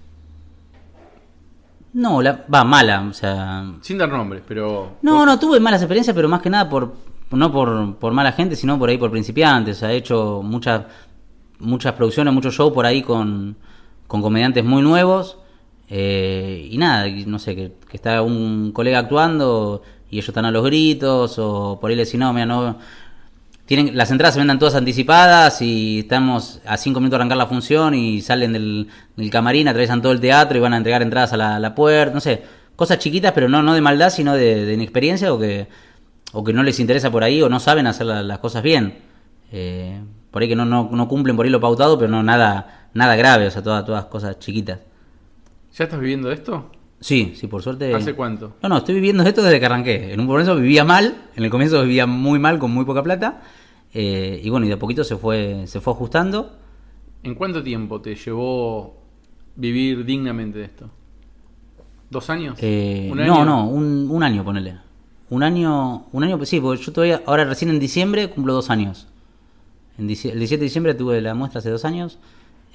No, 1.93 2.21
la, 2.21 2.45
va 2.53 2.63
mala, 2.63 3.07
o 3.09 3.13
sea, 3.13 3.73
Sin 3.81 3.97
dar 3.97 4.09
nombres, 4.09 4.43
pero... 4.45 4.97
No, 5.01 5.25
no, 5.25 5.39
tuve 5.39 5.59
malas 5.59 5.81
experiencias, 5.81 6.15
pero 6.15 6.27
más 6.27 6.41
que 6.41 6.49
nada 6.49 6.69
por 6.69 6.93
no 7.31 7.51
por, 7.51 7.95
por 7.95 8.13
mala 8.13 8.31
gente, 8.31 8.55
sino 8.55 8.77
por 8.77 8.89
ahí 8.89 8.97
por 8.97 9.11
principiantes. 9.11 9.83
Ha 9.83 9.91
hecho 9.91 10.41
muchas 10.43 10.83
muchas 11.59 11.93
producciones, 11.93 12.33
muchos 12.33 12.53
shows 12.53 12.73
por 12.73 12.85
ahí 12.85 13.01
con, 13.01 13.57
con 14.07 14.21
comediantes 14.21 14.63
muy 14.63 14.81
nuevos. 14.81 15.37
eh, 15.89 16.67
y 16.69 16.77
nada, 16.77 17.07
no 17.27 17.39
sé, 17.39 17.55
que, 17.55 17.71
que 17.89 17.97
está 17.97 18.21
un 18.21 18.71
colega 18.73 18.99
actuando 18.99 19.81
y 20.09 20.17
ellos 20.17 20.27
están 20.29 20.45
a 20.45 20.51
los 20.51 20.63
gritos, 20.65 21.37
o 21.39 21.77
por 21.79 21.89
ahí 21.89 21.95
le 21.95 22.05
decís, 22.05 22.19
no, 22.19 22.31
mira, 22.33 22.45
no. 22.45 22.77
tienen, 23.65 23.97
las 23.97 24.11
entradas 24.11 24.33
se 24.35 24.39
vendan 24.39 24.59
todas 24.59 24.75
anticipadas 24.75 25.61
y 25.61 25.99
estamos 25.99 26.61
a 26.65 26.77
cinco 26.77 26.99
minutos 26.99 27.17
de 27.17 27.21
arrancar 27.21 27.37
la 27.37 27.47
función 27.47 27.93
y 27.95 28.21
salen 28.21 28.53
del, 28.53 28.87
camarín, 29.31 29.67
atraviesan 29.67 30.01
todo 30.01 30.11
el 30.13 30.19
teatro 30.21 30.57
y 30.57 30.61
van 30.61 30.73
a 30.73 30.77
entregar 30.77 31.01
entradas 31.01 31.33
a 31.33 31.37
la, 31.59 31.75
puerta, 31.75 32.13
no 32.13 32.21
sé, 32.21 32.43
cosas 32.75 32.99
chiquitas, 32.99 33.33
pero 33.33 33.49
no, 33.49 33.61
no 33.63 33.73
de 33.73 33.81
maldad, 33.81 34.09
sino 34.09 34.33
de, 34.35 34.73
inexperiencia 34.73 35.33
o 35.33 35.39
que, 35.39 35.67
o 36.33 36.43
que 36.43 36.53
no 36.53 36.63
les 36.63 36.79
interesa 36.79 37.11
por 37.11 37.23
ahí 37.23 37.41
o 37.41 37.49
no 37.49 37.59
saben 37.59 37.87
hacer 37.87 38.05
la- 38.07 38.23
las 38.23 38.39
cosas 38.39 38.63
bien. 38.63 38.99
Eh, 39.51 39.99
por 40.31 40.41
ahí 40.41 40.47
que 40.49 40.55
no, 40.55 40.65
no, 40.65 40.89
no 40.91 41.07
cumplen 41.07 41.35
por 41.35 41.45
ahí 41.45 41.51
lo 41.51 41.59
pautado, 41.61 41.97
pero 41.97 42.09
no 42.11 42.23
nada, 42.23 42.76
nada 42.97 43.15
grave, 43.15 43.47
o 43.47 43.51
sea, 43.51 43.61
todas, 43.63 43.85
todas 43.85 44.05
cosas 44.05 44.39
chiquitas. 44.39 44.79
¿Ya 45.75 45.83
estás 45.85 45.99
viviendo 45.99 46.31
esto? 46.31 46.71
Sí, 46.99 47.33
sí, 47.35 47.45
por 47.47 47.61
suerte. 47.61 47.93
¿Hace 47.93 48.15
cuánto? 48.15 48.55
No, 48.63 48.69
no, 48.69 48.77
estoy 48.77 48.95
viviendo 48.95 49.23
esto 49.23 49.43
desde 49.43 49.59
que 49.59 49.65
arranqué. 49.67 50.13
En 50.13 50.19
un 50.19 50.25
comienzo 50.27 50.55
vivía 50.55 50.83
mal, 50.83 51.15
en 51.35 51.43
el 51.43 51.49
comienzo 51.51 51.81
vivía 51.83 52.07
muy 52.07 52.39
mal, 52.39 52.57
con 52.57 52.71
muy 52.71 52.85
poca 52.85 53.03
plata. 53.03 53.41
eh, 53.93 54.41
y 54.43 54.49
bueno, 54.49 54.65
y 54.65 54.69
de 54.69 54.75
a 54.75 54.79
poquito 54.79 55.03
se 55.03 55.15
fue, 55.15 55.65
se 55.67 55.79
fue 55.79 55.93
ajustando. 55.93 56.57
¿En 57.23 57.35
cuánto 57.35 57.61
tiempo 57.63 58.01
te 58.01 58.15
llevó 58.15 58.97
vivir 59.55 60.03
dignamente 60.05 60.59
de 60.59 60.65
esto? 60.65 60.89
¿Dos 62.09 62.29
años? 62.29 62.57
Eh, 62.61 63.09
¿Un 63.11 63.17
no, 63.17 63.23
año? 63.23 63.45
no, 63.45 63.67
un, 63.69 64.07
un 64.09 64.23
año, 64.23 64.43
ponele. 64.43 64.77
Un 65.29 65.43
año, 65.43 66.05
un 66.11 66.23
año, 66.23 66.37
pues 66.37 66.49
sí, 66.49 66.59
porque 66.59 66.81
yo 66.81 66.91
todavía, 66.93 67.21
ahora 67.25 67.43
recién 67.43 67.69
en 67.69 67.79
diciembre 67.79 68.29
cumplo 68.29 68.53
dos 68.53 68.69
años. 68.69 69.07
En 69.97 70.03
el 70.03 70.07
17 70.07 70.57
de 70.57 70.63
diciembre 70.63 70.93
tuve 70.93 71.21
la 71.21 71.33
muestra 71.35 71.59
hace 71.59 71.69
dos 71.69 71.83
años. 71.85 72.17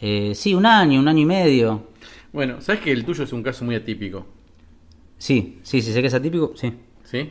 Eh, 0.05 0.35
sí, 0.35 0.53
un 0.53 0.67
año, 0.67 0.99
un 0.99 1.07
año 1.07 1.21
y 1.21 1.27
medio. 1.27 1.87
Bueno, 2.33 2.61
sabes 2.61 2.81
que 2.81 2.91
el 2.91 3.05
tuyo 3.05 3.23
es 3.23 3.33
un 3.33 3.43
caso 3.43 3.65
muy 3.65 3.77
atípico, 3.77 4.27
Sí, 5.17 5.61
sí, 5.63 5.81
sí, 5.81 5.93
sé 5.93 6.01
que 6.01 6.09
es 6.09 6.15
atípico, 6.15 6.53
sí. 6.57 6.73
¿sí? 7.05 7.31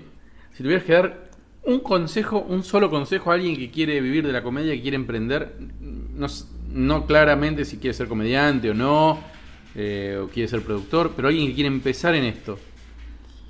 Si 0.53 0.63
tuvieras 0.63 0.85
que 0.85 0.93
dar 0.93 1.29
un 1.65 1.81
consejo, 1.81 2.39
un 2.39 2.63
solo 2.63 2.89
consejo 2.89 3.29
a 3.29 3.33
alguien 3.33 3.57
que 3.57 3.69
quiere 3.69 3.99
vivir 3.99 4.25
de 4.25 4.31
la 4.31 4.41
comedia, 4.41 4.73
que 4.73 4.81
quiere 4.81 4.95
emprender, 4.95 5.57
no, 6.69 7.05
claramente 7.05 7.65
si 7.65 7.75
quiere 7.75 7.93
ser 7.93 8.07
comediante 8.07 8.69
o 8.69 8.73
no, 8.73 9.19
eh, 9.75 10.17
o 10.23 10.29
quiere 10.29 10.47
ser 10.47 10.61
productor, 10.61 11.11
pero 11.13 11.27
alguien 11.27 11.47
que 11.47 11.55
quiere 11.55 11.67
empezar 11.67 12.15
en 12.15 12.23
esto, 12.23 12.57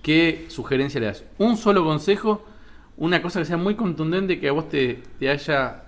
¿qué 0.02 0.46
sugerencia 0.48 1.00
le 1.00 1.06
das? 1.06 1.24
Un 1.38 1.56
solo 1.58 1.84
consejo, 1.84 2.44
una 2.98 3.22
cosa 3.22 3.40
que 3.42 3.46
sea 3.46 3.58
muy 3.58 3.76
contundente 3.76 4.40
que 4.40 4.50
a 4.50 4.52
vos 4.54 4.68
te, 4.68 5.04
te 5.20 5.30
haya 5.30 5.84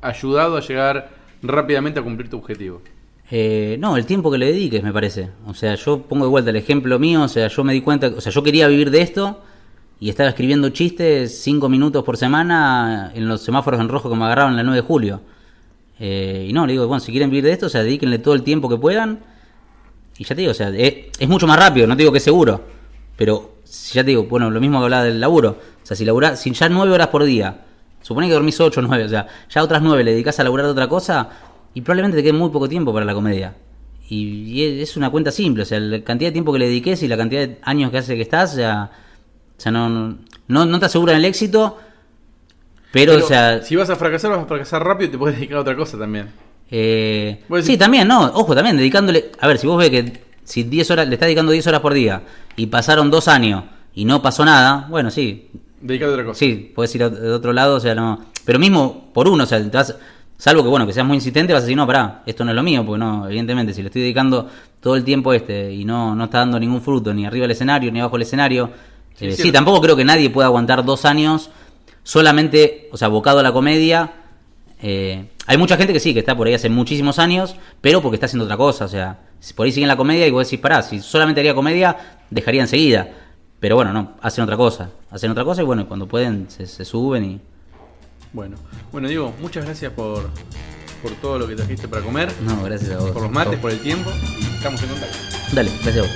ayudado 0.00 0.56
a 0.56 0.60
llegar 0.60 1.17
rápidamente 1.42 2.00
a 2.00 2.02
cumplir 2.02 2.28
tu 2.28 2.38
objetivo. 2.38 2.82
Eh, 3.30 3.76
no, 3.78 3.96
el 3.96 4.06
tiempo 4.06 4.30
que 4.30 4.38
le 4.38 4.46
dediques, 4.46 4.82
me 4.82 4.92
parece. 4.92 5.30
O 5.46 5.54
sea, 5.54 5.74
yo 5.74 6.02
pongo 6.02 6.24
de 6.24 6.30
vuelta 6.30 6.50
el 6.50 6.56
ejemplo 6.56 6.98
mío, 6.98 7.22
o 7.22 7.28
sea, 7.28 7.48
yo 7.48 7.64
me 7.64 7.72
di 7.72 7.82
cuenta, 7.82 8.08
o 8.08 8.20
sea, 8.20 8.32
yo 8.32 8.42
quería 8.42 8.68
vivir 8.68 8.90
de 8.90 9.02
esto 9.02 9.42
y 10.00 10.08
estaba 10.08 10.28
escribiendo 10.28 10.70
chistes 10.70 11.40
cinco 11.42 11.68
minutos 11.68 12.04
por 12.04 12.16
semana 12.16 13.10
en 13.14 13.28
los 13.28 13.42
semáforos 13.42 13.80
en 13.80 13.88
rojo 13.88 14.08
que 14.08 14.16
me 14.16 14.24
agarraban 14.24 14.56
la 14.56 14.62
9 14.62 14.80
de 14.80 14.86
julio. 14.86 15.20
Eh, 15.98 16.46
y 16.48 16.52
no, 16.52 16.66
le 16.66 16.72
digo, 16.72 16.86
bueno, 16.86 17.00
si 17.00 17.10
quieren 17.10 17.30
vivir 17.30 17.44
de 17.44 17.52
esto, 17.52 17.66
o 17.66 17.68
sea, 17.68 17.82
dedíquenle 17.82 18.18
todo 18.18 18.34
el 18.34 18.42
tiempo 18.42 18.68
que 18.68 18.76
puedan. 18.76 19.20
Y 20.16 20.24
ya 20.24 20.34
te 20.34 20.40
digo, 20.42 20.52
o 20.52 20.54
sea, 20.54 20.70
es, 20.70 21.28
mucho 21.28 21.46
más 21.46 21.58
rápido, 21.58 21.86
no 21.86 21.96
te 21.96 22.02
digo 22.02 22.12
que 22.12 22.20
seguro, 22.20 22.60
pero 23.16 23.56
ya 23.92 24.02
te 24.02 24.10
digo, 24.10 24.24
bueno, 24.24 24.50
lo 24.50 24.60
mismo 24.60 24.78
que 24.78 24.84
hablaba 24.84 25.04
del 25.04 25.20
laburo. 25.20 25.58
O 25.82 25.86
sea, 25.86 25.96
si 25.96 26.04
laburás, 26.04 26.40
si 26.40 26.52
ya 26.52 26.68
nueve 26.68 26.92
horas 26.92 27.08
por 27.08 27.24
día, 27.24 27.64
supone 28.08 28.26
que 28.26 28.32
dormís 28.32 28.58
ocho 28.58 28.80
o 28.80 28.82
nueve, 28.82 29.04
o 29.04 29.08
sea, 29.08 29.26
ya 29.50 29.62
otras 29.62 29.82
nueve 29.82 30.02
le 30.02 30.12
dedicás 30.12 30.40
a 30.40 30.44
laburar 30.44 30.64
de 30.64 30.72
otra 30.72 30.88
cosa 30.88 31.28
y 31.74 31.82
probablemente 31.82 32.16
te 32.16 32.22
quede 32.22 32.32
muy 32.32 32.48
poco 32.48 32.66
tiempo 32.66 32.90
para 32.92 33.04
la 33.04 33.12
comedia. 33.12 33.54
Y, 34.08 34.62
y 34.62 34.80
es 34.80 34.96
una 34.96 35.10
cuenta 35.10 35.30
simple, 35.30 35.64
o 35.64 35.66
sea, 35.66 35.78
la 35.78 36.02
cantidad 36.02 36.28
de 36.28 36.32
tiempo 36.32 36.50
que 36.50 36.58
le 36.58 36.66
dediques 36.66 37.02
y 37.02 37.08
la 37.08 37.18
cantidad 37.18 37.46
de 37.46 37.58
años 37.62 37.90
que 37.90 37.98
hace 37.98 38.16
que 38.16 38.22
estás, 38.22 38.54
o 38.54 38.56
sea, 38.56 38.90
o 39.56 39.60
sea 39.60 39.70
no, 39.70 39.90
no, 39.90 40.64
no 40.64 40.80
te 40.80 40.86
aseguran 40.86 41.16
el 41.16 41.26
éxito, 41.26 41.76
pero, 42.92 43.16
o 43.16 43.20
sea, 43.20 43.62
si 43.62 43.76
vas 43.76 43.90
a 43.90 43.96
fracasar, 43.96 44.30
vas 44.30 44.40
a 44.40 44.46
fracasar 44.46 44.82
rápido 44.82 45.08
y 45.08 45.12
te 45.12 45.18
puedes 45.18 45.36
dedicar 45.36 45.58
a 45.58 45.60
otra 45.60 45.76
cosa 45.76 45.98
también. 45.98 46.30
eh, 46.70 47.42
sí, 47.62 47.76
también, 47.76 48.08
no, 48.08 48.24
ojo, 48.24 48.54
también 48.54 48.78
dedicándole, 48.78 49.30
a 49.38 49.46
ver, 49.46 49.58
si 49.58 49.66
vos 49.66 49.76
ves 49.78 49.90
que 49.90 50.22
si 50.44 50.62
10 50.62 50.90
horas, 50.92 51.08
le 51.08 51.14
estás 51.14 51.26
dedicando 51.26 51.52
10 51.52 51.66
horas 51.66 51.80
por 51.82 51.92
día 51.92 52.22
y 52.56 52.66
pasaron 52.66 53.10
dos 53.10 53.28
años 53.28 53.64
y 53.94 54.06
no 54.06 54.22
pasó 54.22 54.46
nada, 54.46 54.86
bueno, 54.88 55.10
sí, 55.10 55.50
Dedicate 55.80 56.10
a 56.10 56.14
otra 56.14 56.24
cosa. 56.24 56.38
sí, 56.38 56.72
puedes 56.74 56.94
ir 56.94 57.02
a- 57.04 57.10
de 57.10 57.30
otro 57.30 57.52
lado, 57.52 57.76
o 57.76 57.80
sea, 57.80 57.94
no, 57.94 58.26
pero 58.44 58.58
mismo 58.58 59.10
por 59.12 59.28
uno, 59.28 59.44
o 59.44 59.46
sea, 59.46 59.58
te 59.62 59.76
vas- 59.76 59.94
salvo 60.36 60.62
que 60.62 60.68
bueno, 60.68 60.86
que 60.86 60.92
seas 60.92 61.06
muy 61.06 61.16
insistente, 61.16 61.52
vas 61.52 61.62
a 61.62 61.66
decir, 61.66 61.76
no, 61.76 61.86
pará, 61.86 62.22
esto 62.26 62.44
no 62.44 62.50
es 62.50 62.54
lo 62.56 62.62
mío, 62.62 62.84
porque 62.84 62.98
no, 62.98 63.26
evidentemente, 63.26 63.72
si 63.74 63.82
le 63.82 63.86
estoy 63.88 64.02
dedicando 64.02 64.48
todo 64.80 64.94
el 64.96 65.04
tiempo 65.04 65.32
este 65.32 65.72
y 65.72 65.84
no, 65.84 66.14
no 66.14 66.24
está 66.24 66.38
dando 66.38 66.58
ningún 66.60 66.80
fruto, 66.82 67.12
ni 67.14 67.26
arriba 67.26 67.42
del 67.42 67.52
escenario, 67.52 67.90
ni 67.92 68.00
abajo 68.00 68.16
del 68.16 68.22
escenario, 68.22 68.70
Sí, 69.14 69.26
eh, 69.26 69.32
sí, 69.32 69.50
tampoco 69.50 69.80
creo 69.80 69.96
que 69.96 70.04
nadie 70.04 70.30
pueda 70.30 70.46
aguantar 70.46 70.84
dos 70.84 71.04
años 71.04 71.50
solamente, 72.04 72.88
o 72.92 72.96
sea, 72.96 73.06
abocado 73.06 73.40
a 73.40 73.42
la 73.42 73.52
comedia. 73.52 74.12
Eh, 74.80 75.28
hay 75.46 75.56
mucha 75.58 75.76
gente 75.76 75.92
que 75.92 76.00
sí, 76.00 76.12
que 76.14 76.20
está 76.20 76.36
por 76.36 76.46
ahí 76.46 76.54
hace 76.54 76.68
muchísimos 76.68 77.18
años, 77.18 77.56
pero 77.80 78.00
porque 78.00 78.14
está 78.16 78.26
haciendo 78.26 78.44
otra 78.44 78.56
cosa. 78.56 78.84
O 78.84 78.88
sea, 78.88 79.18
si 79.40 79.54
por 79.54 79.66
ahí 79.66 79.72
siguen 79.72 79.88
la 79.88 79.96
comedia 79.96 80.26
y 80.26 80.30
vos 80.30 80.46
decís, 80.46 80.60
pará, 80.60 80.82
si 80.82 81.00
solamente 81.00 81.40
haría 81.40 81.54
comedia, 81.54 81.96
dejaría 82.30 82.62
enseguida. 82.62 83.08
Pero 83.60 83.74
bueno, 83.76 83.92
no, 83.92 84.12
hacen 84.22 84.44
otra 84.44 84.56
cosa. 84.56 84.90
Hacen 85.10 85.30
otra 85.30 85.44
cosa 85.44 85.62
y 85.62 85.64
bueno, 85.64 85.86
cuando 85.88 86.06
pueden 86.06 86.48
se, 86.50 86.66
se 86.66 86.84
suben 86.84 87.24
y. 87.24 87.40
Bueno, 88.32 88.56
bueno 88.92 89.08
Diego, 89.08 89.32
muchas 89.40 89.64
gracias 89.64 89.92
por, 89.92 90.28
por 91.02 91.12
todo 91.22 91.38
lo 91.38 91.48
que 91.48 91.56
trajiste 91.56 91.88
para 91.88 92.02
comer, 92.02 92.30
No, 92.42 92.62
gracias 92.62 92.90
a 92.92 92.98
vos. 92.98 93.10
por 93.10 93.22
los 93.22 93.30
mates, 93.32 93.58
por 93.58 93.70
el 93.70 93.80
tiempo 93.80 94.10
y 94.38 94.44
estamos 94.44 94.82
en 94.82 94.88
contacto. 94.90 95.16
Dale, 95.54 95.70
gracias 95.82 95.96
a 95.98 96.02
vos. 96.02 96.10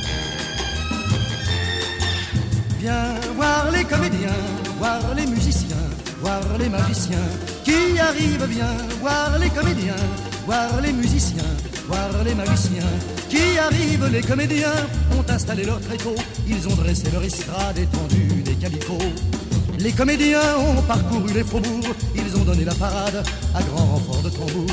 Viens 2.81 3.37
voir 3.37 3.73
les 3.73 3.85
comédiens, 3.87 4.37
voir 4.79 5.15
les 5.15 5.29
musiciens, 5.29 5.77
voir 6.21 6.43
les 6.59 6.69
magiciens 6.71 7.29
qui 7.65 7.99
arrivent. 7.99 8.47
Viens 8.49 8.77
voir 9.01 9.39
les 9.39 9.51
comédiens, 9.51 9.97
voir 10.47 10.81
les 10.83 10.93
musiciens, 10.93 11.43
les 12.25 12.35
magiciens 12.35 12.93
qui 13.29 13.59
arrivent. 13.59 14.09
Les 14.13 14.23
comédiens 14.23 14.87
ont 15.19 15.31
installé 15.31 15.65
leur 15.65 15.81
tréteau, 15.81 16.15
ils 16.49 16.69
ont 16.69 16.75
dressé 16.75 17.11
leur 17.13 17.23
estrade 17.23 17.79
étendue 17.79 18.43
des 18.43 18.55
calicots. 18.55 18.99
Les 19.79 19.93
comédiens 19.93 20.57
ont 20.59 20.83
parcouru 20.83 21.33
les 21.35 21.45
faubourgs, 21.45 21.95
ils 22.15 22.37
ont 22.37 22.45
donné 22.45 22.65
la 22.65 22.75
parade 22.75 23.25
à 23.55 23.63
grand 23.63 23.85
renfort 23.85 24.23
de 24.23 24.31
tambour. 24.31 24.67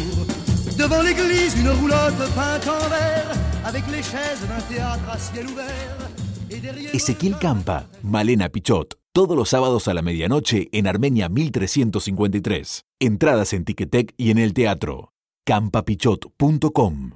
Devant 0.78 1.02
l'église, 1.02 1.56
une 1.60 1.70
roulotte 1.70 2.20
peinte 2.36 2.68
en 2.68 2.90
vert, 2.90 3.32
avec 3.66 3.84
les 3.92 4.04
chaises 4.04 4.46
d'un 4.48 4.62
théâtre 4.74 5.10
à 5.12 5.18
ciel 5.18 5.48
ouvert. 5.48 5.98
Et 6.52 6.58
derrière... 6.58 6.96
Ezequiel 6.96 7.36
Campa, 7.42 7.88
Malena 8.04 8.50
Pichot, 8.50 8.90
todos 9.14 9.36
los 9.36 9.50
sábados 9.50 9.88
a 9.88 9.94
la 9.94 10.02
medianoche 10.02 10.70
en 10.74 10.88
Armenia 10.88 11.28
1353. 11.28 12.84
Entradas 13.02 13.54
en 13.54 13.66
Ticketek 13.66 14.14
y 14.18 14.32
en 14.32 14.38
el 14.38 14.54
teatro. 14.54 15.12
campapichot.com 15.50 17.14